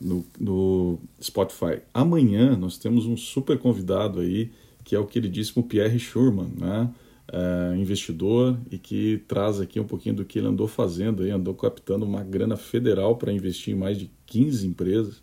no, 0.00 0.24
no 0.40 0.98
Spotify. 1.22 1.82
Amanhã 1.92 2.56
nós 2.56 2.78
temos 2.78 3.04
um 3.04 3.18
super 3.18 3.58
convidado 3.58 4.20
aí, 4.20 4.50
que 4.82 4.96
é 4.96 4.98
o 4.98 5.04
queridíssimo 5.04 5.62
Pierre 5.62 5.98
Schurman, 5.98 6.48
né? 6.58 6.90
É, 7.30 7.76
investidor 7.76 8.58
e 8.70 8.78
que 8.78 9.22
traz 9.28 9.60
aqui 9.60 9.78
um 9.78 9.84
pouquinho 9.84 10.14
do 10.14 10.24
que 10.24 10.38
ele 10.38 10.48
andou 10.48 10.66
fazendo, 10.66 11.22
aí, 11.22 11.30
andou 11.30 11.52
captando 11.52 12.06
uma 12.06 12.24
grana 12.24 12.56
federal 12.56 13.16
para 13.16 13.30
investir 13.30 13.74
em 13.74 13.78
mais 13.78 13.98
de 13.98 14.10
15 14.24 14.66
empresas. 14.66 15.22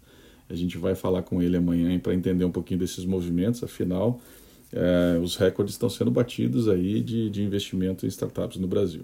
A 0.49 0.55
gente 0.55 0.77
vai 0.77 0.95
falar 0.95 1.23
com 1.23 1.41
ele 1.41 1.57
amanhã 1.57 1.97
para 1.99 2.13
entender 2.13 2.45
um 2.45 2.51
pouquinho 2.51 2.79
desses 2.79 3.05
movimentos, 3.05 3.63
afinal, 3.63 4.19
é, 4.71 5.17
os 5.19 5.35
recordes 5.35 5.75
estão 5.75 5.89
sendo 5.89 6.11
batidos 6.11 6.67
aí 6.67 7.01
de, 7.01 7.29
de 7.29 7.43
investimento 7.43 8.05
em 8.05 8.09
startups 8.09 8.57
no 8.57 8.67
Brasil. 8.67 9.03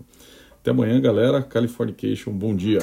Até 0.59 0.71
amanhã, 0.71 0.99
galera. 1.01 1.41
Californication, 1.41 2.31
bom 2.31 2.55
dia. 2.55 2.79